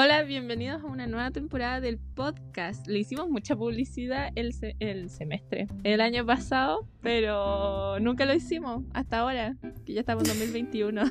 Hola, 0.00 0.22
bienvenidos 0.22 0.84
a 0.84 0.86
una 0.86 1.08
nueva 1.08 1.32
temporada 1.32 1.80
del 1.80 1.98
podcast. 1.98 2.86
Le 2.86 3.00
hicimos 3.00 3.28
mucha 3.28 3.56
publicidad 3.56 4.30
el, 4.36 4.52
se- 4.52 4.76
el 4.78 5.10
semestre, 5.10 5.66
el 5.82 6.00
año 6.00 6.24
pasado, 6.24 6.86
pero 7.02 7.98
nunca 7.98 8.24
lo 8.24 8.32
hicimos 8.32 8.84
hasta 8.94 9.18
ahora, 9.18 9.56
que 9.84 9.94
ya 9.94 10.00
estamos 10.00 10.22
en 10.28 10.38
2021. 10.38 11.02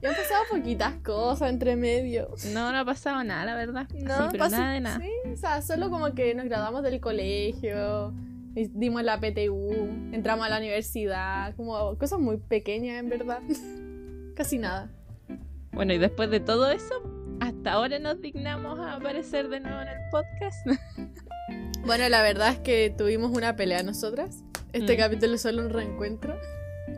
Ya 0.00 0.08
han 0.08 0.16
pasado 0.16 0.42
poquitas 0.50 0.94
cosas 1.04 1.50
entre 1.50 1.76
medio. 1.76 2.28
No, 2.54 2.72
no 2.72 2.78
ha 2.78 2.84
pasado 2.86 3.22
nada, 3.24 3.44
la 3.44 3.56
verdad. 3.56 3.86
No, 3.92 4.16
Sí, 4.16 4.28
pero 4.30 4.48
nada 4.48 4.72
de 4.72 4.80
nada. 4.80 4.98
Sí, 4.98 5.10
o 5.30 5.36
sea, 5.36 5.60
solo 5.60 5.90
como 5.90 6.14
que 6.14 6.34
nos 6.34 6.46
graduamos 6.46 6.82
del 6.82 6.98
colegio, 6.98 8.14
y 8.54 8.68
dimos 8.68 9.02
la 9.02 9.20
PTU, 9.20 9.70
entramos 10.12 10.46
a 10.46 10.48
la 10.48 10.56
universidad, 10.56 11.54
como 11.56 11.98
cosas 11.98 12.20
muy 12.20 12.38
pequeñas 12.38 13.00
en 13.00 13.10
verdad. 13.10 13.40
Casi 14.34 14.56
nada. 14.56 14.90
Bueno, 15.72 15.92
y 15.92 15.98
después 15.98 16.30
de 16.30 16.40
todo 16.40 16.70
eso, 16.70 17.17
hasta 17.68 17.78
ahora 17.80 17.98
nos 17.98 18.20
dignamos 18.22 18.78
a 18.80 18.94
aparecer 18.94 19.48
de 19.50 19.60
nuevo 19.60 19.82
en 19.82 19.88
el 19.88 19.98
podcast. 20.10 20.66
Bueno, 21.86 22.06
la 22.10 22.20
verdad 22.22 22.50
es 22.52 22.58
que 22.58 22.92
tuvimos 22.96 23.30
una 23.34 23.56
pelea 23.56 23.82
nosotras. 23.82 24.42
Este 24.74 24.94
Mm. 24.94 24.98
capítulo 24.98 25.34
es 25.36 25.40
solo 25.42 25.62
un 25.62 25.70
reencuentro. 25.70 26.36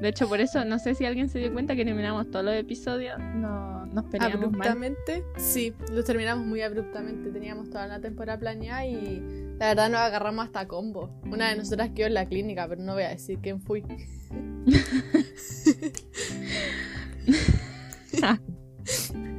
De 0.00 0.08
hecho, 0.08 0.28
por 0.28 0.40
eso, 0.40 0.64
no 0.64 0.78
sé 0.80 0.94
si 0.96 1.04
alguien 1.04 1.28
se 1.28 1.38
dio 1.38 1.52
cuenta 1.52 1.76
que 1.76 1.82
eliminamos 1.82 2.28
todos 2.30 2.44
los 2.44 2.54
episodios, 2.54 3.16
no, 3.20 3.86
nos 3.86 4.04
peleamos 4.06 4.38
mal. 4.38 4.46
abruptamente. 4.68 5.22
Sí, 5.36 5.72
los 5.92 6.04
terminamos 6.04 6.44
muy 6.44 6.62
abruptamente. 6.62 7.30
Teníamos 7.30 7.70
toda 7.70 7.86
la 7.86 8.00
temporada 8.00 8.38
planeada 8.40 8.84
y 8.86 9.22
la 9.58 9.68
verdad 9.68 9.90
nos 9.90 10.00
agarramos 10.00 10.46
hasta 10.46 10.66
combo. 10.66 11.20
Una 11.24 11.50
de 11.50 11.56
nosotras 11.56 11.90
quedó 11.94 12.08
en 12.08 12.14
la 12.14 12.26
clínica, 12.26 12.66
pero 12.66 12.82
no 12.82 12.94
voy 12.94 13.04
a 13.04 13.10
decir 13.10 13.38
quién 13.40 13.60
fui. 13.60 13.84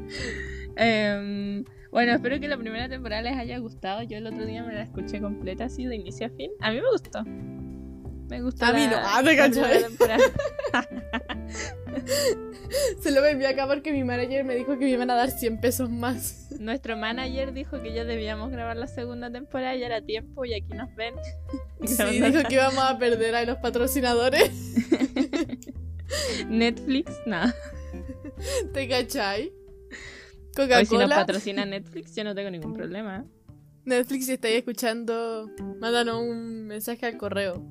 Em, 0.84 1.64
bueno, 1.92 2.14
espero 2.14 2.40
que 2.40 2.48
la 2.48 2.58
primera 2.58 2.90
temporada 2.90 3.22
les 3.22 3.38
haya 3.38 3.60
gustado. 3.60 4.02
Yo 4.02 4.18
el 4.18 4.26
otro 4.26 4.46
día 4.46 4.64
me 4.64 4.74
la 4.74 4.82
escuché 4.82 5.22
completa, 5.22 5.66
así 5.66 5.86
de 5.86 5.96
inicio 5.96 6.26
a 6.26 6.30
fin. 6.32 6.50
A 6.60 6.72
mí 6.72 6.82
me 6.82 6.90
gustó. 6.92 7.24
Me 7.24 8.42
gustó. 8.42 8.66
A 8.66 8.74
mí 8.74 8.80
la- 8.86 8.90
no, 8.90 8.98
ah, 9.04 9.22
te 9.24 9.36
temporada. 9.36 10.24
Se 13.02 13.12
lo 13.12 13.24
envié 13.26 13.48
acá 13.48 13.68
porque 13.68 13.92
mi 13.92 14.04
manager 14.04 14.44
me 14.46 14.56
dijo 14.56 14.80
que 14.80 14.86
me 14.86 14.92
iban 14.92 15.12
a 15.12 15.16
dar 15.16 15.30
100 15.30 15.60
pesos 15.60 15.90
más. 15.90 16.48
Nuestro 16.58 16.96
manager 16.98 17.54
dijo 17.54 17.82
que 17.82 17.94
ya 17.94 18.06
debíamos 18.06 18.50
grabar 18.50 18.78
la 18.78 18.88
segunda 18.88 19.30
temporada, 19.30 19.76
ya 19.76 19.86
era 19.88 20.02
tiempo 20.02 20.46
y 20.46 20.54
aquí 20.54 20.74
nos 20.74 20.94
ven. 20.96 21.14
Sí, 21.84 22.22
dijo 22.22 22.44
que 22.48 22.54
íbamos 22.54 22.84
a 22.84 22.98
perder 23.00 23.34
a 23.36 23.44
los 23.44 23.58
patrocinadores. 23.58 24.52
Netflix, 26.48 27.12
nada. 27.26 27.56
¿Te 28.72 28.88
cachai? 28.88 29.52
Hoy 30.58 30.86
si 30.86 30.96
nos 30.96 31.04
Coca-Cola. 31.04 31.16
patrocina 31.16 31.66
Netflix, 31.66 32.16
yo 32.16 32.24
no 32.24 32.36
tengo 32.36 32.50
ningún 32.50 32.74
problema. 32.74 33.26
Netflix, 33.86 34.26
si 34.26 34.34
estáis 34.34 34.58
escuchando, 34.58 35.50
mándanos 35.80 36.22
un 36.22 36.68
mensaje 36.68 37.06
al 37.06 37.18
correo. 37.18 37.64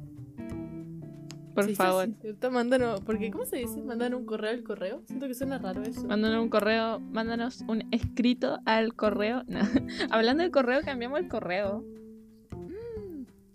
Por 1.54 1.74
favor. 1.74 2.08
¿cierto? 2.20 2.50
Mándanos, 2.50 3.00
porque 3.02 3.30
¿cómo 3.30 3.44
se 3.44 3.56
dice? 3.58 3.82
Mándanos 3.82 4.20
un 4.20 4.26
correo 4.26 4.50
al 4.50 4.62
correo. 4.62 5.02
Siento 5.06 5.26
que 5.26 5.34
suena 5.34 5.58
raro 5.58 5.82
eso. 5.82 6.04
Mándanos 6.06 6.42
un 6.42 6.48
correo, 6.48 7.00
mándanos 7.00 7.62
un 7.68 7.86
escrito 7.92 8.58
al 8.64 8.94
correo. 8.94 9.44
No. 9.48 9.60
Hablando 10.10 10.42
del 10.42 10.52
correo, 10.52 10.80
cambiamos 10.84 11.18
el 11.20 11.28
correo. 11.28 11.84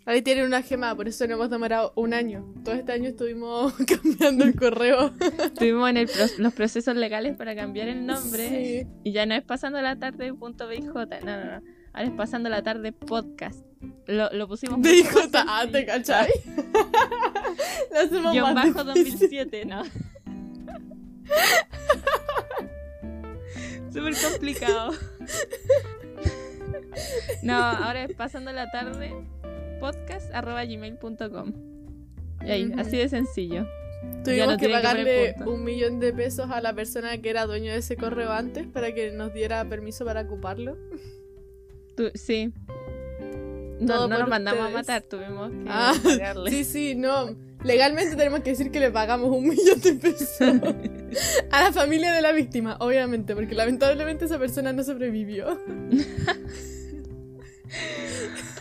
Ahí 0.07 0.21
tienen 0.21 0.45
una 0.45 0.61
gema, 0.61 0.95
por 0.95 1.07
eso 1.07 1.25
no 1.25 1.33
hemos 1.33 1.49
demorado 1.49 1.91
un 1.95 2.13
año. 2.13 2.45
Todo 2.63 2.75
este 2.75 2.91
año 2.91 3.09
estuvimos 3.09 3.73
cambiando 3.87 4.43
el 4.43 4.55
correo. 4.55 5.11
Estuvimos 5.43 5.89
en 5.89 5.97
el 5.97 6.07
pro- 6.07 6.27
los 6.37 6.53
procesos 6.53 6.95
legales 6.95 7.35
para 7.35 7.55
cambiar 7.55 7.87
el 7.87 8.05
nombre. 8.05 8.47
Sí. 8.47 8.87
Y 9.03 9.11
ya 9.13 9.25
no 9.25 9.33
es 9.33 9.43
pasando 9.43 9.81
la 9.81 9.95
tarde 9.97 10.31
punto 10.33 10.67
BJ. 10.67 10.93
No, 11.23 11.37
no, 11.37 11.45
no. 11.45 11.61
Ahora 11.93 12.07
es 12.07 12.11
pasando 12.11 12.49
la 12.49 12.61
tarde 12.61 12.91
podcast. 12.91 13.65
Lo, 14.05 14.29
lo 14.31 14.47
pusimos 14.47 14.77
más 14.77 14.89
ah, 15.33 15.65
¿te 15.71 15.85
cachai? 15.85 16.29
Lo 17.91 17.99
hacemos 17.99 18.31
Guión 18.33 18.53
bajo 18.53 18.83
difícil. 18.93 19.45
2007, 19.45 19.65
¿no? 19.65 19.83
Súper 23.91 24.13
complicado. 24.29 24.91
No, 27.43 27.55
ahora 27.55 28.03
es 28.03 28.13
pasando 28.15 28.51
la 28.51 28.69
tarde 28.71 29.13
podcast 29.91 30.33
arroba 30.33 30.63
gmail.com. 30.65 31.53
Y 32.45 32.51
ahí, 32.51 32.65
Ujú. 32.67 32.79
así 32.79 32.97
de 32.97 33.09
sencillo. 33.09 33.65
Tuvimos 34.23 34.53
no 34.53 34.57
que 34.57 34.69
pagarle 34.69 35.35
un 35.45 35.63
millón 35.63 35.99
de 35.99 36.13
pesos 36.13 36.49
a 36.51 36.61
la 36.61 36.73
persona 36.73 37.17
que 37.21 37.29
era 37.29 37.45
dueño 37.45 37.71
de 37.71 37.79
ese 37.79 37.95
correo 37.97 38.31
antes 38.31 38.67
para 38.67 38.93
que 38.93 39.11
nos 39.11 39.33
diera 39.33 39.67
permiso 39.67 40.05
para 40.05 40.21
ocuparlo. 40.21 40.77
Tú- 41.95 42.11
sí. 42.13 42.53
No, 43.79 44.07
no 44.07 44.19
nos 44.19 44.27
mandamos 44.29 44.65
a 44.65 44.69
matar, 44.69 45.01
tuvimos 45.03 45.49
que 45.51 45.65
Ah, 45.67 45.93
pagarle. 46.03 46.51
Sí, 46.51 46.63
sí, 46.63 46.95
no. 46.95 47.35
Legalmente 47.63 48.15
tenemos 48.15 48.41
que 48.41 48.51
decir 48.51 48.69
que 48.69 48.79
le 48.79 48.91
pagamos 48.91 49.35
un 49.35 49.43
millón 49.49 49.81
de 49.81 49.93
pesos 49.93 50.51
a 51.51 51.63
la 51.63 51.71
familia 51.73 52.11
de 52.13 52.21
la 52.21 52.31
víctima, 52.31 52.77
obviamente, 52.79 53.35
porque 53.35 53.55
lamentablemente 53.55 54.25
esa 54.25 54.37
persona 54.39 54.71
no 54.73 54.83
sobrevivió. 54.83 55.59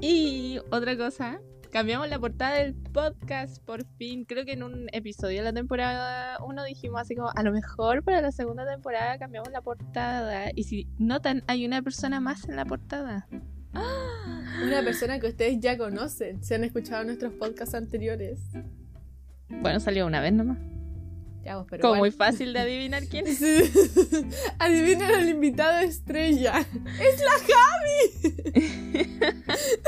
Y 0.00 0.60
otra 0.70 0.96
cosa, 0.96 1.40
cambiamos 1.72 2.08
la 2.08 2.18
portada 2.18 2.58
del 2.58 2.74
podcast 2.74 3.64
por 3.64 3.84
fin. 3.96 4.24
Creo 4.24 4.44
que 4.44 4.52
en 4.52 4.62
un 4.62 4.86
episodio 4.92 5.38
de 5.38 5.44
la 5.44 5.52
temporada 5.52 6.38
1 6.44 6.64
dijimos 6.64 7.00
así 7.00 7.16
como, 7.16 7.30
a 7.34 7.42
lo 7.42 7.50
mejor 7.52 8.04
para 8.04 8.20
la 8.20 8.30
segunda 8.30 8.64
temporada 8.64 9.18
cambiamos 9.18 9.50
la 9.50 9.60
portada. 9.60 10.50
Y 10.54 10.64
si 10.64 10.88
notan, 10.98 11.42
hay 11.48 11.66
una 11.66 11.82
persona 11.82 12.20
más 12.20 12.48
en 12.48 12.56
la 12.56 12.64
portada. 12.64 13.26
Una 14.64 14.82
persona 14.82 15.18
que 15.18 15.28
ustedes 15.28 15.58
ya 15.60 15.76
conocen, 15.76 16.42
si 16.42 16.54
han 16.54 16.64
escuchado 16.64 17.04
nuestros 17.04 17.32
podcasts 17.32 17.74
anteriores. 17.74 18.40
Bueno, 19.48 19.80
salió 19.80 20.06
una 20.06 20.20
vez 20.20 20.32
nomás. 20.32 20.58
Como 21.80 21.96
muy 21.96 22.10
fácil 22.10 22.52
de 22.52 22.60
adivinar 22.60 23.04
quién 23.10 23.26
es. 23.26 23.38
Sí. 23.38 23.70
Adivinen 24.58 25.02
al 25.02 25.28
invitado 25.28 25.78
estrella. 25.80 26.66
¡Es 27.00 27.22
la 27.22 27.32
Javi! 27.48 29.08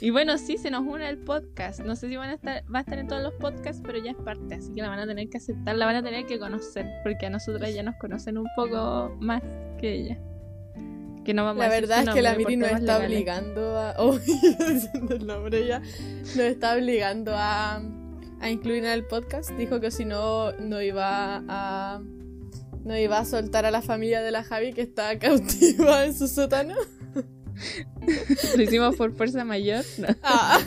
Y 0.00 0.10
bueno, 0.10 0.36
sí, 0.36 0.58
se 0.58 0.70
nos 0.70 0.82
une 0.82 1.08
el 1.08 1.16
podcast. 1.16 1.80
No 1.80 1.96
sé 1.96 2.08
si 2.10 2.16
van 2.16 2.28
a 2.28 2.34
estar, 2.34 2.62
va 2.72 2.80
a 2.80 2.82
estar 2.82 2.98
en 2.98 3.08
todos 3.08 3.22
los 3.22 3.32
podcasts, 3.34 3.80
pero 3.82 3.96
ya 3.96 4.10
es 4.10 4.16
parte, 4.18 4.56
así 4.56 4.70
que 4.74 4.82
la 4.82 4.90
van 4.90 4.98
a 4.98 5.06
tener 5.06 5.30
que 5.30 5.38
aceptar, 5.38 5.76
la 5.76 5.86
van 5.86 5.96
a 5.96 6.02
tener 6.02 6.26
que 6.26 6.38
conocer, 6.38 6.86
porque 7.02 7.24
a 7.24 7.30
nosotras 7.30 7.72
ya 7.72 7.82
nos 7.82 7.96
conocen 7.96 8.36
un 8.36 8.46
poco 8.54 9.16
más 9.20 9.42
que 9.80 9.94
ella. 9.94 10.18
Que 11.24 11.32
no 11.32 11.44
vamos 11.44 11.62
La 11.62 11.70
verdad 11.70 12.02
es 12.06 12.10
que 12.10 12.20
la 12.20 12.34
Miri 12.34 12.56
nos 12.58 12.68
está 12.68 12.98
legales. 12.98 13.06
obligando 13.06 13.78
a. 13.78 13.94
Oh, 13.96 14.18
diciendo 14.18 15.14
el 15.14 15.26
nombre 15.26 15.66
ya. 15.66 15.78
Nos 15.80 16.38
está 16.38 16.74
obligando 16.74 17.32
a, 17.34 17.82
a 18.40 18.50
incluir 18.50 18.84
en 18.84 18.90
el 18.90 19.04
podcast. 19.04 19.50
Dijo 19.52 19.80
que 19.80 19.90
si 19.90 20.04
no, 20.04 20.52
no 20.52 20.80
iba 20.82 21.42
a. 21.48 22.00
No 22.84 22.98
iba 22.98 23.18
a 23.18 23.24
soltar 23.24 23.64
a 23.64 23.70
la 23.70 23.80
familia 23.80 24.20
de 24.20 24.30
la 24.30 24.44
Javi 24.44 24.72
que 24.74 24.82
está 24.82 25.18
cautiva 25.18 26.04
en 26.04 26.14
su 26.14 26.28
sótano. 26.28 26.74
Lo 28.56 28.62
hicimos 28.62 28.96
por 28.96 29.12
fuerza 29.14 29.44
mayor. 29.44 29.84
no. 29.98 30.08
Ah, 30.22 30.60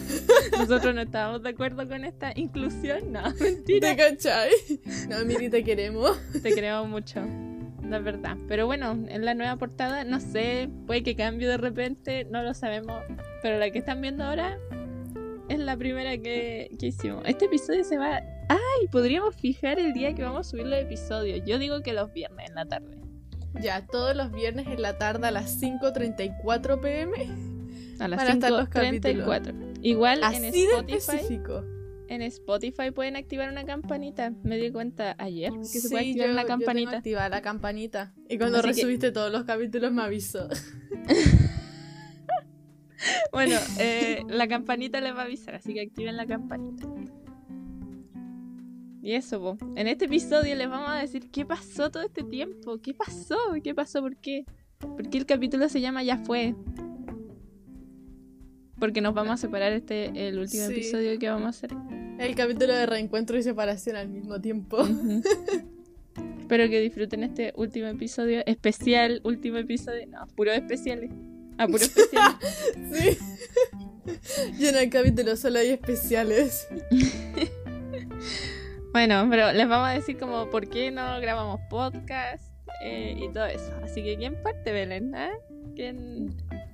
Nosotros 0.57 0.95
no 0.95 1.01
estábamos 1.01 1.44
de 1.44 1.50
acuerdo 1.50 1.88
con 1.88 2.03
esta 2.05 2.31
inclusión. 2.35 3.11
No, 3.11 3.22
mentira. 3.39 3.89
¿te 3.89 3.95
cachai? 3.97 4.51
No, 5.09 5.23
Miri, 5.25 5.49
te 5.49 5.63
queremos. 5.63 6.17
Te 6.41 6.53
queremos 6.55 6.88
mucho. 6.88 7.23
La 7.88 7.99
verdad. 7.99 8.35
Pero 8.47 8.66
bueno, 8.66 8.91
en 9.07 9.23
la 9.23 9.34
nueva 9.34 9.55
portada, 9.57 10.03
no 10.03 10.19
sé, 10.19 10.69
puede 10.88 11.03
que 11.03 11.16
cambie 11.16 11.47
de 11.47 11.57
repente, 11.57 12.25
no 12.25 12.41
lo 12.41 12.53
sabemos. 12.53 13.01
Pero 13.41 13.59
la 13.59 13.69
que 13.69 13.79
están 13.79 14.01
viendo 14.01 14.23
ahora 14.23 14.57
es 15.50 15.59
la 15.59 15.78
primera 15.78 16.18
que, 16.18 16.70
que 16.79 16.88
hicimos. 16.88 17.23
Este 17.26 17.46
episodio 17.46 17.84
se 17.84 17.97
va. 17.97 18.22
¡Ay! 18.49 18.88
Podríamos 18.91 19.35
fijar 19.35 19.79
el 19.79 19.94
día 19.94 20.14
que 20.14 20.23
vamos 20.23 20.47
a 20.47 20.49
subir 20.49 20.66
los 20.67 20.79
episodios. 20.79 21.41
Yo 21.46 21.58
digo 21.59 21.82
que 21.82 21.94
los 21.94 22.11
viernes 22.14 22.49
en 22.49 22.55
la 22.55 22.66
tarde. 22.66 22.97
Ya, 23.61 23.85
todos 23.88 24.16
los 24.16 24.32
viernes 24.32 24.67
en 24.67 24.82
la 24.82 24.97
tarde 24.97 25.28
a 25.28 25.32
las 25.32 25.61
5.34 25.61 26.79
pm. 26.82 27.14
A 27.99 28.08
las 28.08 28.17
Van 28.20 28.28
a 28.28 28.32
estar 28.34 28.52
los 28.52 28.70
5.34. 28.70 29.79
Igual 29.82 30.20
en 30.20 30.23
Así 30.26 30.41
de 30.41 30.49
Spotify. 30.66 30.97
específico. 30.97 31.64
En 32.09 32.22
Spotify 32.22 32.91
pueden 32.93 33.16
activar 33.17 33.50
una 33.52 33.66
campanita. 33.66 34.32
Me 34.43 34.58
di 34.58 34.72
cuenta 34.72 35.16
ayer 35.17 35.52
que 35.59 35.66
se 35.66 35.90
puede 35.90 36.08
activar 36.09 36.28
yo- 36.28 36.34
una 36.34 36.41
yo 36.43 36.47
tengo 36.47 36.59
campanita. 36.59 36.97
activada 36.97 37.29
la 37.29 37.41
campanita. 37.41 38.14
Y 38.29 38.38
cuando 38.38 38.59
Así 38.59 38.97
que- 38.97 39.11
todos 39.11 39.32
los 39.32 39.43
capítulos 39.43 39.91
me 39.91 40.03
avisó. 40.03 40.47
Bueno, 43.32 43.55
eh, 43.79 44.23
la 44.28 44.47
campanita 44.47 44.99
les 45.02 45.14
va 45.16 45.22
a 45.22 45.26
avisar, 45.26 45.55
así 45.55 45.73
que 45.73 45.82
activen 45.82 46.17
la 46.17 46.26
campanita. 46.26 46.88
Y 49.02 49.14
eso, 49.14 49.40
po. 49.40 49.58
en 49.76 49.88
este 49.88 50.05
episodio 50.05 50.55
les 50.55 50.70
vamos 50.70 50.90
a 50.90 50.96
decir 50.96 51.29
qué 51.32 51.46
pasó 51.46 51.90
todo 51.91 52.03
este 52.03 52.23
tiempo. 52.23 52.79
¿Qué 52.82 52.94
pasó? 52.94 53.38
¿Qué 53.64 53.73
pasó? 53.73 54.02
¿Por 54.02 54.17
qué? 54.17 54.46
¿Por 54.79 55.09
qué 55.09 55.17
el 55.20 55.26
capítulo 55.26 55.70
se 55.70 55.79
llama 55.79 56.03
Ya 56.03 56.17
fue? 56.17 56.55
Porque 58.79 59.02
nos 59.02 59.14
vamos 59.14 59.34
a 59.34 59.38
separar 59.38 59.72
este 59.73 60.28
el 60.28 60.38
último 60.38 60.66
Sí. 60.67 60.73
episodio 60.73 61.17
que 61.20 61.29
vamos 61.29 61.46
a 61.46 61.50
hacer. 61.50 61.72
El 62.20 62.35
capítulo 62.35 62.73
de 62.73 62.85
reencuentro 62.85 63.38
y 63.38 63.43
separación 63.43 63.96
al 63.96 64.09
mismo 64.09 64.41
tiempo. 64.41 64.78
Espero 66.40 66.70
que 66.70 66.79
disfruten 66.82 67.23
este 67.23 67.53
último 67.55 67.88
episodio, 67.88 68.41
especial, 68.46 69.22
último 69.23 69.58
episodio. 69.58 70.05
No, 70.08 70.28
puro 70.35 70.52
especiales. 70.52 71.11
Ah, 71.57 71.67
puro 71.67 71.83
especiales. 71.83 72.37
Sí. 72.93 73.17
Yo 74.59 74.69
en 74.69 74.75
el 74.77 74.89
capítulo 74.89 75.35
solo 75.35 75.59
hay 75.59 75.71
especiales. 75.71 76.67
bueno, 78.93 79.27
pero 79.29 79.51
les 79.51 79.67
vamos 79.67 79.89
a 79.89 79.93
decir 79.93 80.17
como 80.17 80.49
por 80.49 80.69
qué 80.69 80.91
no 80.91 81.19
grabamos 81.19 81.59
podcast 81.69 82.43
eh, 82.83 83.15
y 83.17 83.29
todo 83.33 83.45
eso. 83.45 83.71
Así 83.83 84.03
que, 84.03 84.17
¿quién 84.17 84.41
parte, 84.41 84.71
Belén? 84.71 85.13
¿Ah? 85.13 85.31
¿Quién, 85.75 86.29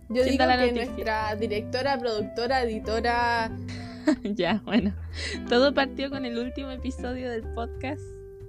Yo 0.10 0.24
¿Quién 0.24 0.32
digo 0.32 0.46
da 0.46 0.56
la 0.56 0.58
que 0.58 0.72
noticia? 0.72 0.86
nuestra 0.94 1.36
directora, 1.36 1.98
productora, 1.98 2.64
editora. 2.64 3.52
ya, 4.24 4.62
bueno. 4.66 4.94
Todo 5.50 5.74
partió 5.74 6.10
con 6.10 6.26
el 6.26 6.38
último 6.38 6.72
episodio 6.72 7.30
del 7.30 7.44
podcast, 7.54 8.02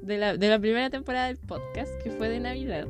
de 0.03 0.19
la, 0.19 0.37
de 0.37 0.49
la 0.49 0.59
primera 0.59 0.91
temporada 0.91 1.29
del 1.29 1.39
podcast, 1.39 1.91
que 2.03 2.11
fue 2.11 2.29
de 2.29 2.41
Navidad. 2.41 2.87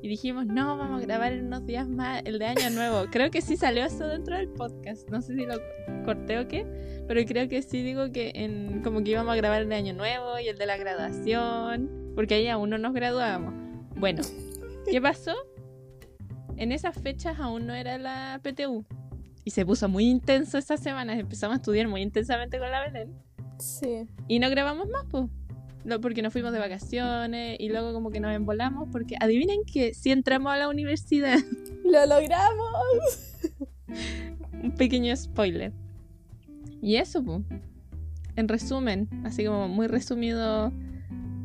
Y 0.00 0.08
dijimos, 0.08 0.46
no, 0.46 0.76
vamos 0.76 1.02
a 1.02 1.06
grabar 1.06 1.32
en 1.32 1.46
unos 1.46 1.66
días 1.66 1.88
más 1.88 2.22
el 2.24 2.38
de 2.38 2.46
Año 2.46 2.70
Nuevo. 2.70 3.06
Creo 3.10 3.30
que 3.30 3.40
sí 3.40 3.56
salió 3.56 3.84
eso 3.84 4.06
dentro 4.06 4.36
del 4.36 4.48
podcast. 4.48 5.08
No 5.10 5.20
sé 5.20 5.34
si 5.34 5.44
lo 5.44 5.56
corté 6.04 6.38
o 6.38 6.46
qué, 6.46 6.66
pero 7.06 7.24
creo 7.26 7.48
que 7.48 7.62
sí 7.62 7.82
digo 7.82 8.12
que 8.12 8.32
en, 8.34 8.82
como 8.82 9.02
que 9.02 9.10
íbamos 9.10 9.32
a 9.32 9.36
grabar 9.36 9.62
el 9.62 9.68
de 9.68 9.74
Año 9.74 9.94
Nuevo 9.94 10.38
y 10.38 10.48
el 10.48 10.56
de 10.56 10.66
la 10.66 10.76
graduación, 10.76 12.12
porque 12.14 12.34
ahí 12.34 12.48
aún 12.48 12.70
no 12.70 12.78
nos 12.78 12.94
graduábamos. 12.94 13.52
Bueno, 13.96 14.22
¿qué 14.90 15.00
pasó? 15.00 15.34
En 16.56 16.72
esas 16.72 16.94
fechas 17.00 17.38
aún 17.38 17.66
no 17.66 17.74
era 17.74 17.98
la 17.98 18.40
PTU. 18.42 18.84
Y 19.44 19.50
se 19.50 19.64
puso 19.64 19.88
muy 19.88 20.04
intenso 20.04 20.58
esas 20.58 20.80
semanas. 20.80 21.18
Empezamos 21.18 21.54
a 21.54 21.56
estudiar 21.56 21.88
muy 21.88 22.02
intensamente 22.02 22.58
con 22.58 22.70
la 22.70 22.82
Belén. 22.82 23.14
Sí. 23.58 24.06
Y 24.28 24.38
no 24.38 24.50
grabamos 24.50 24.88
más, 24.88 25.04
pues. 25.10 25.26
No, 25.84 26.00
porque 26.00 26.22
nos 26.22 26.32
fuimos 26.32 26.52
de 26.52 26.58
vacaciones 26.58 27.56
y 27.58 27.68
luego 27.68 27.92
como 27.92 28.10
que 28.10 28.20
nos 28.20 28.34
embolamos. 28.34 28.88
Porque 28.90 29.16
adivinen 29.20 29.64
que 29.64 29.94
si 29.94 30.10
entramos 30.10 30.52
a 30.52 30.56
la 30.56 30.68
universidad. 30.68 31.38
¡Lo 31.84 32.06
logramos! 32.06 33.36
Un 34.62 34.72
pequeño 34.72 35.16
spoiler. 35.16 35.72
Y 36.82 36.96
eso, 36.96 37.22
pues. 37.22 37.42
En 38.36 38.48
resumen, 38.48 39.08
así 39.24 39.44
como 39.44 39.68
muy 39.68 39.86
resumido. 39.86 40.72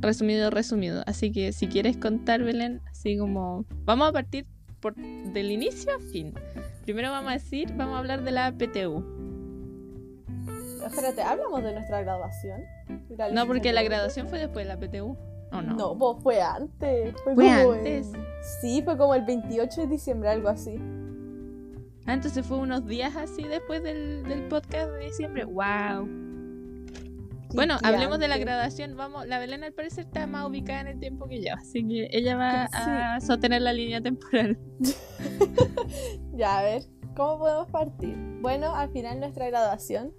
Resumido, 0.02 0.50
resumido. 0.50 1.04
Así 1.08 1.32
que 1.32 1.54
si 1.54 1.68
quieres 1.68 1.98
contar, 1.98 2.44
Belén, 2.44 2.82
así 2.92 3.18
como. 3.18 3.66
Vamos 3.86 4.10
a 4.10 4.12
partir 4.12 4.46
por 4.80 4.96
del 4.96 5.52
inicio 5.52 5.96
a 5.96 6.00
fin. 6.12 6.34
Primero 6.84 7.10
vamos 7.12 7.32
a 7.32 7.34
decir, 7.36 7.72
vamos 7.78 7.96
a 7.96 8.00
hablar 8.00 8.24
de 8.24 8.32
la 8.32 8.52
PTU. 8.52 9.04
Espérate, 10.86 11.22
¿hablamos 11.22 11.64
de 11.64 11.74
nuestra 11.74 12.02
graduación? 12.02 12.62
No, 13.34 13.46
porque 13.48 13.72
la 13.74 13.84
graduación 13.84 14.28
fue 14.28 14.40
después 14.40 14.68
de 14.68 14.74
la 14.74 14.80
PTU. 14.80 15.18
¿O 15.52 15.62
no? 15.62 15.76
No, 15.76 15.98
pues 15.98 16.24
fue 16.24 16.42
antes. 16.42 17.14
Fue, 17.24 17.36
¿Fue 17.36 17.46
como 17.46 17.72
antes? 17.74 18.14
en- 18.14 18.24
Sí, 18.62 18.82
fue 18.84 18.98
como 18.98 19.14
el 19.16 19.24
28 19.24 19.82
de 19.82 19.88
diciembre, 19.88 20.30
algo 20.30 20.50
así. 20.50 20.76
Ah, 22.06 22.14
entonces 22.14 22.46
fue 22.46 22.58
unos 22.58 22.86
días 22.86 23.16
así 23.16 23.44
después 23.44 23.82
del, 23.84 24.24
del 24.24 24.48
podcast 24.48 24.92
de 24.92 25.06
diciembre. 25.06 25.46
¡Wow! 25.46 26.08
Bueno, 27.56 27.78
hablemos 27.84 28.18
de 28.20 28.28
la 28.28 28.38
graduación. 28.40 28.98
Vamos, 28.98 29.28
la 29.28 29.38
Belén 29.38 29.64
al 29.64 29.74
parecer 29.74 30.06
está 30.06 30.26
más 30.26 30.48
ubicada 30.48 30.82
en 30.82 30.88
el 30.88 31.00
tiempo 31.00 31.28
que 31.28 31.40
yo, 31.44 31.54
así 31.54 31.88
que 31.88 32.10
ella 32.12 32.36
va 32.36 32.68
Sí. 32.72 32.74
a 32.90 33.22
sostener 33.22 33.62
la 33.62 33.74
línea 33.74 34.02
temporal. 34.02 34.58
Ya, 36.36 36.60
a 36.60 36.64
ver, 36.64 36.82
¿cómo 37.16 37.38
podemos 37.40 37.70
partir? 37.70 38.16
Bueno, 38.42 38.76
al 38.76 38.90
final 38.90 39.20
nuestra 39.20 39.48
graduación 39.48 40.12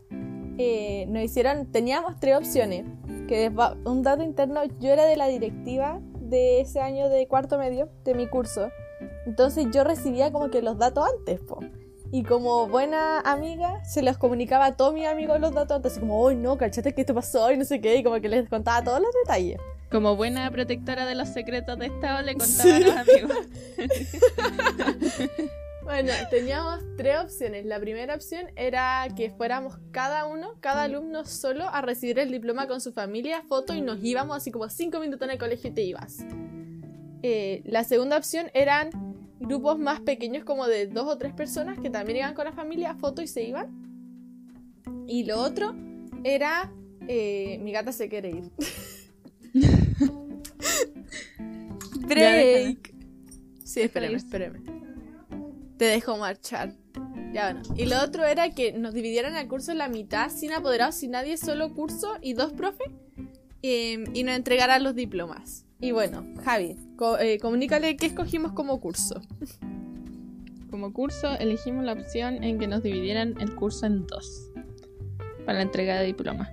eh, 0.58 1.06
nos 1.08 1.22
hicieron, 1.22 1.66
teníamos 1.66 2.18
tres 2.20 2.36
opciones. 2.36 2.84
Que 3.28 3.50
un 3.84 4.02
dato 4.02 4.22
interno, 4.22 4.62
yo 4.80 4.90
era 4.92 5.06
de 5.06 5.16
la 5.16 5.26
directiva 5.28 6.00
de 6.20 6.60
ese 6.60 6.80
año 6.80 7.08
de 7.08 7.26
cuarto 7.26 7.58
medio 7.58 7.88
de 8.04 8.14
mi 8.14 8.26
curso. 8.26 8.70
Entonces 9.26 9.66
yo 9.72 9.84
recibía 9.84 10.30
como 10.32 10.50
que 10.50 10.62
los 10.62 10.78
datos 10.78 11.06
antes, 11.18 11.40
po. 11.40 11.60
Y 12.12 12.22
como 12.22 12.68
buena 12.68 13.20
amiga, 13.20 13.82
se 13.84 14.02
los 14.02 14.18
comunicaba 14.18 14.66
a 14.66 14.76
todos 14.76 14.94
mis 14.94 15.06
amigos 15.06 15.40
los 15.40 15.52
datos 15.52 15.76
antes, 15.76 15.92
así 15.92 16.00
como, 16.00 16.20
hoy 16.20 16.36
no, 16.36 16.56
cachate 16.56 16.94
que 16.94 17.00
esto 17.00 17.14
pasó 17.14 17.50
y 17.50 17.56
no 17.56 17.64
sé 17.64 17.80
qué, 17.80 17.96
y 17.96 18.04
como 18.04 18.20
que 18.20 18.28
les 18.28 18.48
contaba 18.48 18.84
todos 18.84 19.00
los 19.00 19.10
detalles. 19.24 19.58
Como 19.90 20.14
buena 20.16 20.48
protectora 20.50 21.06
de 21.06 21.14
los 21.14 21.28
secretos 21.28 21.78
de 21.78 21.86
Estado, 21.86 22.22
le 22.22 22.34
contaba 22.34 22.62
Sí. 22.62 22.70
a 22.70 22.78
los 22.80 22.96
amigos. 22.96 23.32
Bueno, 25.84 26.12
teníamos 26.30 26.80
tres 26.96 27.18
opciones. 27.18 27.66
La 27.66 27.78
primera 27.78 28.14
opción 28.14 28.46
era 28.56 29.06
que 29.14 29.30
fuéramos 29.30 29.76
cada 29.92 30.26
uno, 30.26 30.54
cada 30.60 30.84
alumno 30.84 31.26
solo 31.26 31.68
a 31.68 31.82
recibir 31.82 32.18
el 32.18 32.30
diploma 32.30 32.66
con 32.66 32.80
su 32.80 32.92
familia, 32.92 33.42
foto 33.42 33.74
y 33.74 33.82
nos 33.82 34.02
íbamos 34.02 34.38
así 34.38 34.50
como 34.50 34.70
cinco 34.70 34.98
minutos 34.98 35.28
en 35.28 35.32
el 35.32 35.38
colegio 35.38 35.70
y 35.70 35.74
te 35.74 35.82
ibas. 35.82 36.24
Eh, 37.22 37.62
la 37.66 37.84
segunda 37.84 38.16
opción 38.16 38.46
eran 38.54 38.90
grupos 39.40 39.78
más 39.78 40.00
pequeños 40.00 40.44
como 40.44 40.66
de 40.66 40.86
dos 40.86 41.06
o 41.06 41.18
tres 41.18 41.34
personas 41.34 41.78
que 41.78 41.90
también 41.90 42.18
iban 42.18 42.34
con 42.34 42.46
la 42.46 42.52
familia, 42.52 42.94
foto 42.94 43.20
y 43.20 43.26
se 43.26 43.44
iban. 43.44 43.68
Y 45.06 45.24
lo 45.24 45.38
otro 45.38 45.74
era 46.24 46.72
eh, 47.08 47.58
mi 47.62 47.72
gata 47.72 47.92
se 47.92 48.08
quiere 48.08 48.30
ir. 48.30 48.50
Break. 52.08 52.94
Sí, 53.64 53.82
espérame, 53.82 54.14
espérame. 54.14 54.83
Te 55.84 55.90
dejo 55.90 56.16
marchar. 56.16 56.72
Ya 57.34 57.52
bueno. 57.52 57.62
Y 57.76 57.84
lo 57.86 58.02
otro 58.02 58.24
era 58.24 58.50
que 58.50 58.72
nos 58.72 58.94
dividieran 58.94 59.36
el 59.36 59.46
curso 59.48 59.70
en 59.72 59.78
la 59.78 59.88
mitad, 59.88 60.30
sin 60.30 60.52
apoderados, 60.52 60.94
sin 60.94 61.10
nadie, 61.10 61.36
solo 61.36 61.74
curso 61.74 62.14
y 62.22 62.32
dos 62.32 62.52
profes. 62.54 62.88
eh, 63.62 64.04
y 64.14 64.22
nos 64.24 64.34
entregaran 64.36 64.82
los 64.82 64.94
diplomas. 64.94 65.64
Y 65.80 65.90
bueno, 65.92 66.26
Javi, 66.44 66.76
co- 66.96 67.18
eh, 67.18 67.38
comunícale 67.38 67.96
qué 67.96 68.06
escogimos 68.06 68.52
como 68.52 68.80
curso. 68.80 69.20
Como 70.70 70.92
curso, 70.92 71.30
elegimos 71.38 71.84
la 71.84 71.92
opción 71.92 72.42
en 72.42 72.58
que 72.58 72.66
nos 72.66 72.82
dividieran 72.82 73.34
el 73.40 73.54
curso 73.54 73.86
en 73.86 74.06
dos 74.06 74.50
para 75.46 75.58
la 75.58 75.62
entrega 75.62 76.00
de 76.00 76.06
diploma. 76.06 76.50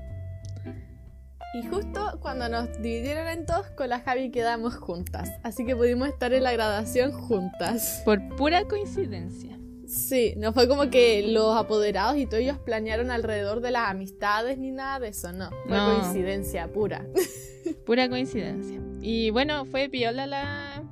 Y 1.54 1.64
justo 1.68 2.18
cuando 2.22 2.48
nos 2.48 2.82
dividieron 2.82 3.28
en 3.28 3.46
dos, 3.46 3.68
con 3.76 3.90
la 3.90 4.00
Javi 4.00 4.32
quedamos 4.32 4.76
juntas. 4.76 5.30
Así 5.44 5.66
que 5.66 5.76
pudimos 5.76 6.08
estar 6.08 6.32
en 6.34 6.44
la 6.44 6.54
graduación 6.54 7.12
juntas. 7.12 8.02
Por 8.06 8.20
pura 8.38 8.66
coincidencia. 8.66 9.58
Sí, 9.86 10.34
no 10.38 10.54
fue 10.54 10.70
como 10.70 10.90
que 10.90 11.28
los 11.28 11.58
apoderados 11.58 12.16
y 12.16 12.26
todos 12.26 12.40
ellos 12.44 12.58
planearon 12.60 13.12
alrededor 13.12 13.60
de 13.60 13.72
las 13.72 13.90
amistades 13.90 14.58
ni 14.58 14.72
nada 14.72 15.00
de 15.02 15.10
eso, 15.10 15.34
no. 15.34 15.50
Fue 15.68 15.78
No. 15.78 16.00
coincidencia 16.00 16.72
pura. 16.72 17.06
Pura 17.86 18.10
coincidencia. 18.10 18.80
Y 19.02 19.30
bueno, 19.30 19.66
fue 19.66 19.88
piola 19.90 20.26
la, 20.26 20.84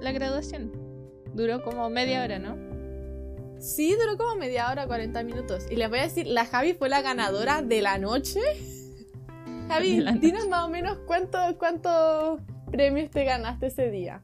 la 0.00 0.12
graduación. 0.12 0.72
Duró 1.34 1.62
como 1.62 1.88
media 1.88 2.22
hora, 2.24 2.38
¿no? 2.38 2.56
Sí, 3.60 3.94
duró 3.94 4.18
como 4.18 4.34
media 4.36 4.70
hora, 4.70 4.86
40 4.86 5.22
minutos. 5.22 5.64
Y 5.70 5.76
les 5.76 5.88
voy 5.88 6.00
a 6.00 6.02
decir, 6.02 6.26
la 6.26 6.44
Javi 6.44 6.74
fue 6.74 6.88
la 6.88 7.00
ganadora 7.00 7.62
de 7.62 7.80
la 7.80 7.96
noche. 7.98 8.40
Javi, 9.68 10.04
dinos 10.20 10.48
más 10.48 10.64
o 10.64 10.68
menos 10.68 10.98
cuánto- 11.06 11.56
cuántos 11.58 12.40
premios 12.70 13.10
te 13.10 13.24
ganaste 13.24 13.66
ese 13.66 13.90
día. 13.90 14.22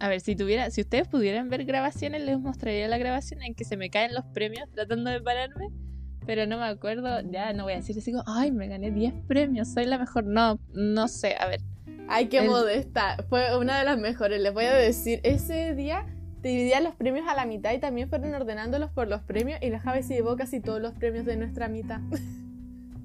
A 0.00 0.08
ver, 0.08 0.20
si 0.20 0.34
tuviera, 0.34 0.70
si 0.70 0.80
ustedes 0.80 1.06
pudieran 1.08 1.48
ver 1.48 1.64
grabaciones, 1.64 2.22
les 2.22 2.38
mostraría 2.38 2.88
la 2.88 2.98
grabación 2.98 3.42
en 3.42 3.54
que 3.54 3.64
se 3.64 3.76
me 3.76 3.88
caen 3.90 4.14
los 4.14 4.24
premios 4.26 4.68
tratando 4.70 5.10
de 5.10 5.20
pararme. 5.20 5.68
Pero 6.26 6.46
no 6.46 6.56
me 6.58 6.64
acuerdo, 6.66 7.20
ya 7.30 7.52
no 7.52 7.64
voy 7.64 7.72
a 7.72 7.76
decir 7.76 7.98
así 7.98 8.12
como, 8.12 8.24
ay, 8.26 8.52
me 8.52 8.68
gané 8.68 8.90
10 8.92 9.12
premios, 9.26 9.68
soy 9.72 9.86
la 9.86 9.98
mejor. 9.98 10.24
No, 10.24 10.58
no 10.72 11.08
sé, 11.08 11.34
a 11.38 11.46
ver. 11.48 11.60
Ay, 12.08 12.26
qué 12.26 12.38
El- 12.38 12.46
modesta. 12.48 13.16
Fue 13.28 13.56
una 13.58 13.78
de 13.78 13.84
las 13.84 13.98
mejores. 13.98 14.40
Les 14.40 14.52
voy 14.52 14.64
a 14.64 14.74
decir, 14.74 15.20
ese 15.24 15.74
día 15.74 16.06
dividían 16.40 16.84
los 16.84 16.94
premios 16.94 17.26
a 17.28 17.34
la 17.34 17.44
mitad 17.46 17.72
y 17.72 17.78
también 17.78 18.08
fueron 18.08 18.34
ordenándolos 18.34 18.90
por 18.90 19.08
los 19.08 19.22
premios. 19.22 19.58
Y 19.62 19.70
la 19.70 19.78
Javi 19.80 20.02
se 20.04 20.14
llevó 20.14 20.36
casi 20.36 20.60
todos 20.60 20.80
los 20.80 20.92
premios 20.94 21.24
de 21.26 21.36
nuestra 21.36 21.68
mitad 21.68 22.00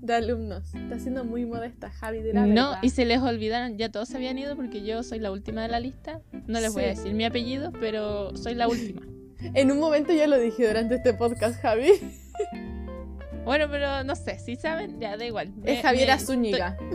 de 0.07 0.15
alumnos. 0.15 0.73
Está 0.73 0.97
siendo 0.99 1.23
muy 1.23 1.45
modesta, 1.45 1.91
Javi, 1.91 2.21
de 2.21 2.33
la 2.33 2.47
No, 2.47 2.69
verdad. 2.69 2.79
y 2.81 2.89
se 2.89 3.05
les 3.05 3.21
olvidaron, 3.21 3.77
ya 3.77 3.91
todos 3.91 4.09
se 4.09 4.17
habían 4.17 4.37
ido 4.39 4.55
porque 4.55 4.83
yo 4.83 5.03
soy 5.03 5.19
la 5.19 5.31
última 5.31 5.61
de 5.61 5.67
la 5.67 5.79
lista. 5.79 6.21
No 6.47 6.59
les 6.59 6.73
voy 6.73 6.85
a 6.85 6.87
decir 6.87 7.13
mi 7.13 7.25
apellido, 7.25 7.71
pero 7.79 8.35
soy 8.35 8.55
la 8.55 8.67
última. 8.67 9.01
En 9.53 9.71
un 9.71 9.79
momento 9.79 10.11
ya 10.13 10.25
lo 10.25 10.39
dije 10.39 10.67
durante 10.67 10.95
este 10.95 11.13
podcast, 11.13 11.61
Javi. 11.61 11.91
Bueno, 13.45 13.67
pero 13.71 14.03
no 14.03 14.13
sé, 14.15 14.39
si 14.39 14.57
saben, 14.57 14.99
ya 14.99 15.15
da 15.15 15.25
igual. 15.25 15.53
Me- 15.55 15.75
Es 15.75 15.81
Javiera 15.81 16.17
me- 16.17 16.21
Zúñiga. 16.21 16.75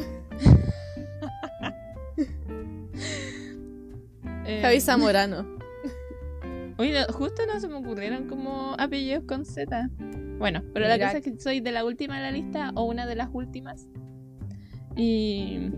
eh, 4.47 4.61
Javi 4.61 4.81
Zamorano. 4.81 5.47
Oye, 6.78 7.04
justo 7.12 7.42
no 7.47 7.61
se 7.61 7.69
me 7.69 7.75
ocurrieron 7.76 8.28
como 8.28 8.75
apellidos 8.78 9.25
con 9.25 9.45
Z. 9.47 9.88
Bueno, 10.42 10.64
pero 10.75 10.88
la 10.88 10.99
cosa 10.99 11.18
es 11.18 11.22
que 11.22 11.38
soy 11.38 11.61
de 11.61 11.70
la 11.70 11.84
última 11.84 12.16
de 12.16 12.22
la 12.22 12.32
lista 12.32 12.72
o 12.75 12.82
una 12.82 13.06
de 13.06 13.14
las 13.14 13.28
últimas. 13.32 13.87
Y, 14.96 15.70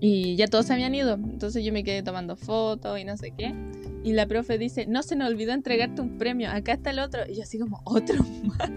y 0.00 0.36
ya 0.36 0.48
todos 0.48 0.66
se 0.66 0.74
habían 0.74 0.94
ido. 0.94 1.14
Entonces 1.14 1.64
yo 1.64 1.72
me 1.72 1.82
quedé 1.82 2.02
tomando 2.02 2.36
fotos 2.36 3.00
y 3.00 3.04
no 3.04 3.16
sé 3.16 3.30
qué. 3.30 3.54
Y 4.02 4.12
la 4.12 4.26
profe 4.26 4.58
dice, 4.58 4.84
no 4.86 5.02
se 5.02 5.16
nos 5.16 5.30
olvidó 5.30 5.54
entregarte 5.54 6.02
un 6.02 6.18
premio, 6.18 6.50
acá 6.50 6.74
está 6.74 6.90
el 6.90 6.98
otro. 6.98 7.22
Y 7.26 7.36
yo 7.36 7.42
así 7.44 7.58
como, 7.58 7.80
¿otro 7.86 8.16
más? 8.44 8.68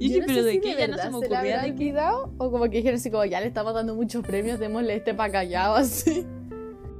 Y 0.00 0.08
Yo 0.08 0.14
dije, 0.14 0.22
pero 0.26 0.38
sé 0.38 0.42
de 0.44 0.52
si 0.52 0.60
qué 0.60 0.76
ya 0.78 0.88
no 0.88 0.96
se 0.96 1.04
me 1.04 1.10
se 1.10 1.16
ocurría 1.18 1.38
habrán 1.38 1.62
de 1.64 1.74
qué. 1.74 1.84
quitado, 1.84 2.32
o 2.38 2.50
como 2.50 2.64
que 2.70 2.78
dijeron 2.78 2.96
así 2.96 3.10
como 3.10 3.26
ya 3.26 3.42
le 3.42 3.48
estamos 3.48 3.74
dando 3.74 3.94
muchos 3.94 4.24
premios, 4.24 4.58
démosle 4.58 4.96
este 4.96 5.12
para 5.12 5.30
callado 5.30 5.74
así. 5.74 6.24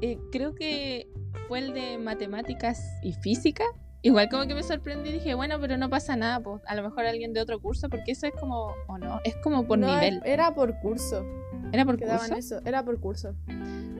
Eh, 0.02 0.18
creo 0.30 0.54
que 0.54 1.08
fue 1.48 1.60
el 1.60 1.72
de 1.72 1.96
matemáticas 1.96 2.84
y 3.02 3.14
física. 3.14 3.64
Igual 4.06 4.28
como 4.28 4.46
que 4.46 4.54
me 4.54 4.62
sorprendí 4.62 5.10
y 5.10 5.12
dije, 5.14 5.34
bueno, 5.34 5.56
pero 5.60 5.76
no 5.76 5.90
pasa 5.90 6.14
nada, 6.14 6.38
pues 6.40 6.62
a 6.66 6.76
lo 6.76 6.82
mejor 6.84 7.06
alguien 7.06 7.32
de 7.32 7.40
otro 7.40 7.58
curso, 7.60 7.88
porque 7.88 8.12
eso 8.12 8.28
es 8.28 8.34
como, 8.34 8.72
o 8.86 8.98
no, 8.98 9.20
es 9.24 9.34
como 9.42 9.66
por 9.66 9.78
No, 9.78 9.92
nivel. 9.92 10.20
Era 10.24 10.54
por 10.54 10.78
curso. 10.78 11.24
Era 11.72 11.84
por 11.84 11.96
Que 11.96 12.06
daban 12.06 12.28
curso. 12.30 12.56
eso. 12.58 12.60
Era 12.64 12.84
por 12.84 13.00
curso. 13.00 13.34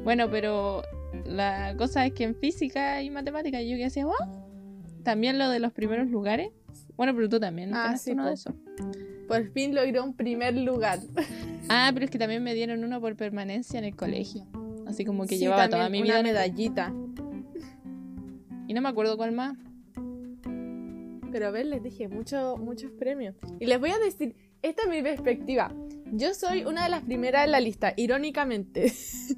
Bueno, 0.04 0.30
pero 0.30 0.82
la 1.24 1.74
cosa 1.76 2.06
es 2.06 2.12
que 2.12 2.22
en 2.22 2.36
física 2.36 3.02
y 3.02 3.10
matemáticas 3.10 3.62
yo 3.64 3.76
que 3.76 3.86
hacía, 3.86 4.06
"Oh". 4.06 4.12
también 5.02 5.38
lo 5.38 5.48
de 5.50 5.58
los 5.58 5.72
primeros 5.72 6.08
lugares. 6.08 6.50
Bueno, 6.96 7.12
pero 7.14 7.28
tú 7.28 7.40
también, 7.40 7.70
¿no 7.70 7.76
Ah, 7.76 7.84
ganaste 7.86 8.04
sí, 8.04 8.12
uno 8.12 8.22
po. 8.22 8.28
de 8.28 8.34
esos. 8.34 8.54
Por 9.26 9.50
fin 9.50 9.74
logró 9.74 10.04
un 10.04 10.14
primer 10.14 10.54
lugar. 10.56 11.00
Ah, 11.68 11.90
pero 11.92 12.04
es 12.04 12.12
que 12.12 12.18
también 12.20 12.44
me 12.44 12.54
dieron 12.54 12.84
uno 12.84 13.00
por 13.00 13.16
permanencia 13.16 13.76
en 13.80 13.84
el 13.86 13.96
colegio. 13.96 14.44
Así 14.86 15.04
como 15.04 15.24
que 15.26 15.30
Sí, 15.34 15.38
llevaba 15.40 15.68
toda 15.68 15.88
mi 15.88 15.98
una 15.98 16.04
vida. 16.04 16.18
el- 16.20 16.24
medallita. 16.26 16.92
Y 18.68 18.74
no 18.74 18.80
me 18.82 18.88
acuerdo 18.88 19.16
cuál 19.16 19.32
más. 19.32 19.56
Pero 21.36 21.48
a 21.48 21.50
ver, 21.50 21.66
les 21.66 21.82
dije 21.82 22.08
mucho, 22.08 22.56
muchos 22.56 22.90
premios. 22.92 23.34
Y 23.60 23.66
les 23.66 23.78
voy 23.78 23.90
a 23.90 23.98
decir, 23.98 24.34
esta 24.62 24.84
es 24.84 24.88
mi 24.88 25.02
perspectiva. 25.02 25.70
Yo 26.10 26.32
soy 26.32 26.64
una 26.64 26.84
de 26.84 26.88
las 26.88 27.02
primeras 27.02 27.44
en 27.44 27.52
la 27.52 27.60
lista, 27.60 27.92
irónicamente. 27.94 28.90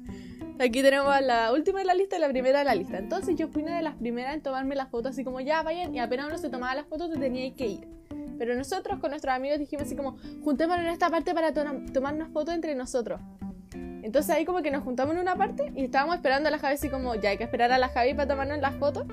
Aquí 0.59 0.81
tenemos 0.81 1.13
a 1.13 1.19
la 1.19 1.51
última 1.51 1.79
de 1.79 1.85
la 1.85 1.93
lista 1.93 2.15
y 2.15 2.21
la 2.21 2.29
primera 2.29 2.59
de 2.59 2.63
la 2.63 2.73
lista. 2.73 2.99
Entonces 2.99 3.35
yo 3.35 3.49
fui 3.49 3.63
una 3.63 3.75
de 3.75 3.81
las 3.81 3.95
primeras 3.95 4.33
en 4.33 4.41
tomarme 4.41 4.75
las 4.75 4.87
fotos 4.87 5.11
así 5.11 5.25
como 5.25 5.41
ya 5.41 5.61
vayan 5.61 5.93
y 5.93 5.99
apenas 5.99 6.27
uno 6.27 6.37
se 6.37 6.47
tomaba 6.49 6.73
las 6.73 6.85
fotos 6.85 7.11
te 7.11 7.17
tenía 7.19 7.53
que 7.53 7.67
ir. 7.67 7.87
Pero 8.37 8.55
nosotros 8.55 8.99
con 8.99 9.09
nuestros 9.09 9.33
amigos 9.35 9.59
dijimos 9.59 9.85
así 9.85 9.97
como 9.97 10.15
juntémonos 10.41 10.85
en 10.85 10.91
esta 10.91 11.09
parte 11.09 11.33
para 11.33 11.53
to- 11.53 11.65
tomarnos 11.91 12.29
fotos 12.29 12.55
entre 12.55 12.75
nosotros. 12.75 13.19
Entonces 13.73 14.33
ahí 14.33 14.45
como 14.45 14.61
que 14.61 14.71
nos 14.71 14.85
juntamos 14.85 15.15
en 15.15 15.19
una 15.19 15.35
parte 15.35 15.73
y 15.75 15.83
estábamos 15.83 16.15
esperando 16.15 16.47
a 16.47 16.51
la 16.53 16.59
Javi 16.59 16.75
así 16.75 16.87
como 16.87 17.15
ya 17.15 17.31
hay 17.31 17.37
que 17.37 17.43
esperar 17.43 17.73
a 17.73 17.77
la 17.77 17.89
Javi 17.89 18.13
para 18.13 18.29
tomarnos 18.29 18.59
las 18.59 18.75
fotos. 18.75 19.05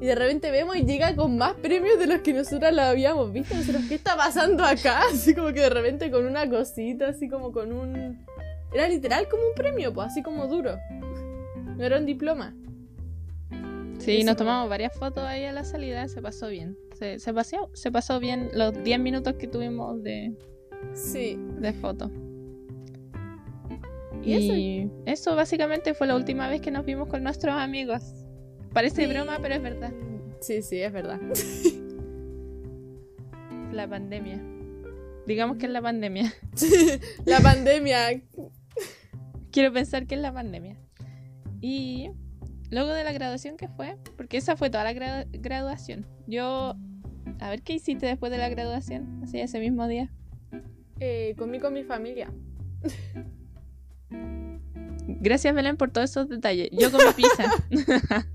Y 0.00 0.06
de 0.06 0.14
repente 0.14 0.50
vemos 0.50 0.76
y 0.76 0.84
llega 0.84 1.14
con 1.14 1.36
más 1.38 1.54
premios 1.54 1.98
de 1.98 2.06
los 2.06 2.20
que 2.20 2.32
nosotros 2.32 2.72
la 2.72 2.90
habíamos 2.90 3.32
visto. 3.32 3.54
Nosotros, 3.54 3.84
¿qué 3.88 3.94
está 3.94 4.16
pasando 4.16 4.64
acá? 4.64 5.02
Así 5.12 5.34
como 5.34 5.48
que 5.48 5.60
de 5.60 5.70
repente 5.70 6.10
con 6.10 6.26
una 6.26 6.48
cosita, 6.48 7.08
así 7.08 7.28
como 7.28 7.52
con 7.52 7.72
un... 7.72 8.24
Era 8.72 8.88
literal 8.88 9.28
como 9.28 9.44
un 9.48 9.54
premio, 9.54 9.94
pues 9.94 10.08
así 10.08 10.22
como 10.22 10.46
duro. 10.48 10.76
No 11.76 11.84
era 11.84 11.98
un 11.98 12.06
diploma. 12.06 12.54
Sí, 13.98 14.16
Eso. 14.18 14.26
nos 14.26 14.36
tomamos 14.36 14.68
varias 14.68 14.92
fotos 14.98 15.22
ahí 15.24 15.44
a 15.44 15.52
la 15.52 15.64
salida, 15.64 16.06
se 16.08 16.20
pasó 16.20 16.48
bien. 16.48 16.76
Se, 16.98 17.18
se, 17.20 17.32
paseó, 17.32 17.70
se 17.72 17.92
pasó 17.92 18.18
bien 18.18 18.50
los 18.52 18.74
10 18.82 18.98
minutos 18.98 19.34
que 19.34 19.46
tuvimos 19.46 20.02
de, 20.02 20.34
Sí. 20.92 21.38
de 21.60 21.72
fotos. 21.72 22.10
¿Y 24.24 24.32
eso? 24.34 24.54
Y 24.54 24.90
eso 25.06 25.36
básicamente 25.36 25.94
fue 25.94 26.06
la 26.06 26.16
última 26.16 26.48
vez 26.48 26.60
que 26.60 26.70
nos 26.70 26.84
vimos 26.84 27.08
con 27.08 27.22
nuestros 27.22 27.54
amigos. 27.54 28.02
Parece 28.74 29.06
Sí. 29.06 29.12
broma, 29.12 29.38
pero 29.40 29.54
es 29.54 29.62
verdad. 29.62 29.92
Sí, 30.40 30.60
sí, 30.62 30.78
es 30.80 30.92
verdad. 30.92 31.20
La 33.72 33.88
pandemia. 33.88 34.40
Digamos 35.26 35.56
que 35.56 35.66
es 35.66 35.72
la 35.72 35.80
pandemia. 35.80 36.32
La 37.24 37.40
pandemia. 37.40 38.20
Quiero 39.50 39.72
pensar 39.72 40.06
que 40.06 40.16
es 40.16 40.20
la 40.20 40.32
pandemia. 40.32 40.76
Y 41.60 42.10
luego 42.70 42.90
de 42.90 43.04
la 43.04 43.12
graduación, 43.12 43.56
¿qué 43.56 43.68
fue? 43.68 43.96
Porque 44.16 44.36
esa 44.36 44.56
fue 44.56 44.68
toda 44.68 44.84
la 44.84 44.92
gra- 44.92 45.26
graduación. 45.32 46.06
Yo... 46.26 46.74
A 47.40 47.50
ver, 47.50 47.62
¿qué 47.62 47.72
hiciste 47.74 48.06
después 48.06 48.30
de 48.30 48.38
la 48.38 48.48
graduación? 48.50 49.20
Así 49.24 49.40
ese 49.40 49.58
mismo 49.60 49.88
día. 49.88 50.12
Eh, 51.00 51.34
comí 51.38 51.58
con 51.58 51.72
mi 51.72 51.84
familia. 51.84 52.30
Gracias, 55.06 55.54
Belén, 55.54 55.76
por 55.76 55.90
todos 55.90 56.10
esos 56.10 56.28
detalles. 56.28 56.68
Yo 56.72 56.90
comí 56.92 57.04
pizza. 57.16 57.50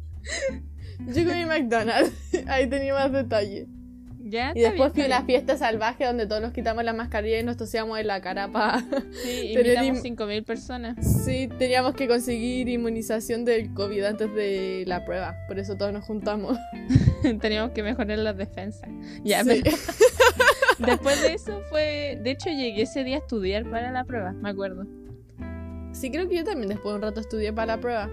Yo 1.07 1.25
comí 1.25 1.45
McDonald's. 1.45 2.11
Ahí 2.47 2.67
tenía 2.67 2.93
más 2.93 3.11
detalle. 3.11 3.67
ya, 4.19 4.51
Y 4.53 4.59
después 4.61 4.91
fui 4.93 5.03
a 5.03 5.05
una 5.07 5.23
fiesta 5.23 5.57
salvaje 5.57 6.03
donde 6.05 6.27
todos 6.27 6.41
nos 6.41 6.51
quitamos 6.51 6.83
la 6.83 6.91
mascarilla 6.93 7.39
y 7.39 7.43
nos 7.43 7.55
tosíamos 7.57 7.97
en 7.99 8.07
la 8.07 8.21
cara 8.21 8.47
para... 8.51 8.79
Sí, 9.23 9.53
invitamos 9.53 10.03
im- 10.03 10.17
5.000 10.17 10.43
personas. 10.45 11.23
Sí, 11.25 11.49
teníamos 11.57 11.93
que 11.95 12.07
conseguir 12.07 12.67
inmunización 12.69 13.45
del 13.45 13.73
COVID 13.73 14.03
antes 14.03 14.33
de 14.35 14.83
la 14.88 15.05
prueba. 15.05 15.35
Por 15.47 15.57
eso 15.57 15.75
todos 15.77 15.93
nos 15.93 16.03
juntamos. 16.05 16.57
Teníamos 17.41 17.71
que 17.71 17.81
mejorar 17.81 18.19
las 18.19 18.38
defensas. 18.38 18.89
Ya, 19.23 19.43
Sí. 19.43 19.61
pero 19.63 19.77
después 20.79 21.21
de 21.23 21.33
eso 21.33 21.61
fue... 21.69 22.19
De 22.21 22.31
hecho, 22.31 22.49
llegué 22.49 22.81
ese 22.83 23.03
día 23.05 23.15
a 23.15 23.19
estudiar 23.19 23.69
para 23.69 23.91
la 23.91 24.03
prueba, 24.03 24.33
me 24.33 24.49
acuerdo. 24.49 24.85
Sí, 25.93 26.11
creo 26.11 26.27
que 26.29 26.35
yo 26.35 26.43
también 26.43 26.67
después 26.69 26.91
de 26.91 26.95
un 26.97 27.01
rato 27.01 27.19
estudié 27.21 27.51
para 27.51 27.75
la 27.77 27.81
prueba. 27.81 28.09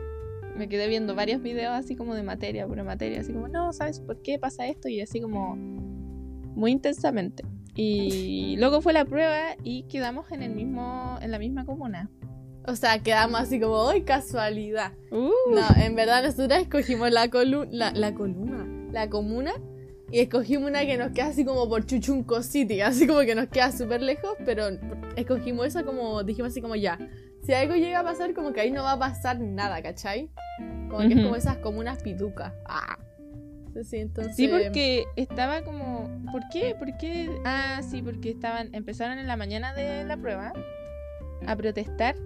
Me 0.56 0.68
quedé 0.68 0.88
viendo 0.88 1.14
varios 1.14 1.42
videos 1.42 1.72
así 1.72 1.96
como 1.96 2.14
de 2.14 2.22
materia 2.22 2.66
por 2.66 2.82
materia, 2.82 3.20
así 3.20 3.32
como, 3.32 3.48
no, 3.48 3.72
¿sabes 3.72 4.00
por 4.00 4.22
qué 4.22 4.38
pasa 4.38 4.66
esto? 4.66 4.88
Y 4.88 5.00
así 5.00 5.20
como 5.20 5.56
muy 5.56 6.72
intensamente. 6.72 7.44
Y 7.74 8.56
luego 8.58 8.80
fue 8.80 8.94
la 8.94 9.04
prueba 9.04 9.54
y 9.62 9.82
quedamos 9.84 10.32
en 10.32 10.42
el 10.42 10.54
mismo, 10.54 11.18
en 11.20 11.30
la 11.30 11.38
misma 11.38 11.66
comuna. 11.66 12.10
O 12.66 12.74
sea, 12.74 13.02
quedamos 13.02 13.40
así 13.40 13.60
como, 13.60 13.88
¡ay, 13.88 14.02
casualidad! 14.02 14.92
Uh, 15.12 15.30
No, 15.54 15.66
en 15.76 15.94
verdad 15.94 16.24
nosotras 16.24 16.62
escogimos 16.62 17.10
la 17.12 17.28
columna, 17.28 17.68
la, 17.70 17.92
la 17.92 18.14
columna, 18.14 18.66
la 18.92 19.08
comuna, 19.10 19.52
y 20.10 20.20
escogimos 20.20 20.70
una 20.70 20.86
que 20.86 20.96
nos 20.96 21.12
queda 21.12 21.26
así 21.26 21.44
como 21.44 21.68
por 21.68 21.84
Chuchunco 21.84 22.42
City, 22.42 22.80
así 22.80 23.06
como 23.06 23.20
que 23.20 23.34
nos 23.34 23.48
queda 23.48 23.70
súper 23.72 24.02
lejos, 24.02 24.32
pero 24.44 24.68
escogimos 25.16 25.66
esa 25.66 25.84
como, 25.84 26.24
dijimos 26.24 26.52
así 26.52 26.60
como 26.60 26.76
ya, 26.76 26.98
si 27.46 27.54
algo 27.54 27.76
llega 27.76 28.00
a 28.00 28.04
pasar, 28.04 28.34
como 28.34 28.52
que 28.52 28.60
ahí 28.60 28.72
no 28.72 28.82
va 28.82 28.92
a 28.92 28.98
pasar 28.98 29.38
nada, 29.38 29.80
¿cachai? 29.80 30.28
Como 30.90 30.98
que 31.06 31.14
es 31.14 31.22
como 31.22 31.36
esas 31.36 31.58
comunas 31.58 32.02
pitucas. 32.02 32.52
Ah. 32.64 32.98
Sí, 33.84 33.98
entonces... 33.98 34.34
Sí, 34.34 34.48
porque 34.48 35.04
estaba 35.16 35.62
como. 35.62 36.10
¿Por 36.32 36.42
qué? 36.50 36.74
¿Por 36.76 36.96
qué? 36.96 37.30
Ah, 37.44 37.82
sí, 37.88 38.02
porque 38.02 38.30
estaban. 38.30 38.74
Empezaron 38.74 39.18
en 39.18 39.26
la 39.26 39.36
mañana 39.36 39.74
de 39.74 40.04
la 40.04 40.16
prueba 40.16 40.54
a 41.46 41.56
protestar 41.56 42.16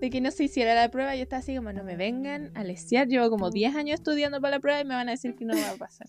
de 0.00 0.10
que 0.10 0.20
no 0.20 0.30
se 0.30 0.44
hiciera 0.44 0.74
la 0.74 0.90
prueba. 0.90 1.14
Yo 1.14 1.22
estaba 1.22 1.40
así 1.40 1.54
como, 1.54 1.72
no 1.72 1.84
me 1.84 1.96
vengan 1.96 2.50
a 2.54 2.64
lesear. 2.64 3.06
Llevo 3.06 3.30
como 3.30 3.50
10 3.50 3.76
años 3.76 3.94
estudiando 3.94 4.40
para 4.40 4.56
la 4.56 4.60
prueba 4.60 4.80
y 4.80 4.84
me 4.84 4.94
van 4.94 5.08
a 5.08 5.12
decir 5.12 5.36
que 5.36 5.44
no 5.44 5.54
va 5.54 5.70
a 5.70 5.76
pasar. 5.76 6.08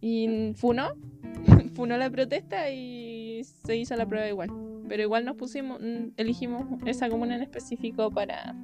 Y 0.00 0.52
funó. 0.54 0.94
funó 1.74 1.96
la 1.96 2.08
protesta 2.10 2.70
y 2.70 3.42
se 3.44 3.76
hizo 3.76 3.96
la 3.96 4.06
prueba 4.06 4.28
igual. 4.28 4.71
Pero 4.88 5.02
igual 5.02 5.24
nos 5.24 5.36
pusimos. 5.36 5.80
mm, 5.80 6.12
Elegimos 6.16 6.66
esa 6.86 7.08
comuna 7.08 7.36
en 7.36 7.42
específico 7.42 8.10
para 8.10 8.54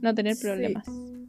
no 0.00 0.14
tener 0.14 0.34
Sí. 0.34 0.44
problemas. 0.46 0.86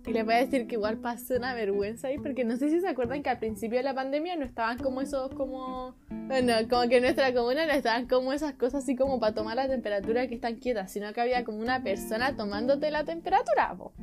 Y 0.08 0.12
les 0.14 0.26
voy 0.26 0.34
a 0.34 0.38
decir 0.38 0.66
que 0.66 0.76
igual 0.76 0.98
pasó 0.98 1.36
una 1.36 1.54
vergüenza 1.54 2.08
ahí, 2.08 2.18
porque 2.18 2.44
no 2.44 2.56
sé 2.58 2.70
si 2.70 2.80
se 2.80 2.88
acuerdan 2.88 3.22
que 3.22 3.30
al 3.30 3.38
principio 3.38 3.78
de 3.78 3.84
la 3.84 3.94
pandemia 3.94 4.36
no 4.38 4.46
estaban 4.46 4.78
como 4.80 5.02
esos, 5.02 5.30
como. 5.36 5.94
Bueno, 6.28 6.54
como 6.70 6.88
que 6.90 6.98
en 6.98 7.04
nuestra 7.04 7.34
comuna 7.34 7.66
no 7.68 7.74
estaban 7.74 8.08
como 8.08 8.34
esas 8.34 8.54
cosas 8.54 8.84
así 8.84 8.96
como 8.96 9.20
para 9.20 9.36
tomar 9.36 9.56
la 9.58 9.68
temperatura 9.68 10.28
que 10.28 10.36
están 10.36 10.56
quietas, 10.56 10.92
sino 10.92 11.12
que 11.14 11.22
había 11.22 11.44
como 11.44 11.60
una 11.60 11.84
persona 11.84 12.36
tomándote 12.36 12.90
la 12.92 13.04
temperatura, 13.04 13.76
po. 13.78 13.94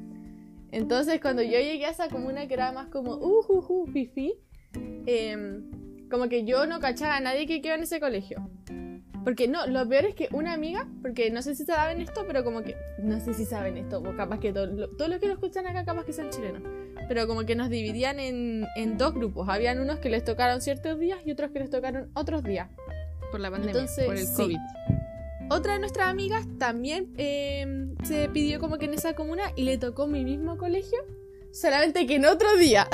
Entonces, 0.70 1.20
cuando 1.20 1.42
yo 1.42 1.58
llegué 1.58 1.86
a 1.86 1.90
esa 1.90 2.08
comuna 2.08 2.46
que 2.46 2.54
era 2.54 2.70
más 2.72 2.88
como, 2.88 3.14
uh, 3.14 3.44
uh, 3.48 3.64
uh, 3.68 3.86
fifi, 3.86 4.34
em, 5.06 6.08
como 6.10 6.28
que 6.28 6.44
yo 6.44 6.66
no 6.66 6.78
cachaba 6.80 7.16
a 7.16 7.20
nadie 7.20 7.46
que 7.46 7.62
quedó 7.62 7.74
en 7.74 7.82
ese 7.84 7.98
colegio. 8.00 8.48
Porque 9.26 9.48
no, 9.48 9.66
lo 9.66 9.88
peor 9.88 10.04
es 10.04 10.14
que 10.14 10.28
una 10.30 10.52
amiga, 10.52 10.86
porque 11.02 11.32
no 11.32 11.42
sé 11.42 11.56
si 11.56 11.64
saben 11.64 12.00
esto, 12.00 12.22
pero 12.28 12.44
como 12.44 12.62
que, 12.62 12.76
no 13.02 13.18
sé 13.18 13.34
si 13.34 13.44
saben 13.44 13.76
esto, 13.76 13.98
o 13.98 14.16
capaz 14.16 14.38
que 14.38 14.52
todo, 14.52 14.66
lo- 14.66 14.88
todos 14.90 15.10
los 15.10 15.18
que 15.18 15.26
lo 15.26 15.32
escuchan 15.32 15.66
acá 15.66 15.84
capaz 15.84 16.04
que 16.04 16.12
son 16.12 16.30
chilenos, 16.30 16.62
pero 17.08 17.26
como 17.26 17.44
que 17.44 17.56
nos 17.56 17.68
dividían 17.68 18.20
en, 18.20 18.66
en 18.76 18.96
dos 18.96 19.14
grupos, 19.14 19.48
habían 19.48 19.80
unos 19.80 19.98
que 19.98 20.10
les 20.10 20.22
tocaron 20.22 20.60
ciertos 20.60 21.00
días 21.00 21.18
y 21.24 21.32
otros 21.32 21.50
que 21.50 21.58
les 21.58 21.70
tocaron 21.70 22.08
otros 22.14 22.44
días. 22.44 22.68
Por 23.32 23.40
la 23.40 23.50
pandemia, 23.50 23.72
Entonces, 23.80 24.04
por 24.06 24.14
el 24.16 24.26
sí. 24.26 24.36
COVID. 24.36 24.58
Otra 25.50 25.72
de 25.72 25.80
nuestras 25.80 26.06
amigas 26.08 26.46
también 26.58 27.12
eh, 27.16 27.88
se 28.04 28.28
pidió 28.28 28.60
como 28.60 28.78
que 28.78 28.84
en 28.84 28.94
esa 28.94 29.14
comuna 29.16 29.42
y 29.56 29.64
le 29.64 29.76
tocó 29.76 30.06
mi 30.06 30.24
mismo 30.24 30.56
colegio, 30.56 30.98
solamente 31.52 32.06
que 32.06 32.14
en 32.14 32.26
otro 32.26 32.56
día. 32.58 32.86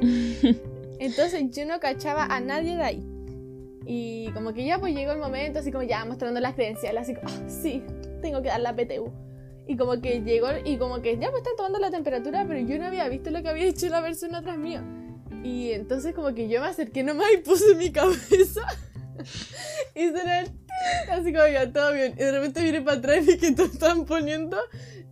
Entonces 1.00 1.44
yo 1.50 1.64
no 1.64 1.80
cachaba 1.80 2.24
a 2.26 2.40
nadie 2.40 2.76
de 2.76 2.82
ahí. 2.82 3.02
Y 3.90 4.30
como 4.34 4.52
que 4.52 4.66
ya 4.66 4.78
pues 4.78 4.94
llegó 4.94 5.12
el 5.12 5.18
momento, 5.18 5.60
así 5.60 5.72
como 5.72 5.82
ya 5.82 6.04
mostrando 6.04 6.40
las 6.40 6.54
credenciales, 6.54 7.02
así 7.02 7.14
como, 7.14 7.28
"Ah, 7.28 7.48
sí, 7.48 7.82
tengo 8.20 8.42
que 8.42 8.48
dar 8.48 8.60
la 8.60 8.76
PTU. 8.76 9.10
Y 9.66 9.78
como 9.78 9.98
que 10.02 10.20
llegó 10.20 10.48
y 10.62 10.76
como 10.76 11.00
que 11.00 11.16
ya 11.18 11.30
pues 11.30 11.38
están 11.42 11.56
tomando 11.56 11.78
la 11.78 11.90
temperatura, 11.90 12.44
pero 12.46 12.60
yo 12.60 12.78
no 12.78 12.84
había 12.86 13.08
visto 13.08 13.30
lo 13.30 13.42
que 13.42 13.48
había 13.48 13.64
hecho 13.64 13.88
la 13.88 14.02
persona 14.02 14.38
atrás 14.38 14.58
mío. 14.58 14.80
Y 15.42 15.72
entonces 15.72 16.14
como 16.14 16.34
que 16.34 16.48
yo 16.50 16.60
me 16.60 16.66
acerqué 16.66 17.02
nomás 17.02 17.28
y 17.32 17.38
puse 17.38 17.74
mi 17.76 17.90
cabeza. 17.92 18.60
y 19.94 20.06
sonó 20.08 20.20
el 20.20 20.50
así 21.10 21.32
como 21.32 21.46
ya 21.48 21.72
todo 21.72 21.92
bien. 21.94 22.12
Y 22.12 22.16
de 22.16 22.32
repente 22.32 22.60
miré 22.62 22.82
para 22.82 22.98
atrás 22.98 23.26
y 23.26 23.38
que 23.38 23.48
estaban 23.48 24.04
poniendo 24.04 24.58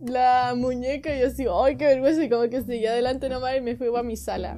la 0.05 0.53
muñeca 0.55 1.15
y 1.15 1.21
yo 1.21 1.27
así, 1.27 1.45
ay, 1.51 1.77
qué 1.77 1.85
vergüenza. 1.85 2.23
Y 2.23 2.29
como 2.29 2.47
que 2.47 2.61
seguí 2.61 2.85
adelante 2.85 3.27
nomás 3.27 3.57
y 3.57 3.61
me 3.61 3.75
fui 3.75 3.89
para 3.89 4.03
mi 4.03 4.17
sala. 4.17 4.57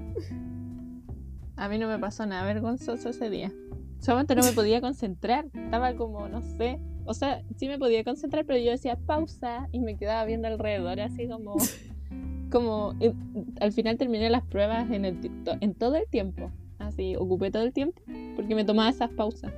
A 1.56 1.70
mí 1.70 1.78
no 1.78 1.88
me 1.88 2.00
pasó 2.00 2.26
nada 2.26 2.46
vergonzoso 2.46 3.10
ese 3.10 3.30
día. 3.30 3.52
Solamente 4.00 4.36
no 4.36 4.44
me 4.44 4.52
podía 4.54 4.82
concentrar. 4.82 5.46
Estaba 5.54 5.94
como, 5.96 6.28
no 6.28 6.42
sé. 6.42 6.80
O 7.06 7.14
sea, 7.14 7.42
sí 7.58 7.68
me 7.68 7.78
podía 7.78 8.04
concentrar, 8.04 8.46
pero 8.46 8.60
yo 8.60 8.72
decía 8.72 8.96
pausa 8.96 9.68
y 9.72 9.80
me 9.80 9.98
quedaba 9.98 10.26
viendo 10.26 10.48
alrededor, 10.48 11.00
así 11.00 11.28
como. 11.28 11.56
como. 12.52 12.96
y 13.00 13.12
al 13.60 13.72
final 13.72 13.98
terminé 13.98 14.30
las 14.30 14.44
pruebas 14.44 14.90
en, 14.92 15.06
el, 15.06 15.18
en 15.62 15.74
todo 15.74 15.96
el 15.96 16.08
tiempo. 16.08 16.52
Así, 16.78 17.16
ocupé 17.18 17.52
todo 17.52 17.64
el 17.64 17.74
tiempo 17.74 18.02
porque 18.36 18.56
me 18.56 18.64
tomaba 18.64 18.90
esas 18.90 19.10
pausas. 19.12 19.52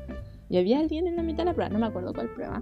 Y 0.50 0.58
había 0.58 0.80
alguien 0.80 1.08
en 1.08 1.16
la 1.16 1.24
mitad 1.24 1.40
de 1.40 1.46
la 1.46 1.54
prueba, 1.54 1.70
no 1.70 1.80
me 1.80 1.86
acuerdo 1.86 2.14
cuál 2.14 2.30
prueba. 2.30 2.62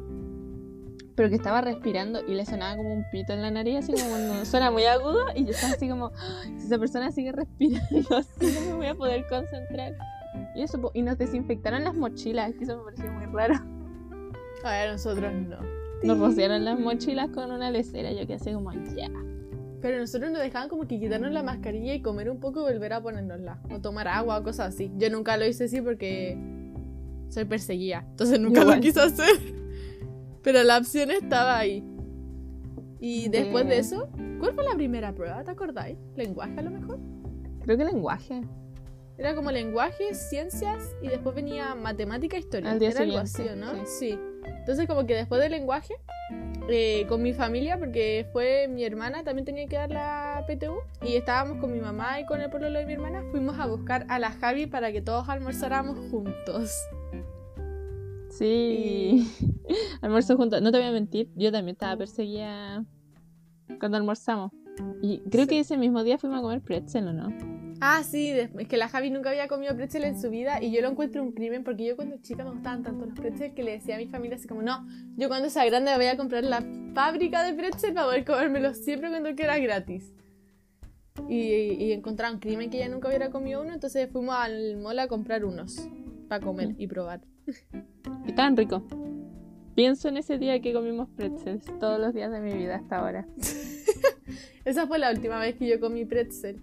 Pero 1.15 1.29
que 1.29 1.35
estaba 1.35 1.61
respirando 1.61 2.21
y 2.27 2.33
le 2.33 2.45
sonaba 2.45 2.77
como 2.77 2.93
un 2.93 3.03
pito 3.11 3.33
en 3.33 3.41
la 3.41 3.51
nariz, 3.51 3.77
así 3.77 3.93
como 3.93 4.09
cuando 4.09 4.45
suena 4.45 4.69
muy 4.69 4.83
agudo. 4.85 5.25
Y 5.35 5.45
yo 5.45 5.51
estaba 5.51 5.73
así 5.73 5.89
como, 5.89 6.11
"Ah, 6.15 6.43
si 6.57 6.65
esa 6.67 6.77
persona 6.77 7.11
sigue 7.11 7.31
respirando 7.31 8.17
así, 8.17 8.45
no 8.53 8.61
me 8.69 8.73
voy 8.73 8.87
a 8.87 8.95
poder 8.95 9.25
concentrar. 9.27 9.95
Y 10.55 10.61
eso, 10.61 10.91
y 10.93 11.01
nos 11.01 11.17
desinfectaron 11.17 11.83
las 11.83 11.95
mochilas, 11.95 12.53
que 12.53 12.63
eso 12.63 12.77
me 12.77 12.83
pareció 12.83 13.11
muy 13.11 13.25
raro. 13.25 13.55
A 14.63 14.71
ver, 14.71 14.91
nosotros 14.91 15.31
no. 15.33 15.57
Nos 16.03 16.19
rociaron 16.19 16.63
las 16.65 16.79
mochilas 16.79 17.29
con 17.29 17.51
una 17.51 17.71
lecera, 17.71 18.11
yo 18.11 18.25
que 18.27 18.35
así 18.35 18.51
como, 18.53 18.71
ya. 18.73 19.09
Pero 19.81 19.97
nosotros 19.99 20.31
nos 20.31 20.41
dejaban 20.41 20.67
como 20.69 20.87
que 20.87 20.99
quitarnos 20.99 21.31
la 21.31 21.43
mascarilla 21.43 21.93
y 21.93 22.01
comer 22.01 22.29
un 22.29 22.39
poco 22.39 22.59
y 22.61 22.73
volver 22.73 22.91
a 22.93 23.01
ponérnosla. 23.01 23.59
O 23.73 23.79
tomar 23.79 24.07
agua 24.09 24.37
o 24.39 24.43
cosas 24.43 24.73
así. 24.73 24.91
Yo 24.97 25.09
nunca 25.09 25.37
lo 25.37 25.45
hice 25.47 25.65
así 25.65 25.81
porque 25.81 26.37
soy 27.29 27.45
perseguida. 27.45 28.05
Entonces 28.11 28.39
nunca 28.39 28.61
Igual. 28.61 28.77
lo 28.77 28.81
quise 28.81 28.99
hacer. 29.01 29.37
Pero 30.43 30.63
la 30.63 30.77
opción 30.77 31.11
estaba 31.11 31.57
ahí. 31.57 31.83
Y 32.99 33.29
después 33.29 33.63
de 33.65 33.75
De- 33.75 33.79
eso, 33.79 34.09
¿cuál 34.39 34.53
fue 34.53 34.65
la 34.65 34.75
primera 34.75 35.13
prueba? 35.13 35.43
¿Te 35.45 35.51
acordáis? 35.51 35.97
¿Lenguaje 36.17 36.59
a 36.59 36.61
lo 36.61 36.71
mejor? 36.71 36.99
Creo 37.61 37.77
que 37.77 37.85
lenguaje. 37.85 38.41
Era 39.19 39.35
como 39.35 39.51
lenguaje, 39.51 40.13
ciencias 40.13 40.95
y 41.01 41.09
después 41.09 41.35
venía 41.35 41.75
matemática 41.75 42.37
e 42.37 42.39
historia. 42.39 42.71
Al 42.71 42.79
día 42.79 42.91
Era 42.91 43.01
algo 43.01 43.17
así, 43.17 43.33
siguiente, 43.33 43.67
¿o 43.67 43.73
¿no? 43.73 43.85
Sí. 43.85 44.17
Entonces 44.45 44.87
como 44.87 45.05
que 45.05 45.13
después 45.13 45.41
del 45.41 45.51
lenguaje, 45.51 45.93
eh, 46.69 47.05
con 47.09 47.21
mi 47.21 47.33
familia, 47.33 47.77
porque 47.77 48.27
fue 48.31 48.69
mi 48.69 48.85
hermana, 48.85 49.25
también 49.25 49.43
tenía 49.43 49.67
que 49.67 49.75
dar 49.75 49.91
la 49.91 50.45
PTU, 50.47 50.77
y 51.05 51.17
estábamos 51.17 51.57
con 51.57 51.73
mi 51.73 51.81
mamá 51.81 52.21
y 52.21 52.25
con 52.25 52.39
el 52.39 52.49
pueblo 52.49 52.71
de 52.71 52.85
mi 52.85 52.93
hermana, 52.93 53.25
fuimos 53.31 53.59
a 53.59 53.65
buscar 53.65 54.05
a 54.07 54.19
la 54.19 54.31
Javi 54.31 54.67
para 54.67 54.93
que 54.93 55.01
todos 55.01 55.27
almorzáramos 55.27 55.99
juntos. 56.09 56.71
Sí. 58.29 59.29
Almuerzo 60.01 60.37
juntos. 60.37 60.61
No 60.61 60.71
te 60.71 60.77
voy 60.77 60.87
a 60.87 60.91
mentir, 60.91 61.29
yo 61.35 61.51
también 61.51 61.73
estaba 61.73 61.97
perseguida 61.97 62.85
cuando 63.79 63.97
almorzamos. 63.97 64.53
Y 65.01 65.19
creo 65.29 65.45
que 65.45 65.59
ese 65.59 65.75
mismo 65.77 66.05
día 66.05 66.17
fuimos 66.17 66.39
a 66.39 66.41
comer 66.41 66.61
pretzel, 66.61 67.09
¿o 67.09 67.13
no? 67.13 67.68
Ah, 67.81 68.03
sí, 68.03 68.29
es 68.29 68.67
que 68.67 68.75
la 68.75 68.89
Javi 68.89 69.09
nunca 69.09 69.29
había 69.29 69.47
comido 69.47 69.73
pretzel 69.73 70.03
en 70.03 70.19
su 70.19 70.29
vida 70.29 70.61
y 70.61 70.71
yo 70.71 70.81
lo 70.81 70.89
encuentro 70.89 71.23
un 71.23 71.31
crimen 71.31 71.63
porque 71.63 71.85
yo 71.85 71.95
cuando 71.95 72.17
chica 72.17 72.43
me 72.43 72.51
gustaban 72.51 72.83
tanto 72.83 73.05
los 73.05 73.17
pretzels 73.17 73.53
que 73.53 73.63
le 73.63 73.71
decía 73.71 73.95
a 73.95 73.97
mi 73.97 74.07
familia 74.07 74.35
así 74.35 74.47
como, 74.49 74.61
no, 74.61 74.85
yo 75.15 75.29
cuando 75.29 75.49
sea 75.49 75.65
grande 75.65 75.95
voy 75.95 76.07
a 76.07 76.17
comprar 76.17 76.43
la 76.43 76.61
fábrica 76.93 77.41
de 77.43 77.53
pretzel 77.53 77.93
para 77.93 78.07
poder 78.07 78.25
comérmelos 78.25 78.77
siempre 78.77 79.09
cuando 79.09 79.33
quiera 79.33 79.57
gratis. 79.59 80.13
Y, 81.29 81.37
y 81.37 81.91
encontraron 81.93 82.35
un 82.35 82.41
crimen 82.41 82.69
que 82.69 82.77
ella 82.77 82.89
nunca 82.89 83.07
hubiera 83.07 83.29
comido 83.29 83.61
uno, 83.61 83.73
entonces 83.73 84.09
fuimos 84.11 84.35
al 84.35 84.77
mall 84.77 84.99
a 84.99 85.07
comprar 85.07 85.45
unos 85.45 85.87
para 86.27 86.43
comer 86.45 86.75
y 86.77 86.87
probar. 86.87 87.21
Y 88.25 88.29
estaban 88.29 88.55
ricos. 88.55 88.83
Pienso 89.75 90.09
en 90.09 90.17
ese 90.17 90.37
día 90.37 90.59
que 90.61 90.73
comimos 90.73 91.09
pretzels 91.15 91.65
todos 91.79 91.99
los 91.99 92.13
días 92.13 92.31
de 92.31 92.41
mi 92.41 92.53
vida 92.53 92.75
hasta 92.75 92.97
ahora. 92.97 93.25
Esa 94.65 94.87
fue 94.87 94.99
la 94.99 95.09
última 95.11 95.39
vez 95.39 95.55
que 95.55 95.67
yo 95.67 95.79
comí 95.79 96.05
pretzel. 96.05 96.61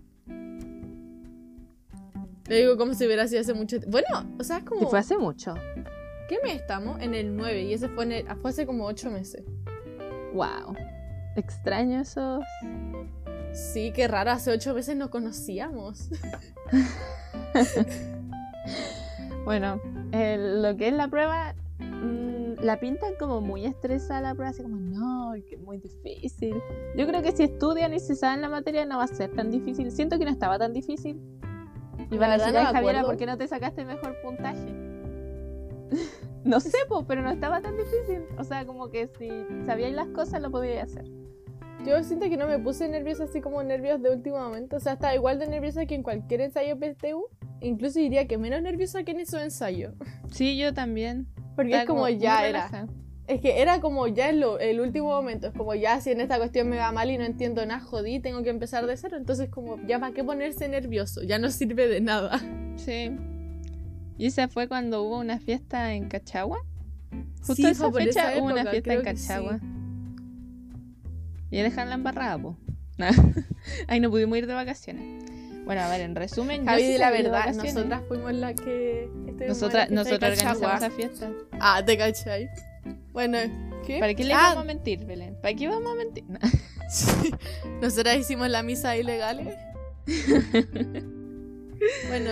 Le 2.49 2.57
digo 2.59 2.77
como 2.77 2.95
si 2.95 3.05
hubiera 3.07 3.27
sido 3.27 3.41
hace 3.41 3.55
mucho 3.55 3.79
tiempo. 3.81 3.91
Bueno, 3.91 4.37
o 4.39 4.45
sea, 4.45 4.59
es 4.59 4.65
como... 4.65 4.83
Y 4.83 4.87
fue 4.87 4.99
hace 4.99 5.17
mucho. 5.19 5.55
¿Qué 6.29 6.39
mes 6.43 6.57
estamos? 6.57 7.01
En 7.01 7.15
el 7.15 7.37
9 7.37 7.63
y 7.63 7.73
ese 7.73 7.89
fue, 7.89 8.05
en 8.05 8.13
el- 8.13 8.27
fue 8.37 8.51
hace 8.51 8.67
como 8.67 8.85
8 8.87 9.11
meses. 9.11 9.45
Wow. 10.33 10.75
Extraño 11.37 12.01
esos. 12.01 12.45
Sí, 13.53 13.93
qué 13.95 14.07
raro, 14.09 14.31
hace 14.33 14.51
8 14.51 14.75
meses 14.75 14.97
nos 14.97 15.11
conocíamos. 15.11 16.11
Bueno, 19.45 19.81
lo 20.13 20.77
que 20.77 20.89
es 20.89 20.93
la 20.93 21.07
prueba, 21.07 21.55
mm, 21.79 22.55
la 22.65 22.81
pintan 22.81 23.13
como 23.17 23.41
muy 23.41 23.65
estresada 23.65 24.21
la 24.21 24.35
prueba, 24.35 24.51
así 24.51 24.61
como, 24.63 24.77
no, 24.77 25.35
que 25.49 25.55
es 25.55 25.61
muy 25.61 25.79
difícil. 25.79 26.61
Yo 26.97 27.07
creo 27.07 27.23
que 27.23 27.31
si 27.31 27.45
estudian 27.45 27.95
y 27.95 28.01
se 28.01 28.17
saben 28.17 28.41
la 28.41 28.49
materia 28.49 28.85
no 28.87 28.99
va 28.99 29.05
a 29.05 29.07
ser 29.07 29.31
tan 29.31 29.53
difícil. 29.53 29.93
Siento 29.93 30.19
que 30.19 30.25
no 30.25 30.33
estaba 30.33 30.59
tan 30.59 30.73
difícil. 30.73 31.21
Y 32.11 32.19
van 32.19 32.29
La 32.31 32.35
a 32.35 32.39
decir, 32.39 32.53
no 32.53 32.59
"Ay, 32.61 32.65
me 32.67 32.73
Javiera, 32.73 32.99
acuerdo". 33.01 33.07
¿por 33.09 33.17
qué 33.19 33.27
no 33.27 33.37
te 33.39 33.49
sacaste 33.49 33.85
mejor 33.85 34.17
puntaje? 34.23 34.73
no 36.45 36.61
sé, 36.61 36.79
po, 36.89 37.05
pero 37.07 37.23
no 37.23 37.31
estaba 37.31 37.61
tan 37.61 37.77
difícil. 37.77 38.23
O 38.39 38.45
sea, 38.45 38.65
como 38.67 38.91
que 38.91 39.09
si 39.19 39.29
sabíais 39.67 39.95
las 39.95 40.09
cosas 40.09 40.41
lo 40.43 40.51
podíais 40.51 40.85
hacer. 40.85 41.05
Yo 41.85 42.03
siento 42.03 42.29
que 42.29 42.37
no 42.37 42.49
me 42.49 42.59
puse 42.59 42.89
nerviosa 42.89 43.25
así 43.25 43.41
como 43.41 43.63
nervios 43.63 44.03
de 44.03 44.11
último 44.11 44.39
momento. 44.39 44.77
O 44.77 44.81
sea, 44.81 44.95
estaba 44.95 45.15
igual 45.15 45.39
de 45.39 45.47
nerviosa 45.47 45.87
que 45.87 45.95
en 45.95 46.03
cualquier 46.03 46.41
ensayo 46.41 46.77
PTU. 46.79 47.27
Incluso 47.61 47.99
diría 48.01 48.27
que 48.27 48.39
menos 48.39 48.61
nerviosa 48.63 49.05
que 49.05 49.13
en 49.13 49.21
esos 49.21 49.41
ensayos. 49.41 49.95
Sí, 50.31 50.59
yo 50.59 50.75
también. 50.75 51.27
Porque 51.55 51.77
es 51.81 51.85
como 51.87 52.09
ya 52.09 52.47
era. 52.47 52.69
Es 53.27 53.41
que 53.41 53.61
era 53.61 53.81
como 53.81 54.07
ya 54.07 54.29
el, 54.29 54.45
el 54.61 54.81
último 54.81 55.09
momento. 55.09 55.49
Es 55.49 55.53
como 55.53 55.75
ya 55.75 56.01
si 56.01 56.11
en 56.11 56.21
esta 56.21 56.39
cuestión 56.39 56.69
me 56.69 56.77
va 56.77 56.93
mal 56.93 57.11
y 57.11 57.19
no 57.19 57.25
entiendo 57.25 57.65
nada, 57.67 57.81
jodí, 57.81 58.21
tengo 58.21 58.43
que 58.43 58.51
empezar 58.51 58.87
de 58.87 58.97
cero. 58.97 59.17
Entonces 59.17 59.49
como 59.49 59.81
ya 59.87 59.99
para 59.99 60.13
qué 60.15 60.23
ponerse 60.23 60.69
nervioso. 60.69 61.23
Ya 61.23 61.39
no 61.39 61.51
sirve 61.51 61.89
de 61.89 62.01
nada. 62.01 62.41
Sí. 62.77 63.11
Y 64.19 64.27
esa 64.27 64.49
fue 64.49 64.69
cuando 64.69 65.03
hubo 65.03 65.19
una 65.19 65.41
fiesta 65.41 65.95
en 65.95 66.09
Cachagua. 66.09 66.59
Justo 67.41 67.55
Sí, 67.55 67.67
esa 67.67 67.91
fecha 67.93 68.33
esa 68.33 68.41
hubo 68.41 68.47
una 68.47 68.65
fiesta 68.71 68.95
en 68.95 69.03
que 69.03 69.17
sí. 69.17 69.29
Cachagua. 69.29 69.61
Y 71.51 71.59
dejan 71.59 71.89
la 71.89 71.95
embarrada, 71.97 72.39
po. 72.39 72.57
Ahí 73.89 74.01
no 74.01 74.11
pudimos 74.11 74.39
ir 74.39 74.47
de 74.47 74.55
vacaciones. 74.55 75.25
Bueno, 75.65 75.81
a 75.81 75.89
ver, 75.89 76.01
en 76.01 76.15
resumen, 76.15 76.61
yo 76.61 76.67
Javi, 76.67 76.83
sí 76.83 76.93
di 76.93 76.99
la 76.99 77.11
verdad, 77.11 77.53
nosotras 77.53 78.03
fuimos 78.07 78.33
las 78.35 78.55
que... 78.55 79.05
en 79.05 79.37
la 79.37 79.47
Nosotras, 79.49 79.91
nosotras 79.91 80.39
organizamos 80.39 80.61
Cachagua. 80.61 80.77
esa 80.77 80.91
fiesta. 80.91 81.31
Ah, 81.59 81.83
te 81.85 81.99
cachai. 81.99 82.49
Bueno, 83.13 83.39
¿qué? 83.87 83.99
¿Para 83.99 84.15
qué 84.15 84.25
le 84.25 84.35
Ah, 84.35 84.51
vamos 84.51 84.65
a 84.65 84.67
mentir, 84.67 85.05
Belén? 85.05 85.37
¿Para 85.41 85.55
qué 85.55 85.69
vamos 85.69 85.93
a 85.93 85.95
mentir? 85.95 86.25
No. 86.29 86.39
sí. 86.91 87.31
Nosotras 87.81 88.19
hicimos 88.19 88.49
la 88.49 88.63
misa 88.63 88.97
ilegal. 88.97 89.57
bueno. 92.09 92.31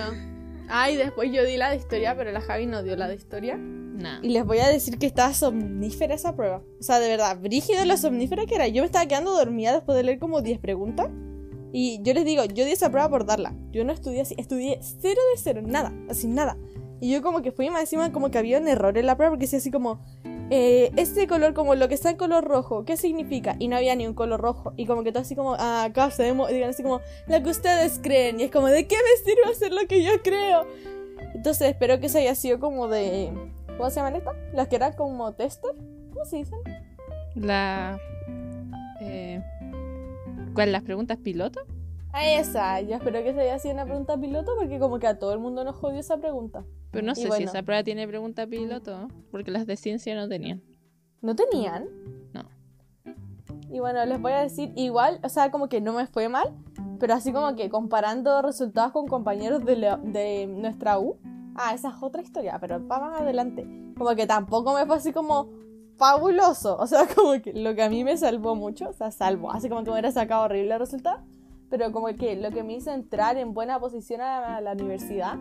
Ah, 0.67 0.89
y 0.89 0.95
después 0.95 1.31
yo 1.31 1.43
di 1.43 1.57
la 1.57 1.69
de 1.69 1.77
historia, 1.77 2.15
pero 2.15 2.31
la 2.31 2.41
Javi 2.41 2.65
no 2.65 2.83
dio 2.83 2.95
la 2.95 3.07
de 3.07 3.15
historia. 3.15 3.57
No. 3.57 4.23
Y 4.23 4.29
les 4.29 4.45
voy 4.45 4.59
a 4.59 4.67
decir 4.67 4.97
que 4.97 5.05
estaba 5.05 5.33
somnífera 5.33 6.15
esa 6.15 6.35
prueba. 6.35 6.63
O 6.79 6.83
sea, 6.83 6.99
de 6.99 7.07
verdad, 7.07 7.39
brígido 7.39 7.85
lo 7.85 7.97
somnífera 7.97 8.45
que 8.45 8.55
era. 8.55 8.67
Yo 8.67 8.81
me 8.81 8.87
estaba 8.87 9.05
quedando 9.05 9.31
dormida 9.31 9.73
después 9.73 9.95
de 9.95 10.03
leer 10.03 10.19
como 10.19 10.41
10 10.41 10.59
preguntas. 10.59 11.07
Y 11.71 11.99
yo 12.03 12.13
les 12.13 12.25
digo, 12.25 12.45
yo 12.45 12.65
di 12.65 12.71
esa 12.71 12.89
prueba 12.89 13.09
por 13.09 13.25
darla. 13.25 13.53
Yo 13.71 13.83
no 13.83 13.91
estudié 13.91 14.21
así, 14.21 14.33
estudié 14.37 14.79
cero 14.81 15.21
de 15.33 15.41
cero, 15.41 15.61
nada, 15.61 15.93
así 16.09 16.27
nada. 16.27 16.57
Y 16.99 17.11
yo 17.11 17.21
como 17.21 17.41
que 17.41 17.51
fui 17.51 17.69
más 17.69 17.81
encima 17.81 18.11
como 18.11 18.31
que 18.31 18.37
había 18.37 18.59
un 18.59 18.67
error 18.67 18.97
en 18.97 19.05
la 19.05 19.15
prueba 19.15 19.31
porque 19.31 19.45
decía 19.45 19.59
así 19.59 19.71
como, 19.71 19.99
eh, 20.49 20.91
este 20.95 21.27
color 21.27 21.53
como 21.53 21.75
lo 21.75 21.87
que 21.87 21.95
está 21.95 22.09
en 22.09 22.17
color 22.17 22.45
rojo, 22.45 22.85
¿qué 22.85 22.97
significa? 22.97 23.55
Y 23.59 23.67
no 23.67 23.75
había 23.75 23.95
ni 23.95 24.07
un 24.07 24.13
color 24.13 24.39
rojo. 24.39 24.73
Y 24.77 24.85
como 24.85 25.03
que 25.03 25.11
todo 25.11 25.23
así 25.23 25.35
como, 25.35 25.55
ah, 25.55 25.83
acá 25.83 26.11
sabemos, 26.11 26.49
digan 26.49 26.69
así 26.69 26.83
como, 26.83 27.01
lo 27.27 27.43
que 27.43 27.49
ustedes 27.49 27.99
creen. 28.01 28.39
Y 28.39 28.43
es 28.43 28.51
como, 28.51 28.67
¿de 28.67 28.87
qué 28.87 28.95
me 28.95 29.25
sirve 29.25 29.51
hacer 29.51 29.73
lo 29.73 29.87
que 29.87 30.03
yo 30.03 30.21
creo? 30.23 30.65
Entonces 31.33 31.69
espero 31.69 31.99
que 31.99 32.07
eso 32.07 32.17
haya 32.17 32.35
sido 32.35 32.59
como 32.59 32.87
de... 32.87 33.31
¿Cómo 33.77 33.89
se 33.89 33.97
llaman 33.97 34.15
estas? 34.15 34.35
Las 34.53 34.67
que 34.69 34.77
eran 34.77 34.93
como 34.93 35.33
tester. 35.33 35.71
¿Cómo 36.13 36.25
se 36.25 36.37
dicen? 36.37 36.59
La. 37.35 37.99
Eh, 39.01 39.43
¿Cuál? 40.53 40.71
¿Las 40.71 40.83
preguntas 40.83 41.17
piloto? 41.17 41.59
Ah, 42.13 42.25
esa. 42.25 42.79
Yo 42.79 42.95
espero 42.95 43.21
que 43.23 43.33
se 43.33 43.41
haya 43.41 43.59
sido 43.59 43.73
una 43.73 43.83
pregunta 43.83 44.17
piloto 44.17 44.53
porque 44.57 44.79
como 44.79 44.99
que 44.99 45.07
a 45.07 45.19
todo 45.19 45.33
el 45.33 45.39
mundo 45.39 45.65
nos 45.65 45.75
jodió 45.75 45.99
esa 45.99 46.17
pregunta. 46.17 46.63
Pero 46.95 47.05
no 47.05 47.11
Y 47.13 47.15
sé 47.15 47.31
si 47.31 47.43
esa 47.43 47.63
prueba 47.63 47.83
tiene 47.83 48.07
pregunta 48.07 48.47
piloto, 48.47 49.07
porque 49.31 49.51
las 49.51 49.65
de 49.67 49.75
ciencia 49.77 50.15
no 50.15 50.27
tenían. 50.27 50.61
¿No 51.21 51.35
tenían? 51.35 51.85
No. 52.33 52.43
Y 53.69 53.79
bueno, 53.79 54.05
les 54.05 54.21
voy 54.21 54.31
a 54.31 54.39
decir, 54.41 54.71
igual, 54.75 55.19
o 55.23 55.29
sea, 55.29 55.51
como 55.51 55.67
que 55.69 55.81
no 55.81 55.93
me 55.93 56.07
fue 56.07 56.29
mal, 56.29 56.53
pero 56.99 57.13
así 57.13 57.31
como 57.33 57.55
que 57.55 57.69
comparando 57.69 58.41
resultados 58.41 58.91
con 58.91 59.07
compañeros 59.07 59.65
de, 59.65 59.75
la- 59.75 59.97
de 59.97 60.47
nuestra 60.47 60.99
U, 60.99 61.17
ah, 61.55 61.73
esa 61.73 61.89
es 61.89 61.95
otra 62.01 62.21
historia, 62.21 62.57
pero 62.59 62.85
va 62.87 62.99
más 62.99 63.21
adelante. 63.21 63.67
Como 63.97 64.15
que 64.15 64.27
tampoco 64.27 64.73
me 64.73 64.85
fue 64.85 64.95
así 64.95 65.11
como 65.11 65.49
fabuloso, 65.97 66.77
o 66.77 66.87
sea, 66.87 67.07
como 67.15 67.41
que 67.41 67.53
lo 67.53 67.73
que 67.75 67.83
a 67.83 67.89
mí 67.89 68.03
me 68.03 68.17
salvó 68.17 68.55
mucho, 68.55 68.89
o 68.89 68.93
sea, 68.93 69.11
salvo, 69.11 69.51
así 69.51 69.67
como 69.69 69.81
que 69.81 69.87
me 69.89 69.93
hubiera 69.93 70.11
sacado 70.11 70.43
horrible 70.43 70.73
el 70.73 70.79
resultado, 70.79 71.19
pero 71.77 71.91
como 71.91 72.07
que 72.15 72.37
lo 72.37 72.51
que 72.51 72.63
me 72.63 72.73
hizo 72.75 72.89
entrar 72.93 73.35
en 73.37 73.53
buena 73.53 73.79
posición 73.81 74.21
a 74.21 74.61
la 74.61 74.71
universidad 74.71 75.35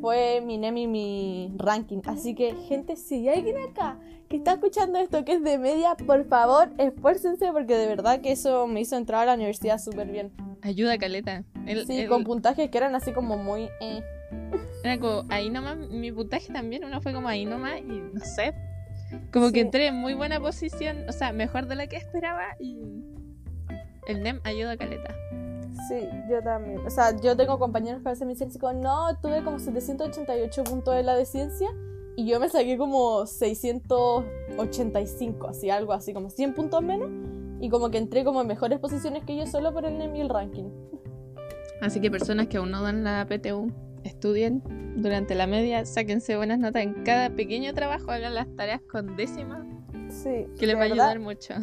fue 0.00 0.40
mi 0.40 0.56
NEM 0.56 0.76
y 0.78 0.86
mi 0.86 1.52
ranking. 1.58 2.00
Así 2.06 2.34
que, 2.34 2.54
gente, 2.54 2.96
si 2.96 3.28
hay 3.28 3.40
alguien 3.40 3.56
acá 3.58 3.98
que 4.30 4.36
está 4.36 4.54
escuchando 4.54 4.98
esto 4.98 5.26
que 5.26 5.34
es 5.34 5.42
de 5.42 5.58
media, 5.58 5.94
por 5.94 6.24
favor, 6.24 6.70
esfuércense 6.78 7.52
porque 7.52 7.76
de 7.76 7.86
verdad 7.86 8.22
que 8.22 8.32
eso 8.32 8.66
me 8.66 8.80
hizo 8.80 8.96
entrar 8.96 9.24
a 9.24 9.26
la 9.26 9.34
universidad 9.34 9.76
súper 9.78 10.08
bien. 10.10 10.32
Ayuda, 10.62 10.96
Caleta. 10.96 11.44
El- 11.66 11.86
Sí, 11.86 12.00
el- 12.00 12.08
con 12.08 12.24
puntajes 12.24 12.70
que 12.70 12.78
eran 12.78 12.94
así 12.94 13.12
como 13.12 13.36
muy... 13.36 13.68
eh. 13.82 14.02
Era 14.82 14.98
como 14.98 15.24
ahí 15.28 15.50
nomás, 15.50 15.76
mi 15.76 16.10
puntaje 16.12 16.50
también, 16.50 16.82
uno 16.84 17.02
fue 17.02 17.12
como 17.12 17.28
ahí 17.28 17.44
nomás 17.44 17.78
y 17.80 17.82
no 18.12 18.20
sé. 18.24 18.54
Como 19.32 19.48
que 19.48 19.60
Sí. 19.60 19.60
entré 19.60 19.86
en 19.88 19.96
muy 19.96 20.14
buena 20.14 20.40
posición, 20.40 21.06
o 21.10 21.12
sea, 21.12 21.32
mejor 21.34 21.66
de 21.66 21.74
la 21.76 21.86
que 21.86 21.96
esperaba 21.96 22.56
y 22.58 22.78
el 24.06 24.22
NEM 24.22 24.40
ayuda 24.44 24.72
a 24.72 24.76
Caleta. 24.76 25.14
Sí, 25.88 26.08
yo 26.30 26.40
también. 26.42 26.78
O 26.86 26.90
sea, 26.90 27.18
yo 27.20 27.36
tengo 27.36 27.58
compañeros 27.58 28.02
que 28.02 28.08
a 28.08 28.12
veces 28.12 28.26
me 28.26 28.34
dicen 28.34 28.50
no, 28.80 29.18
tuve 29.20 29.42
como 29.42 29.58
788 29.58 30.64
puntos 30.64 30.94
en 30.94 31.06
la 31.06 31.16
de 31.16 31.26
ciencia 31.26 31.68
y 32.16 32.26
yo 32.26 32.38
me 32.38 32.48
saqué 32.48 32.78
como 32.78 33.26
685, 33.26 35.48
así, 35.48 35.70
algo 35.70 35.92
así, 35.92 36.14
como 36.14 36.30
100 36.30 36.54
puntos 36.54 36.82
menos. 36.82 37.10
Y 37.60 37.70
como 37.70 37.90
que 37.90 37.98
entré 37.98 38.24
como 38.24 38.42
en 38.42 38.46
mejores 38.46 38.78
posiciones 38.78 39.24
que 39.24 39.32
ellos 39.32 39.50
solo 39.50 39.72
por 39.72 39.84
el 39.84 39.98
NEM 39.98 40.14
y 40.16 40.20
el 40.20 40.28
ranking. 40.28 40.70
Así 41.80 42.00
que 42.00 42.10
personas 42.10 42.46
que 42.46 42.58
aún 42.58 42.70
no 42.70 42.82
dan 42.82 43.04
la 43.04 43.26
PTU, 43.26 43.72
estudien 44.04 44.62
durante 44.96 45.34
la 45.34 45.46
media, 45.46 45.84
sáquense 45.84 46.36
buenas 46.36 46.58
notas 46.58 46.82
en 46.82 47.04
cada 47.04 47.30
pequeño 47.30 47.74
trabajo, 47.74 48.10
hagan 48.10 48.34
las 48.34 48.54
tareas 48.54 48.80
con 48.82 49.16
décimas, 49.16 49.66
Sí. 50.08 50.46
que 50.58 50.66
les 50.66 50.76
va 50.76 50.82
a 50.82 50.84
ayudar 50.84 51.20
mucho. 51.20 51.54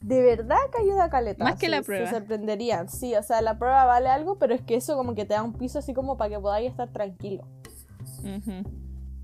De 0.00 0.22
verdad 0.22 0.58
que 0.72 0.82
ayuda 0.82 1.04
a 1.04 1.10
caleta. 1.10 1.44
Más 1.44 1.56
que 1.56 1.66
sí, 1.66 1.72
la 1.72 1.82
prueba. 1.82 2.06
Se 2.06 2.14
sorprenderían, 2.14 2.88
sí. 2.88 3.14
O 3.16 3.22
sea, 3.22 3.42
la 3.42 3.58
prueba 3.58 3.84
vale 3.84 4.08
algo, 4.08 4.38
pero 4.38 4.54
es 4.54 4.62
que 4.62 4.76
eso 4.76 4.96
como 4.96 5.14
que 5.14 5.24
te 5.24 5.34
da 5.34 5.42
un 5.42 5.52
piso 5.52 5.78
así 5.78 5.92
como 5.92 6.16
para 6.16 6.30
que 6.30 6.40
podáis 6.40 6.70
estar 6.70 6.92
tranquilo. 6.92 7.44
Ujú. 8.22 8.62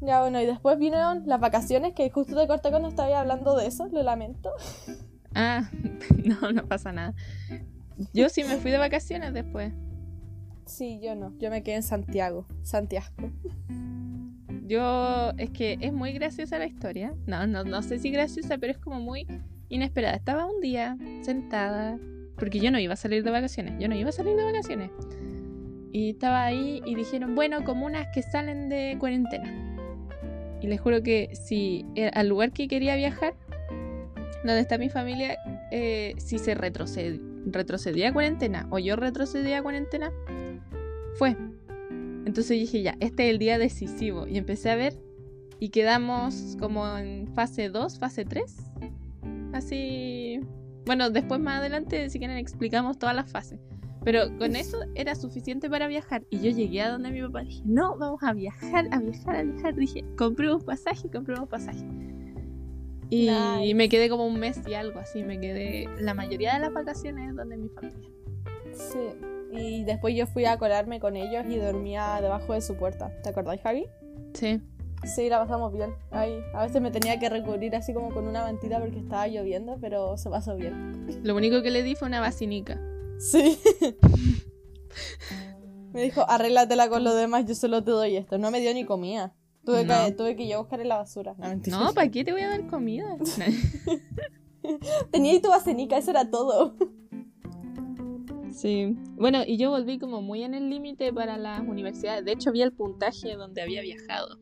Ya 0.00 0.20
bueno, 0.20 0.40
y 0.40 0.46
después 0.46 0.78
vinieron 0.78 1.22
las 1.26 1.40
vacaciones, 1.40 1.94
que 1.94 2.10
justo 2.10 2.36
te 2.36 2.46
corté 2.46 2.70
cuando 2.70 2.88
estaba 2.88 3.18
hablando 3.18 3.56
de 3.56 3.66
eso, 3.66 3.86
lo 3.86 4.02
lamento. 4.02 4.50
Ah, 5.34 5.70
no, 6.24 6.52
no 6.52 6.66
pasa 6.66 6.92
nada. 6.92 7.14
Yo 8.12 8.28
sí 8.28 8.44
me 8.44 8.56
fui 8.56 8.70
de 8.70 8.78
vacaciones 8.78 9.32
después. 9.32 9.72
Sí, 10.66 11.00
yo 11.02 11.14
no, 11.14 11.36
yo 11.38 11.50
me 11.50 11.62
quedé 11.62 11.76
en 11.76 11.82
Santiago, 11.82 12.46
Santiago. 12.62 13.12
Yo, 14.66 15.32
es 15.36 15.50
que 15.50 15.76
es 15.80 15.92
muy 15.92 16.12
graciosa 16.12 16.58
la 16.58 16.66
historia. 16.66 17.14
No, 17.26 17.46
no, 17.46 17.64
no 17.64 17.82
sé 17.82 17.98
si 17.98 18.10
graciosa, 18.10 18.56
pero 18.58 18.72
es 18.72 18.78
como 18.78 18.98
muy 18.98 19.26
inesperada. 19.68 20.16
Estaba 20.16 20.46
un 20.46 20.60
día 20.60 20.96
sentada, 21.22 21.98
porque 22.38 22.58
yo 22.60 22.70
no 22.70 22.78
iba 22.78 22.94
a 22.94 22.96
salir 22.96 23.22
de 23.24 23.30
vacaciones, 23.30 23.74
yo 23.80 23.88
no 23.88 23.94
iba 23.96 24.08
a 24.08 24.12
salir 24.12 24.36
de 24.36 24.44
vacaciones. 24.44 24.90
Y 25.92 26.10
estaba 26.10 26.44
ahí 26.44 26.82
y 26.84 26.94
dijeron, 26.96 27.34
bueno, 27.34 27.62
comunas 27.64 28.08
que 28.12 28.22
salen 28.22 28.68
de 28.68 28.96
cuarentena. 28.98 29.52
Y 30.60 30.66
les 30.66 30.80
juro 30.80 31.02
que 31.02 31.30
si 31.34 31.84
al 32.14 32.28
lugar 32.28 32.52
que 32.52 32.66
quería 32.68 32.96
viajar, 32.96 33.34
donde 34.44 34.60
está 34.60 34.76
mi 34.76 34.88
familia, 34.88 35.38
eh, 35.70 36.14
si 36.18 36.38
se 36.38 36.56
retroced- 36.56 37.20
retrocedía 37.46 38.08
a 38.08 38.12
cuarentena 38.12 38.66
o 38.70 38.78
yo 38.78 38.96
retrocedía 38.96 39.58
a 39.58 39.62
cuarentena, 39.62 40.10
fue. 41.16 41.36
Entonces 42.26 42.58
dije, 42.58 42.82
ya, 42.82 42.96
este 43.00 43.26
es 43.26 43.30
el 43.30 43.38
día 43.38 43.58
decisivo. 43.58 44.26
Y 44.26 44.36
empecé 44.38 44.70
a 44.70 44.76
ver 44.76 44.94
y 45.60 45.68
quedamos 45.68 46.56
como 46.58 46.86
en 46.98 47.28
fase 47.34 47.68
2, 47.68 47.98
fase 47.98 48.24
3. 48.24 48.56
Así... 49.54 50.40
Bueno, 50.84 51.08
después 51.08 51.40
más 51.40 51.60
adelante, 51.60 52.10
si 52.10 52.18
quieren, 52.18 52.36
explicamos 52.36 52.98
todas 52.98 53.16
las 53.16 53.30
fases. 53.30 53.58
Pero 54.04 54.36
con 54.36 54.54
eso 54.54 54.80
era 54.94 55.14
suficiente 55.14 55.70
para 55.70 55.86
viajar. 55.86 56.24
Y 56.28 56.40
yo 56.40 56.50
llegué 56.50 56.82
a 56.82 56.90
donde 56.90 57.10
mi 57.10 57.22
papá 57.22 57.40
dije, 57.40 57.62
no, 57.64 57.96
vamos 57.96 58.22
a 58.22 58.34
viajar, 58.34 58.86
a 58.90 58.98
viajar, 59.00 59.36
a 59.36 59.42
viajar. 59.44 59.74
Dije, 59.74 60.04
compremos 60.18 60.62
pasaje, 60.62 61.08
compremos 61.10 61.48
pasaje. 61.48 61.86
Y 63.08 63.30
Nice. 63.30 63.74
me 63.74 63.88
quedé 63.88 64.10
como 64.10 64.26
un 64.26 64.38
mes 64.38 64.60
y 64.66 64.74
algo 64.74 65.00
así. 65.00 65.22
Me 65.22 65.40
quedé 65.40 65.88
la 66.00 66.12
mayoría 66.12 66.52
de 66.54 66.60
las 66.60 66.72
vacaciones 66.74 67.34
donde 67.34 67.56
mi 67.56 67.68
familia. 67.70 68.10
Sí. 68.72 68.98
Y 69.52 69.84
después 69.84 70.14
yo 70.14 70.26
fui 70.26 70.44
a 70.44 70.58
colarme 70.58 71.00
con 71.00 71.16
ellos 71.16 71.44
y 71.48 71.56
dormía 71.56 72.18
debajo 72.20 72.52
de 72.52 72.60
su 72.60 72.74
puerta. 72.74 73.10
¿Te 73.22 73.30
acordás, 73.30 73.60
Javi? 73.62 73.86
Sí. 74.34 74.60
Sí, 75.06 75.28
la 75.28 75.38
pasamos 75.40 75.72
bien. 75.72 75.94
Ahí, 76.10 76.32
a 76.54 76.62
veces 76.64 76.80
me 76.80 76.90
tenía 76.90 77.18
que 77.18 77.28
recubrir 77.28 77.74
así 77.76 77.92
como 77.92 78.10
con 78.12 78.26
una 78.26 78.42
mantita 78.42 78.80
porque 78.80 78.98
estaba 78.98 79.26
lloviendo, 79.28 79.76
pero 79.80 80.16
se 80.16 80.30
pasó 80.30 80.56
bien. 80.56 81.06
Lo 81.22 81.34
único 81.36 81.62
que 81.62 81.70
le 81.70 81.82
di 81.82 81.94
fue 81.94 82.08
una 82.08 82.20
vacinica. 82.20 82.80
Sí. 83.18 83.58
me 85.92 86.02
dijo, 86.02 86.28
arréglatela 86.28 86.88
con 86.88 87.04
lo 87.04 87.14
demás, 87.14 87.44
yo 87.46 87.54
solo 87.54 87.84
te 87.84 87.90
doy 87.90 88.16
esto. 88.16 88.38
No 88.38 88.50
me 88.50 88.60
dio 88.60 88.72
ni 88.74 88.84
comida. 88.84 89.34
Tuve, 89.64 89.84
No. 89.84 90.04
que, 90.06 90.12
tuve 90.12 90.36
que 90.36 90.48
yo 90.48 90.58
buscar 90.58 90.80
en 90.80 90.88
la 90.88 90.96
basura. 90.98 91.34
No, 91.38 91.48
mentira. 91.48 91.78
No, 91.78 91.92
¿para 91.94 92.10
qué 92.10 92.24
te 92.24 92.32
voy 92.32 92.42
a 92.42 92.48
dar 92.48 92.66
comida? 92.66 93.16
Tenía 95.10 95.32
ahí 95.32 95.40
tu 95.40 95.48
vasenica, 95.48 95.96
eso 95.98 96.10
era 96.10 96.30
todo. 96.30 96.74
sí. 98.52 98.96
Bueno, 99.16 99.42
y 99.46 99.56
yo 99.58 99.70
volví 99.70 99.98
como 99.98 100.22
muy 100.22 100.42
en 100.42 100.54
el 100.54 100.68
límite 100.70 101.12
para 101.12 101.36
las 101.38 101.60
universidades. 101.60 102.24
De 102.24 102.32
hecho, 102.32 102.50
vi 102.52 102.62
el 102.62 102.72
puntaje 102.72 103.36
donde 103.36 103.62
había 103.62 103.80
viajado. 103.82 104.38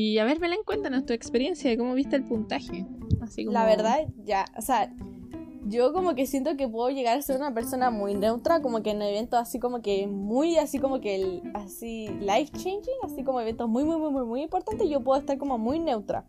Y 0.00 0.16
a 0.18 0.24
ver, 0.24 0.38
Belén, 0.38 0.60
cuéntanos 0.64 1.06
tu 1.06 1.12
experiencia 1.12 1.68
de 1.68 1.76
cómo 1.76 1.92
viste 1.94 2.14
el 2.14 2.22
puntaje. 2.22 2.86
Así 3.20 3.44
como... 3.44 3.58
La 3.58 3.64
verdad, 3.66 3.98
ya, 4.24 4.44
o 4.56 4.62
sea, 4.62 4.92
yo 5.66 5.92
como 5.92 6.14
que 6.14 6.24
siento 6.24 6.56
que 6.56 6.68
puedo 6.68 6.88
llegar 6.90 7.18
a 7.18 7.22
ser 7.22 7.36
una 7.36 7.52
persona 7.52 7.90
muy 7.90 8.14
neutra, 8.14 8.62
como 8.62 8.80
que 8.84 8.92
en 8.92 9.02
eventos 9.02 9.40
así 9.40 9.58
como 9.58 9.82
que 9.82 10.06
muy, 10.06 10.56
así 10.56 10.78
como 10.78 11.00
que 11.00 11.16
el- 11.16 11.42
así 11.52 12.06
life 12.20 12.52
changing, 12.52 12.94
así 13.02 13.24
como 13.24 13.40
eventos 13.40 13.68
muy, 13.68 13.82
muy, 13.82 13.96
muy, 13.96 14.12
muy, 14.12 14.24
muy 14.24 14.42
importantes, 14.42 14.88
yo 14.88 15.00
puedo 15.02 15.18
estar 15.18 15.36
como 15.36 15.58
muy 15.58 15.80
neutra. 15.80 16.24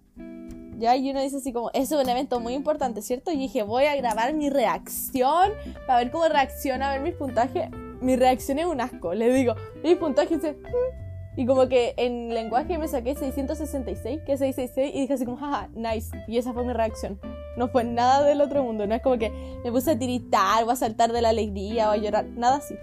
Ya, 0.80 0.96
y 0.98 1.12
uno 1.12 1.22
dice 1.22 1.38
así 1.38 1.54
como, 1.54 1.70
eso 1.76 1.96
es 2.00 2.04
un 2.04 2.10
evento 2.10 2.40
muy 2.40 2.54
importante, 2.56 3.04
¿cierto? 3.04 3.32
Y 3.32 3.38
dije, 3.38 3.62
voy 3.62 3.84
a 3.84 3.96
grabar 3.96 4.34
mi 4.34 4.50
reacción 4.50 5.52
para 5.86 6.00
ver 6.00 6.10
cómo 6.10 6.28
reacciona, 6.28 6.90
a 6.90 6.94
ver 6.94 7.02
mis 7.04 7.14
puntajes. 7.14 7.70
Mi 8.02 8.16
reacción 8.16 8.58
es 8.58 8.66
un 8.66 8.82
asco, 8.82 9.14
le 9.14 9.32
digo, 9.32 9.54
mi 9.84 9.94
puntaje 9.94 10.38
dice, 10.38 10.54
"Mm". 10.54 11.09
Y 11.40 11.46
como 11.46 11.70
que 11.70 11.94
en 11.96 12.34
lenguaje 12.34 12.78
me 12.78 12.90
saqué 12.90 13.16
666, 13.16 14.24
que 14.26 14.34
es 14.34 14.40
666, 14.40 14.94
y 14.94 15.00
dije 15.00 15.14
así 15.14 15.24
como, 15.24 15.38
jaja, 15.38 15.70
nice. 15.74 16.12
Y 16.28 16.38
esa 16.38 16.52
fue 16.52 16.66
mi 16.66 16.74
reacción. 16.74 17.18
No 17.56 17.70
fue 17.70 17.86
nada 17.86 18.28
del 18.28 18.42
otro 18.42 18.62
mundo, 18.62 18.86
no 18.86 18.94
es 18.94 19.02
como 19.02 19.18
que 19.18 19.32
me 19.64 19.72
puse 19.72 19.92
a 19.92 19.98
tiritar 19.98 20.66
o 20.66 20.70
a 20.70 20.76
saltar 20.76 21.14
de 21.14 21.22
la 21.22 21.30
alegría 21.30 21.88
o 21.88 21.92
a 21.94 21.96
llorar, 21.96 22.26
nada 22.26 22.58
así. 22.58 22.76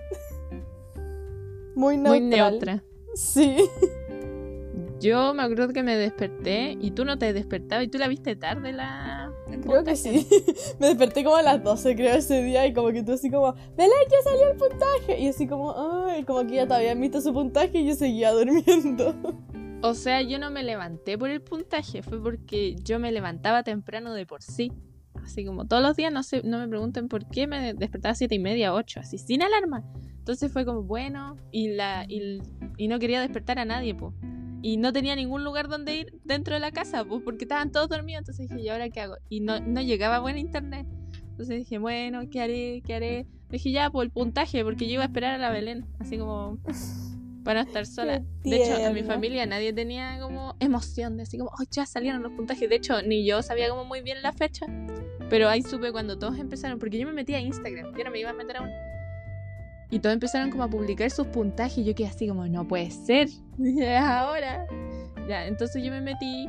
Muy 1.75 1.99
neutral. 1.99 2.23
Muy 2.23 2.31
neutra. 2.31 2.83
Sí. 3.15 3.59
Yo 5.01 5.35
me 5.35 5.43
acuerdo 5.43 5.75
que 5.75 5.83
me 5.83 5.95
desperté 5.95 6.79
y 6.81 6.93
tú 6.93 7.05
no 7.05 7.19
te 7.19 7.35
despertabas 7.35 7.85
y 7.85 7.89
tú 7.89 7.99
la 7.99 8.09
viste 8.09 8.37
tarde 8.37 8.73
la... 8.73 9.26
Creo 9.63 9.85
que 9.85 9.97
sí. 9.97 10.27
me 10.81 10.89
desperté 10.89 11.23
como 11.25 11.37
a 11.37 11.43
las 11.43 11.63
12, 11.63 11.95
creo, 11.95 12.17
ese 12.17 12.43
día 12.43 12.67
y 12.67 12.73
como 12.73 12.89
que 12.91 13.03
tú 13.03 13.13
así 13.13 13.31
como, 13.31 13.53
Belén, 13.77 13.93
ya 14.11 14.31
salió 14.31 14.51
el 14.51 14.57
puntaje. 14.57 15.21
Y 15.21 15.29
así 15.29 15.47
como, 15.47 15.75
ay, 16.07 16.25
como 16.25 16.47
que 16.47 16.57
ya 16.57 16.67
te 16.67 16.75
habían 16.75 17.01
visto 17.01 17.21
su 17.21 17.33
puntaje 17.33 17.79
y 17.79 17.87
yo 17.87 17.95
seguía 17.95 18.33
durmiendo. 18.33 19.15
O 19.83 19.95
sea, 19.95 20.23
yo 20.23 20.39
no 20.39 20.51
me 20.51 20.63
levanté 20.63 21.17
por 21.17 21.31
el 21.31 21.43
puntaje, 21.43 22.03
fue 22.03 22.21
porque 22.21 22.77
yo 22.83 22.99
me 22.99 23.13
levantaba 23.13 23.63
temprano 23.63 24.15
de 24.15 24.27
por 24.27 24.43
sí. 24.43 24.73
Así 25.23 25.45
como 25.45 25.67
todos 25.67 25.83
los 25.83 25.97
días, 25.97 26.13
no 26.13 26.23
sé, 26.23 26.43
no 26.45 26.59
me 26.59 26.69
pregunten 26.69 27.09
por 27.09 27.29
qué 27.29 27.47
me 27.47 27.75
despertaba 27.75 28.13
a 28.13 28.15
siete 28.15 28.35
y 28.35 28.39
media, 28.39 28.75
ocho, 28.75 29.01
así, 29.01 29.19
sin 29.19 29.43
alarma. 29.43 29.85
Entonces 30.27 30.51
fue 30.51 30.65
como, 30.65 30.83
bueno, 30.83 31.37
y 31.53 31.69
la 31.69 32.05
y, 32.09 32.43
y 32.77 32.89
no 32.89 32.99
quería 32.99 33.21
despertar 33.21 33.61
a 33.61 33.65
nadie, 33.65 33.95
pues. 33.95 34.13
Y 34.61 34.77
no 34.77 34.93
tenía 34.93 35.15
ningún 35.15 35.45
lugar 35.45 35.69
donde 35.69 35.95
ir 35.95 36.21
dentro 36.25 36.55
de 36.55 36.59
la 36.59 36.73
casa, 36.73 37.05
pues, 37.05 37.23
porque 37.23 37.45
estaban 37.45 37.71
todos 37.71 37.89
dormidos. 37.89 38.23
Entonces 38.23 38.49
dije, 38.49 38.61
¿y 38.61 38.69
ahora 38.69 38.89
qué 38.89 39.03
hago? 39.03 39.19
Y 39.29 39.39
no, 39.39 39.61
no 39.61 39.81
llegaba 39.83 40.19
buen 40.19 40.37
internet. 40.37 40.85
Entonces 41.31 41.59
dije, 41.59 41.79
bueno, 41.79 42.29
¿qué 42.29 42.41
haré? 42.41 42.83
¿Qué 42.85 42.95
haré? 42.95 43.27
Dije, 43.51 43.71
ya, 43.71 43.89
por 43.89 44.05
el 44.05 44.11
puntaje, 44.11 44.65
porque 44.65 44.89
yo 44.89 44.95
iba 44.95 45.05
a 45.05 45.07
esperar 45.07 45.35
a 45.35 45.39
la 45.39 45.51
Belén, 45.51 45.87
así 46.01 46.19
como 46.19 46.59
para 47.45 47.61
estar 47.61 47.87
sola. 47.87 48.21
De 48.43 48.57
hecho, 48.57 48.77
en 48.77 48.95
mi 48.95 49.05
familia 49.05 49.47
nadie 49.47 49.73
tenía 49.73 50.19
como 50.21 50.57
emoción 50.59 51.19
de 51.19 51.23
así 51.23 51.39
como, 51.39 51.51
oh, 51.51 51.65
ya 51.71 51.87
salieron 51.87 52.25
los 52.25 52.33
puntajes. 52.33 52.69
De 52.69 52.75
hecho, 52.75 53.01
ni 53.01 53.25
yo 53.25 53.43
sabía 53.43 53.69
como 53.69 53.85
muy 53.85 54.01
bien 54.01 54.23
la 54.23 54.33
fecha. 54.33 54.67
Pero 55.31 55.49
ahí 55.49 55.63
supe 55.63 55.93
cuando 55.93 56.19
todos 56.19 56.37
empezaron, 56.37 56.81
porque 56.81 56.99
yo 56.99 57.07
me 57.07 57.13
metí 57.13 57.33
a 57.35 57.39
Instagram, 57.39 57.95
yo 57.97 58.03
no 58.03 58.11
me 58.11 58.19
iba 58.19 58.31
a 58.31 58.35
meter 58.35 58.57
aún. 58.57 58.71
Y 59.91 60.01
todos 60.01 60.15
empezaron 60.15 60.51
como 60.51 60.65
a 60.65 60.69
publicar 60.69 61.11
sus 61.11 61.27
puntajes 61.29 61.79
y 61.79 61.85
yo 61.85 61.95
quedé 61.95 62.09
así 62.09 62.27
como, 62.29 62.47
no 62.47 62.67
puede 62.67 62.91
ser. 62.91 63.29
Dije, 63.57 63.97
"Es 63.97 64.01
ahora. 64.03 64.67
Ya, 65.29 65.47
entonces 65.47 65.83
yo 65.83 65.91
me 65.91 66.01
metí 66.01 66.49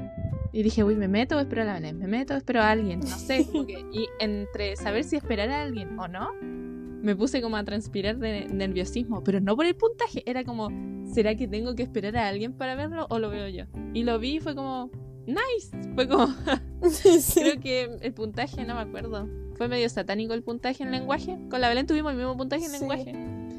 y 0.53 0.63
dije, 0.63 0.83
uy, 0.83 0.95
me 0.95 1.07
meto 1.07 1.39
espero 1.39 1.63
a 1.63 1.65
la 1.65 1.73
Belén, 1.75 1.97
me 1.97 2.07
meto 2.07 2.35
espero 2.35 2.61
a 2.61 2.71
alguien, 2.71 2.99
no 2.99 3.07
sé. 3.07 3.45
como 3.51 3.65
que- 3.65 3.79
y 3.91 4.07
entre 4.19 4.75
saber 4.75 5.03
si 5.03 5.15
esperar 5.15 5.49
a 5.49 5.61
alguien 5.63 5.97
o 5.99 6.07
no, 6.07 6.29
me 6.41 7.15
puse 7.15 7.41
como 7.41 7.57
a 7.57 7.63
transpirar 7.63 8.17
de 8.17 8.45
nerviosismo, 8.47 9.23
pero 9.23 9.39
no 9.39 9.55
por 9.55 9.65
el 9.65 9.75
puntaje, 9.75 10.23
era 10.25 10.43
como, 10.43 10.69
¿será 11.13 11.35
que 11.35 11.47
tengo 11.47 11.75
que 11.75 11.83
esperar 11.83 12.17
a 12.17 12.27
alguien 12.27 12.53
para 12.53 12.75
verlo 12.75 13.07
o 13.09 13.19
lo 13.19 13.29
veo 13.29 13.47
yo? 13.49 13.65
Y 13.93 14.03
lo 14.03 14.19
vi 14.19 14.35
y 14.37 14.39
fue 14.39 14.55
como, 14.55 14.89
nice, 15.27 15.69
fue 15.95 16.07
como, 16.07 16.27
sí. 16.89 17.39
creo 17.41 17.59
que 17.59 17.97
el 18.01 18.13
puntaje, 18.13 18.63
no 18.65 18.75
me 18.75 18.81
acuerdo, 18.81 19.27
fue 19.55 19.67
medio 19.67 19.87
satánico 19.89 20.33
el 20.33 20.43
puntaje 20.43 20.83
en 20.83 20.91
lenguaje, 20.91 21.37
con 21.49 21.61
la 21.61 21.69
Belén 21.69 21.85
tuvimos 21.85 22.11
el 22.11 22.17
mismo 22.17 22.35
puntaje 22.37 22.65
en 22.65 22.71
Sí. 22.71 22.79
lenguaje. 22.79 23.11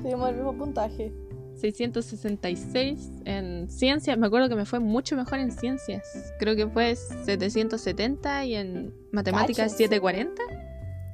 Tuvimos 0.03 0.29
el 0.31 0.35
mismo 0.37 0.57
puntaje. 0.57 1.13
666 1.57 3.11
en 3.25 3.69
ciencias, 3.69 4.17
me 4.17 4.27
acuerdo 4.29 4.49
que 4.49 4.55
me 4.55 4.65
fue 4.65 4.79
mucho 4.79 5.17
mejor 5.17 5.39
en 5.41 5.51
ciencias, 5.51 6.07
creo 6.39 6.55
que 6.57 6.69
fue 6.69 6.95
770 6.97 8.45
y 8.45 8.55
en 8.55 8.95
matemáticas 9.13 9.73
Cachas. 9.73 9.77
740. 9.77 10.43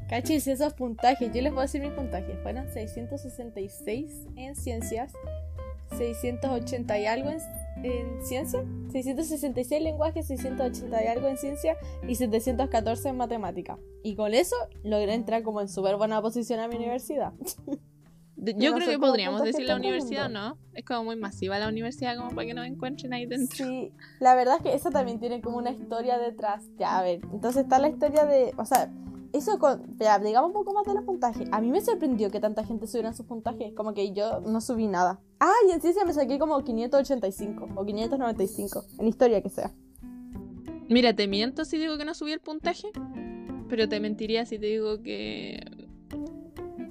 Cachis, 0.08 0.46
esos 0.46 0.74
puntajes, 0.74 1.32
yo 1.32 1.40
les 1.40 1.50
voy 1.50 1.60
a 1.60 1.62
decir 1.62 1.80
mis 1.80 1.92
puntajes. 1.92 2.38
Fueron 2.42 2.68
666 2.68 4.26
en 4.36 4.54
ciencias, 4.54 5.12
680 5.96 6.98
y 6.98 7.06
algo 7.06 7.30
en, 7.30 7.38
en 7.82 8.24
ciencia, 8.24 8.64
666 8.90 9.82
lenguajes, 9.82 10.26
680 10.26 11.04
y 11.04 11.06
algo 11.06 11.28
en 11.28 11.36
ciencia 11.36 11.76
y 12.06 12.14
714 12.14 13.08
en 13.08 13.16
matemática. 13.16 13.78
Y 14.02 14.16
con 14.16 14.34
eso 14.34 14.56
logré 14.82 15.14
entrar 15.14 15.42
como 15.42 15.60
en 15.60 15.68
súper 15.68 15.96
buena 15.96 16.20
posición 16.22 16.60
a 16.60 16.68
mi 16.68 16.76
universidad. 16.76 17.32
Yo 18.36 18.72
no 18.72 18.76
creo 18.76 18.90
que 18.90 18.98
podríamos 18.98 19.42
decir 19.42 19.66
la 19.66 19.76
universidad. 19.76 20.28
¿no? 20.28 20.58
Es 20.74 20.84
como 20.84 21.04
muy 21.04 21.16
masiva 21.16 21.58
la 21.58 21.68
universidad 21.68 22.16
como 22.16 22.30
para 22.30 22.46
que 22.46 22.54
nos 22.54 22.66
encuentren 22.66 23.12
ahí 23.14 23.26
dentro. 23.26 23.64
Sí, 23.64 23.92
la 24.20 24.34
verdad 24.34 24.56
es 24.56 24.62
que 24.62 24.74
eso 24.74 24.90
también 24.90 25.20
tiene 25.20 25.40
como 25.40 25.56
una 25.56 25.70
historia 25.70 26.18
detrás. 26.18 26.64
Ya, 26.76 26.98
a 26.98 27.02
ver, 27.02 27.20
entonces 27.32 27.62
está 27.62 27.78
la 27.78 27.88
historia 27.88 28.26
de, 28.26 28.52
o 28.56 28.64
sea, 28.64 28.90
eso 29.34 29.58
con, 29.58 29.98
digamos 29.98 30.48
un 30.48 30.52
poco 30.52 30.72
más 30.72 30.86
de 30.86 30.94
los 30.94 31.02
puntajes. 31.02 31.48
A 31.50 31.60
mí 31.60 31.70
me 31.70 31.80
sorprendió 31.80 32.30
que 32.30 32.38
tanta 32.38 32.64
gente 32.64 32.86
subiera 32.86 33.12
sus 33.12 33.26
puntajes, 33.26 33.74
como 33.74 33.92
que 33.92 34.12
yo 34.12 34.40
no 34.40 34.60
subí 34.60 34.86
nada. 34.86 35.20
Ah, 35.40 35.52
y 35.68 35.72
en 35.72 35.80
ciencia 35.80 36.04
me 36.04 36.14
saqué 36.14 36.38
como 36.38 36.62
585 36.62 37.68
o 37.74 37.84
595, 37.84 38.84
en 39.00 39.08
historia 39.08 39.42
que 39.42 39.50
sea. 39.50 39.72
Mira, 40.88 41.14
te 41.14 41.26
miento 41.26 41.64
si 41.64 41.78
digo 41.78 41.98
que 41.98 42.04
no 42.04 42.14
subí 42.14 42.30
el 42.30 42.40
puntaje, 42.40 42.88
pero 43.68 43.88
te 43.88 43.98
mentiría 43.98 44.46
si 44.46 44.58
te 44.58 44.66
digo 44.66 45.02
que... 45.02 45.88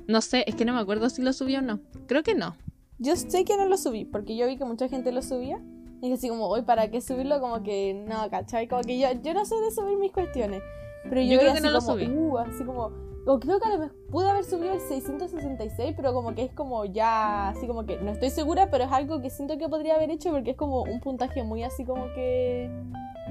No 0.07 0.19
sé, 0.19 0.43
es 0.45 0.55
que 0.55 0.65
no 0.65 0.73
me 0.73 0.81
acuerdo 0.81 1.09
si 1.09 1.21
lo 1.21 1.31
subí 1.31 1.55
o 1.55 1.61
no. 1.61 1.79
Creo 2.07 2.23
que 2.23 2.35
no. 2.35 2.57
Yo 2.99 3.15
sé 3.15 3.45
que 3.45 3.55
no 3.55 3.67
lo 3.67 3.77
subí, 3.77 4.03
porque 4.03 4.35
yo 4.35 4.47
vi 4.47 4.57
que 4.57 4.65
mucha 4.65 4.89
gente 4.89 5.13
lo 5.13 5.21
subía. 5.21 5.61
Y 6.01 6.11
así 6.11 6.27
como, 6.27 6.47
hoy, 6.47 6.63
¿para 6.63 6.91
qué 6.91 6.99
subirlo? 6.99 7.39
Como 7.39 7.63
que 7.63 7.93
no, 7.93 8.29
¿cachai? 8.29 8.67
Como 8.67 8.81
que 8.81 8.99
yo, 8.99 9.07
yo 9.23 9.33
no 9.33 9.45
sé 9.45 9.55
de 9.55 9.71
subir 9.71 9.97
mis 9.97 10.11
cuestiones. 10.11 10.61
Pero 11.03 11.21
yo, 11.21 11.33
Yo 11.33 11.39
creo 11.39 11.53
que 11.53 11.61
no 11.61 11.69
lo 11.71 11.79
como, 11.79 11.93
subí. 11.93 12.07
uh, 12.07 12.37
así 12.39 12.63
como, 12.63 12.91
o 13.25 13.39
creo 13.39 13.59
que 13.59 13.67
a 13.67 13.71
lo 13.73 13.79
mejor 13.79 13.95
pude 14.09 14.29
haber 14.29 14.43
subido 14.43 14.73
el 14.73 14.79
666, 14.79 15.93
pero 15.95 16.13
como 16.13 16.33
que 16.35 16.43
es 16.43 16.51
como 16.53 16.85
ya, 16.85 17.49
así 17.49 17.67
como 17.67 17.85
que 17.85 17.97
no 17.99 18.11
estoy 18.11 18.29
segura, 18.29 18.69
pero 18.69 18.85
es 18.85 18.91
algo 18.91 19.21
que 19.21 19.29
siento 19.29 19.57
que 19.57 19.67
podría 19.69 19.95
haber 19.95 20.11
hecho 20.11 20.31
porque 20.31 20.51
es 20.51 20.57
como 20.57 20.83
un 20.83 20.99
puntaje 21.01 21.43
muy 21.43 21.63
así 21.63 21.83
como 21.85 22.05
que 22.13 22.69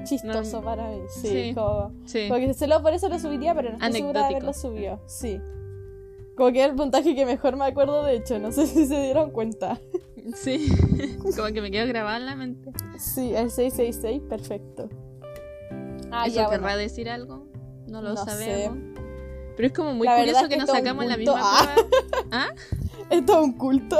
chistoso 0.03 0.61
para 0.61 0.87
mí. 0.89 1.01
Sí, 1.09 1.27
Sí. 1.27 1.53
como, 1.55 1.91
Sí. 2.05 2.27
como 2.27 2.39
que 2.39 2.53
solo 2.53 2.81
por 2.81 2.93
eso 2.93 3.09
lo 3.09 3.19
subiría, 3.19 3.53
pero 3.55 3.69
no 3.71 3.75
estoy 3.75 3.93
segura 3.93 4.21
de 4.21 4.25
haberlo 4.27 4.53
subido. 4.53 4.99
Sí. 5.05 5.39
Como 6.35 6.51
que 6.51 6.63
es 6.63 6.69
el 6.69 6.75
puntaje 6.75 7.13
que 7.15 7.25
mejor 7.27 7.55
me 7.57 7.65
acuerdo, 7.65 8.03
de 8.03 8.15
hecho, 8.15 8.39
no 8.39 8.51
sé 8.51 8.65
si 8.67 8.85
se 8.87 9.01
dieron 9.01 9.29
cuenta. 9.31 9.79
Sí. 10.35 10.67
como 11.21 11.47
que 11.53 11.61
me 11.61 11.69
quedo 11.69 11.87
grabada 11.87 12.17
en 12.17 12.25
la 12.25 12.35
mente. 12.35 12.71
Sí, 12.97 13.35
el 13.35 13.51
666, 13.51 14.21
perfecto. 14.27 14.89
Ah, 16.11 16.25
¿Eso 16.27 16.35
ya, 16.37 16.49
querrá 16.49 16.61
bueno. 16.63 16.77
decir 16.77 17.09
algo? 17.09 17.45
No 17.93 18.01
lo 18.01 18.13
No 18.15 18.25
sabemos. 18.25 18.77
Pero 19.55 19.67
es 19.67 19.73
como 19.73 19.93
muy 19.93 20.07
La 20.07 20.17
curioso 20.17 20.39
es 20.41 20.47
que, 20.47 20.55
que 20.55 20.61
nos 20.61 20.69
sacamos 20.69 21.05
la 21.05 21.15
misma 21.17 21.35
Ah. 21.37 21.75
prueba. 21.75 21.87
¿Ah? 22.31 22.47
Esto 23.09 23.33
es 23.33 23.39
un 23.45 23.53
culto. 23.53 23.97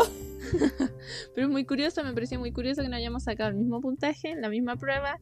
Pero 1.36 1.47
es 1.47 1.51
muy 1.51 1.65
curioso, 1.65 2.03
me 2.03 2.13
pareció 2.13 2.39
muy 2.39 2.51
curioso 2.51 2.82
que 2.82 2.89
nos 2.89 2.97
hayamos 2.97 3.23
sacado 3.23 3.49
el 3.49 3.56
mismo 3.56 3.79
puntaje, 3.82 4.36
la 4.36 4.49
misma 4.49 4.75
prueba, 4.75 5.19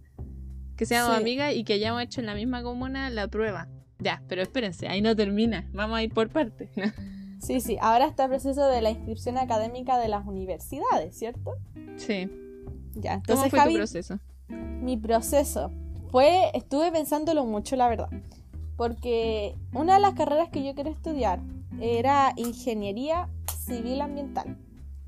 que 0.77 0.86
seamos 0.86 1.15
Sí. 1.15 1.21
amigas 1.21 1.53
y 1.53 1.63
que 1.63 1.73
hayamos 1.73 2.01
hecho 2.03 2.21
en 2.21 2.27
la 2.27 2.36
misma 2.36 2.63
comuna 2.63 3.10
la 3.10 3.27
prueba. 3.27 3.67
Ya, 3.99 4.23
pero 4.27 4.41
espérense, 4.41 4.88
ahí 4.88 5.01
no 5.01 5.15
termina. 5.15 5.69
Vamos 5.73 5.97
a 5.97 6.03
ir 6.03 6.13
por 6.13 6.29
partes. 6.29 6.69
Sí, 7.41 7.60
sí, 7.60 7.75
ahora 7.81 8.05
está 8.05 8.25
el 8.25 8.29
proceso 8.29 8.67
de 8.67 8.84
la 8.84 8.91
inscripción 8.91 9.39
académica 9.39 9.97
de 9.97 10.07
las 10.07 10.27
universidades, 10.27 11.17
¿cierto? 11.17 11.55
sí. 11.97 12.29
Ya, 12.93 13.13
¿Cómo 13.13 13.43
entonces 13.45 13.49
fue 13.49 13.60
Javi, 13.60 13.73
tu 13.73 13.77
proceso? 13.79 14.19
mi 14.47 14.95
proceso 14.95 15.71
fue, 16.12 16.51
estuve 16.53 16.91
pensándolo 16.91 17.43
mucho, 17.45 17.75
la 17.75 17.89
verdad, 17.89 18.10
porque 18.77 19.55
una 19.73 19.95
de 19.95 19.99
las 19.99 20.13
carreras 20.13 20.49
que 20.49 20.63
yo 20.63 20.75
quería 20.75 20.91
estudiar 20.91 21.39
era 21.79 22.34
ingeniería 22.36 23.29
civil 23.47 24.01
ambiental, 24.01 24.57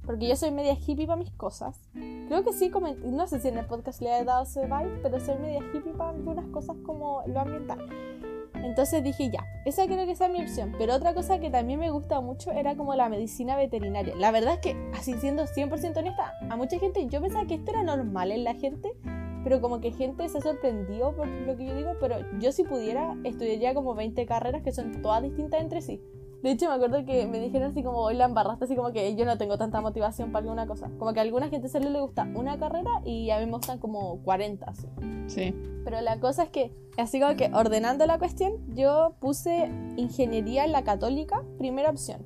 porque 0.06 0.28
yo 0.28 0.36
soy 0.36 0.52
media 0.52 0.74
hippie 0.74 1.08
para 1.08 1.18
mis 1.18 1.32
cosas. 1.32 1.80
Creo 1.94 2.44
que 2.44 2.54
sí, 2.54 2.72
no 3.06 3.28
sé 3.28 3.40
si 3.40 3.48
en 3.48 3.58
el 3.58 3.66
podcast 3.66 4.02
le 4.02 4.18
he 4.18 4.24
dado 4.24 4.44
ese 4.44 4.66
vibe, 4.66 5.00
pero 5.02 5.20
soy 5.20 5.38
media 5.38 5.60
hippie 5.74 5.94
para 5.94 6.12
algunas 6.12 6.46
cosas 6.48 6.76
como 6.86 7.24
lo 7.28 7.40
ambiental. 7.40 7.88
Entonces 8.56 9.04
dije, 9.04 9.30
ya, 9.30 9.46
esa 9.66 9.86
creo 9.86 10.06
que 10.06 10.16
sea 10.16 10.30
mi 10.30 10.42
opción. 10.42 10.74
Pero 10.78 10.96
otra 10.96 11.14
cosa 11.14 11.40
que 11.40 11.50
también 11.50 11.80
me 11.80 11.92
gusta 11.92 12.22
mucho 12.22 12.52
era 12.52 12.76
como 12.76 12.96
la 12.96 13.10
medicina 13.10 13.58
veterinaria. 13.58 14.16
La 14.16 14.32
verdad 14.32 14.54
es 14.54 14.60
que, 14.60 14.92
así 14.94 15.14
siendo 15.16 15.44
100% 15.44 15.98
honesta, 15.98 16.34
a 16.50 16.56
mucha 16.56 16.80
gente, 16.80 17.06
yo 17.08 17.22
pensaba 17.22 17.46
que 17.46 17.56
esto 17.56 17.72
era 17.72 17.84
normal 17.84 18.32
en 18.32 18.46
la 18.46 18.54
gente, 18.54 18.90
pero 19.44 19.62
como 19.62 19.82
que 19.82 19.92
gente 19.92 20.28
se 20.30 20.42
sorprendió 20.42 21.16
por 21.16 21.28
lo 21.28 21.58
que 21.58 21.66
yo 21.66 21.76
digo, 21.76 21.92
pero 22.00 22.18
yo 22.40 22.52
si 22.52 22.64
pudiera, 22.64 23.16
estudiaría 23.24 23.74
como 23.74 23.96
20 23.96 24.26
carreras 24.26 24.64
que 24.64 24.72
son 24.72 25.02
todas 25.02 25.22
distintas 25.22 25.62
entre 25.62 25.82
sí. 25.82 26.02
De 26.44 26.52
hecho, 26.52 26.68
me 26.68 26.76
acuerdo 26.76 27.06
que 27.06 27.26
me 27.26 27.40
dijeron 27.40 27.72
así 27.72 27.84
como, 27.84 28.00
hoy 28.00 28.16
la 28.16 28.26
embarraste, 28.26 28.66
así 28.66 28.76
como 28.76 28.92
que 28.92 29.16
yo 29.16 29.24
no 29.24 29.38
tengo 29.38 29.58
tanta 29.58 29.80
motivación 29.80 30.34
para 30.34 30.44
alguna 30.44 30.68
cosa. 30.68 30.92
Como 31.00 31.14
que 31.14 31.22
a 31.22 31.24
alguna 31.24 31.48
gente 31.48 31.70
solo 31.70 31.90
le 31.90 32.02
gusta 32.02 32.28
una 32.36 32.60
carrera 32.60 32.92
y 33.06 33.30
a 33.30 33.40
mí 33.40 33.46
me 33.46 33.54
gustan 33.54 33.80
como 33.80 34.22
40, 34.24 34.66
así. 34.66 34.88
Sí. 35.28 35.56
Pero 35.86 36.02
la 36.02 36.20
cosa 36.20 36.44
es 36.44 36.50
que, 36.50 36.74
así 36.98 37.22
como 37.22 37.38
que 37.38 37.50
ordenando 37.54 38.06
la 38.06 38.20
cuestión, 38.20 38.54
yo 38.76 39.16
puse 39.22 39.72
ingeniería 39.96 40.66
en 40.66 40.74
la 40.74 40.84
católica, 40.84 41.44
primera 41.58 41.90
opción. 41.90 42.26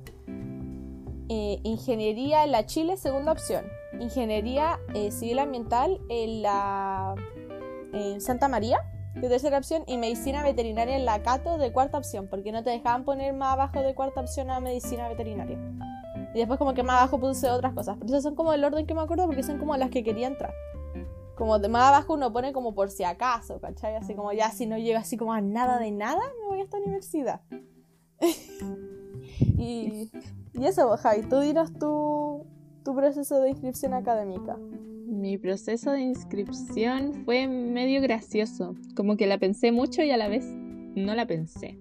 Eh, 1.28 1.60
ingeniería 1.62 2.42
en 2.42 2.50
la 2.50 2.66
Chile, 2.66 2.96
segunda 2.96 3.30
opción. 3.30 3.64
Ingeniería 4.00 4.78
eh, 4.94 5.10
civil 5.10 5.38
ambiental 5.38 6.00
en 6.08 6.42
la 6.42 7.14
en 7.92 8.20
Santa 8.20 8.48
María, 8.48 8.78
de 9.14 9.28
tercera 9.28 9.58
opción. 9.58 9.82
Y 9.86 9.96
medicina 9.98 10.42
veterinaria 10.42 10.96
en 10.96 11.04
la 11.04 11.22
Cato, 11.22 11.58
de 11.58 11.72
cuarta 11.72 11.98
opción, 11.98 12.28
porque 12.28 12.52
no 12.52 12.62
te 12.62 12.70
dejaban 12.70 13.04
poner 13.04 13.32
más 13.34 13.54
abajo 13.54 13.80
de 13.80 13.94
cuarta 13.94 14.20
opción 14.20 14.50
a 14.50 14.60
medicina 14.60 15.08
veterinaria. 15.08 15.58
Y 16.34 16.38
después 16.38 16.58
como 16.58 16.74
que 16.74 16.82
más 16.82 16.98
abajo 16.98 17.18
puse 17.18 17.50
otras 17.50 17.74
cosas. 17.74 17.96
Pero 17.98 18.08
esas 18.08 18.22
son 18.22 18.34
como 18.34 18.52
el 18.52 18.64
orden 18.64 18.86
que 18.86 18.94
me 18.94 19.00
acuerdo 19.00 19.26
porque 19.26 19.42
son 19.42 19.58
como 19.58 19.76
las 19.76 19.90
que 19.90 20.04
quería 20.04 20.26
entrar 20.26 20.52
como 21.38 21.60
de 21.60 21.68
más 21.68 21.84
abajo 21.84 22.14
uno 22.14 22.32
pone 22.32 22.52
como 22.52 22.74
por 22.74 22.90
si 22.90 23.04
acaso, 23.04 23.60
¿cachai? 23.60 23.94
Así 23.94 24.14
como 24.14 24.32
ya 24.32 24.50
si 24.50 24.66
no 24.66 24.76
llega 24.76 24.98
así 24.98 25.16
como 25.16 25.32
a 25.32 25.40
nada 25.40 25.78
de 25.78 25.92
nada, 25.92 26.20
me 26.40 26.48
voy 26.48 26.60
a 26.60 26.64
esta 26.64 26.78
universidad. 26.78 27.40
y, 29.40 30.10
y 30.52 30.66
eso, 30.66 30.96
Javi, 30.96 31.22
tú 31.22 31.38
dirás 31.38 31.72
tu, 31.72 32.44
tu 32.88 32.94
proceso 32.94 33.38
de 33.42 33.50
inscripción 33.50 33.92
académica. 33.92 34.56
Mi 34.56 35.36
proceso 35.36 35.90
de 35.90 36.00
inscripción 36.00 37.22
fue 37.26 37.46
medio 37.46 38.00
gracioso. 38.00 38.76
Como 38.96 39.18
que 39.18 39.26
la 39.26 39.36
pensé 39.36 39.72
mucho 39.72 40.02
y 40.02 40.10
a 40.10 40.16
la 40.16 40.28
vez 40.28 40.46
no 40.46 41.14
la 41.14 41.26
pensé. 41.26 41.78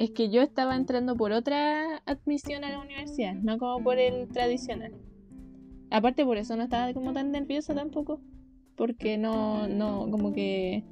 Es 0.00 0.10
que 0.10 0.30
yo 0.30 0.42
estaba 0.42 0.74
entrando 0.74 1.14
por 1.14 1.30
otra 1.30 2.02
admisión 2.04 2.64
a 2.64 2.70
la 2.70 2.80
universidad, 2.80 3.34
no 3.34 3.58
como 3.58 3.84
por 3.84 4.00
el 4.00 4.26
tradicional. 4.26 4.92
Aparte 5.92 6.24
por 6.24 6.36
eso 6.36 6.56
no 6.56 6.64
estaba 6.64 6.92
como 6.94 7.12
tan 7.12 7.30
nerviosa 7.30 7.72
tampoco. 7.72 8.20
Porque 8.74 9.16
no, 9.16 9.68
no, 9.68 10.10
como 10.10 10.32
que 10.32 10.82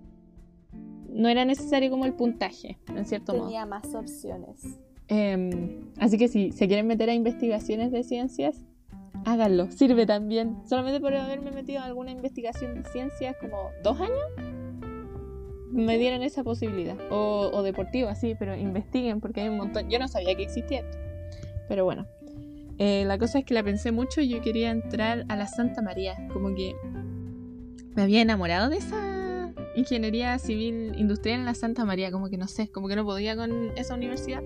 no 1.08 1.28
era 1.28 1.44
necesario 1.44 1.90
como 1.90 2.04
el 2.04 2.14
puntaje, 2.14 2.78
en 2.94 3.04
cierto 3.06 3.32
modo. 3.32 3.46
Tenía 3.46 3.66
más 3.66 3.92
opciones. 3.92 4.78
Em, 5.08 5.90
así 5.98 6.16
que 6.16 6.28
si 6.28 6.52
se 6.52 6.68
quieren 6.68 6.86
meter 6.86 7.10
a 7.10 7.14
investigaciones 7.14 7.90
de 7.90 8.04
ciencias, 8.04 8.64
háganlo. 9.24 9.70
Sirve 9.70 10.06
también. 10.06 10.56
Solamente 10.66 11.00
por 11.00 11.14
haberme 11.14 11.50
metido 11.50 11.80
en 11.80 11.84
alguna 11.86 12.10
investigación 12.10 12.74
de 12.74 12.88
ciencias 12.90 13.36
como 13.40 13.70
dos 13.82 14.00
años, 14.00 14.20
me 15.70 15.98
dieron 15.98 16.22
esa 16.22 16.44
posibilidad. 16.44 16.96
O, 17.10 17.50
o 17.52 17.62
deportiva, 17.62 18.14
sí, 18.14 18.34
pero 18.38 18.54
investiguen 18.54 19.20
porque 19.20 19.42
hay 19.42 19.48
un 19.48 19.56
montón. 19.56 19.88
Yo 19.88 19.98
no 19.98 20.08
sabía 20.08 20.34
que 20.34 20.44
existía 20.44 20.80
esto. 20.80 20.98
Pero 21.68 21.84
bueno. 21.84 22.06
Eh, 22.78 23.04
la 23.06 23.18
cosa 23.18 23.38
es 23.38 23.44
que 23.44 23.54
la 23.54 23.62
pensé 23.62 23.92
mucho 23.92 24.20
y 24.20 24.28
yo 24.28 24.40
quería 24.40 24.70
entrar 24.70 25.24
a 25.28 25.36
la 25.36 25.46
Santa 25.46 25.82
María. 25.82 26.16
Como 26.32 26.54
que 26.54 26.74
me 27.94 28.02
había 28.02 28.22
enamorado 28.22 28.68
de 28.70 28.78
esa 28.78 29.52
ingeniería 29.76 30.38
civil 30.38 30.92
industrial 30.96 31.40
en 31.40 31.46
la 31.46 31.54
Santa 31.54 31.84
María. 31.84 32.10
Como 32.10 32.28
que 32.28 32.38
no 32.38 32.48
sé, 32.48 32.68
como 32.68 32.88
que 32.88 32.96
no 32.96 33.04
podía 33.04 33.36
con 33.36 33.70
esa 33.76 33.94
universidad. 33.94 34.42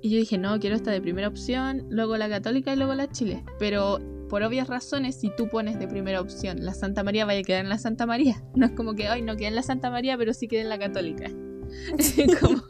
Y 0.00 0.10
yo 0.10 0.18
dije, 0.18 0.38
no, 0.38 0.58
quiero 0.60 0.76
esta 0.76 0.90
de 0.90 1.00
primera 1.00 1.28
opción, 1.28 1.86
luego 1.90 2.16
la 2.16 2.28
católica 2.28 2.72
y 2.72 2.76
luego 2.76 2.94
la 2.94 3.10
Chile. 3.10 3.44
Pero 3.58 3.98
por 4.28 4.42
obvias 4.42 4.68
razones, 4.68 5.16
si 5.16 5.30
tú 5.34 5.48
pones 5.48 5.78
de 5.78 5.88
primera 5.88 6.20
opción 6.20 6.64
la 6.64 6.74
Santa 6.74 7.02
María, 7.02 7.24
vaya 7.24 7.40
a 7.40 7.42
quedar 7.42 7.64
en 7.64 7.68
la 7.68 7.78
Santa 7.78 8.06
María. 8.06 8.42
No 8.54 8.66
es 8.66 8.72
como 8.72 8.94
que, 8.94 9.08
ay, 9.08 9.22
no 9.22 9.36
queda 9.36 9.48
en 9.48 9.54
la 9.54 9.62
Santa 9.62 9.90
María, 9.90 10.16
pero 10.16 10.32
sí 10.34 10.48
queda 10.48 10.62
en 10.62 10.68
la 10.68 10.78
católica. 10.78 11.26
es, 11.98 12.38
como, 12.38 12.62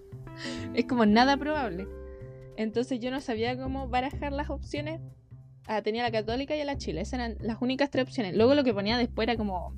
es 0.74 0.84
como 0.86 1.06
nada 1.06 1.36
probable. 1.36 1.86
Entonces 2.56 3.00
yo 3.00 3.10
no 3.10 3.20
sabía 3.20 3.56
cómo 3.56 3.88
barajar 3.88 4.32
las 4.32 4.50
opciones. 4.50 5.00
Ah, 5.66 5.82
tenía 5.82 6.02
la 6.02 6.10
católica 6.10 6.56
y 6.56 6.64
la 6.64 6.78
Chile. 6.78 7.02
Esas 7.02 7.14
eran 7.14 7.36
las 7.40 7.60
únicas 7.60 7.90
tres 7.90 8.04
opciones. 8.04 8.36
Luego 8.36 8.54
lo 8.54 8.64
que 8.64 8.72
ponía 8.72 8.96
después 8.96 9.28
era 9.28 9.36
como 9.36 9.74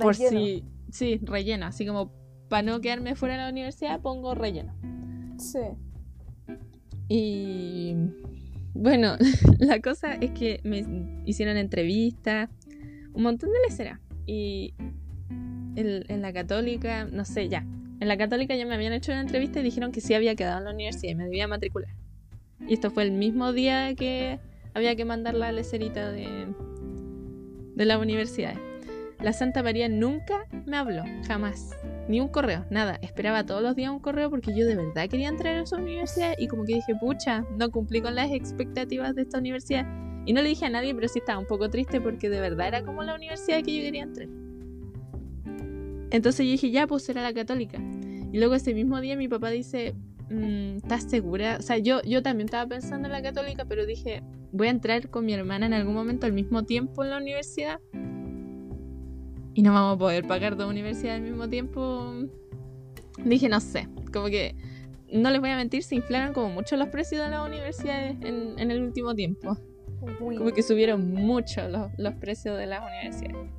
por 0.00 0.14
si, 0.14 0.64
sí, 0.90 1.20
relleno. 1.22 1.66
Así 1.66 1.86
como 1.86 2.12
para 2.48 2.62
no 2.62 2.80
quedarme 2.80 3.14
fuera 3.14 3.36
de 3.36 3.42
la 3.42 3.50
universidad, 3.50 4.00
pongo 4.00 4.34
relleno. 4.34 4.74
Sí. 5.40 5.58
Y 7.08 7.94
bueno, 8.74 9.16
la 9.58 9.80
cosa 9.80 10.14
es 10.14 10.30
que 10.32 10.60
me 10.62 10.84
hicieron 11.24 11.56
entrevistas, 11.56 12.50
un 13.12 13.22
montón 13.22 13.50
de 13.50 13.58
leceras. 13.68 13.98
Y 14.26 14.74
en, 15.76 16.04
en 16.08 16.22
la 16.22 16.32
católica, 16.32 17.04
no 17.06 17.24
sé, 17.24 17.48
ya. 17.48 17.66
En 18.00 18.08
la 18.08 18.16
católica 18.16 18.54
ya 18.54 18.64
me 18.64 18.74
habían 18.74 18.92
hecho 18.92 19.12
una 19.12 19.20
entrevista 19.20 19.60
y 19.60 19.62
dijeron 19.62 19.92
que 19.92 20.00
sí 20.00 20.14
había 20.14 20.34
quedado 20.34 20.58
en 20.58 20.64
la 20.64 20.70
universidad 20.72 21.12
y 21.12 21.14
me 21.16 21.24
debía 21.24 21.48
matricular. 21.48 21.94
Y 22.66 22.74
esto 22.74 22.90
fue 22.90 23.02
el 23.02 23.12
mismo 23.12 23.52
día 23.52 23.94
que 23.94 24.38
había 24.74 24.94
que 24.96 25.04
mandar 25.04 25.34
la 25.34 25.52
lecerita 25.52 26.10
de, 26.10 26.46
de 27.74 27.84
la 27.84 27.98
universidad. 27.98 28.54
La 29.20 29.32
Santa 29.32 29.62
María 29.62 29.88
nunca 29.88 30.46
me 30.66 30.76
habló, 30.76 31.02
jamás. 31.26 31.76
Ni 32.10 32.20
un 32.20 32.26
correo, 32.26 32.66
nada. 32.70 32.98
Esperaba 33.02 33.46
todos 33.46 33.62
los 33.62 33.76
días 33.76 33.92
un 33.92 34.00
correo 34.00 34.30
porque 34.30 34.52
yo 34.52 34.66
de 34.66 34.74
verdad 34.74 35.08
quería 35.08 35.28
entrar 35.28 35.54
en 35.54 35.62
esa 35.62 35.76
universidad 35.76 36.34
y 36.36 36.48
como 36.48 36.64
que 36.64 36.74
dije, 36.74 36.92
pucha, 36.96 37.44
no 37.56 37.70
cumplí 37.70 38.00
con 38.00 38.16
las 38.16 38.32
expectativas 38.32 39.14
de 39.14 39.22
esta 39.22 39.38
universidad. 39.38 39.86
Y 40.26 40.32
no 40.32 40.42
le 40.42 40.48
dije 40.48 40.66
a 40.66 40.70
nadie, 40.70 40.92
pero 40.92 41.06
sí 41.06 41.20
estaba 41.20 41.38
un 41.38 41.46
poco 41.46 41.70
triste 41.70 42.00
porque 42.00 42.28
de 42.28 42.40
verdad 42.40 42.66
era 42.66 42.82
como 42.82 43.04
la 43.04 43.14
universidad 43.14 43.62
que 43.62 43.76
yo 43.76 43.82
quería 43.82 44.02
entrar. 44.02 44.26
Entonces 46.10 46.46
yo 46.46 46.50
dije, 46.50 46.72
ya, 46.72 46.88
pues 46.88 47.08
era 47.08 47.22
la 47.22 47.32
católica. 47.32 47.78
Y 48.32 48.38
luego 48.38 48.56
ese 48.56 48.74
mismo 48.74 49.00
día 49.00 49.14
mi 49.14 49.28
papá 49.28 49.50
dice, 49.50 49.94
mm, 50.30 50.78
¿estás 50.78 51.04
segura? 51.04 51.58
O 51.60 51.62
sea, 51.62 51.78
yo, 51.78 52.02
yo 52.02 52.24
también 52.24 52.46
estaba 52.46 52.68
pensando 52.68 53.06
en 53.06 53.12
la 53.12 53.22
católica, 53.22 53.66
pero 53.66 53.86
dije, 53.86 54.24
voy 54.50 54.66
a 54.66 54.70
entrar 54.70 55.10
con 55.10 55.26
mi 55.26 55.32
hermana 55.32 55.66
en 55.66 55.74
algún 55.74 55.94
momento 55.94 56.26
al 56.26 56.32
mismo 56.32 56.64
tiempo 56.64 57.04
en 57.04 57.10
la 57.10 57.18
universidad. 57.18 57.78
Y 59.54 59.62
no 59.62 59.72
vamos 59.72 59.96
a 59.96 59.98
poder 59.98 60.26
pagar 60.26 60.56
dos 60.56 60.70
universidades 60.70 61.20
al 61.20 61.28
mismo 61.28 61.48
tiempo. 61.48 62.12
Dije, 63.24 63.48
no 63.48 63.60
sé, 63.60 63.88
como 64.12 64.26
que 64.26 64.54
no 65.12 65.30
les 65.30 65.40
voy 65.40 65.50
a 65.50 65.56
mentir, 65.56 65.82
se 65.82 65.96
inflaron 65.96 66.32
como 66.32 66.50
mucho 66.50 66.76
los 66.76 66.88
precios 66.88 67.22
de 67.24 67.30
las 67.30 67.46
universidades 67.46 68.16
en, 68.22 68.58
en 68.58 68.70
el 68.70 68.82
último 68.82 69.14
tiempo. 69.14 69.58
Como 70.18 70.50
que 70.52 70.62
subieron 70.62 71.12
mucho 71.12 71.68
los, 71.68 71.90
los 71.98 72.14
precios 72.14 72.56
de 72.56 72.66
las 72.66 72.82
universidades. 72.82 73.50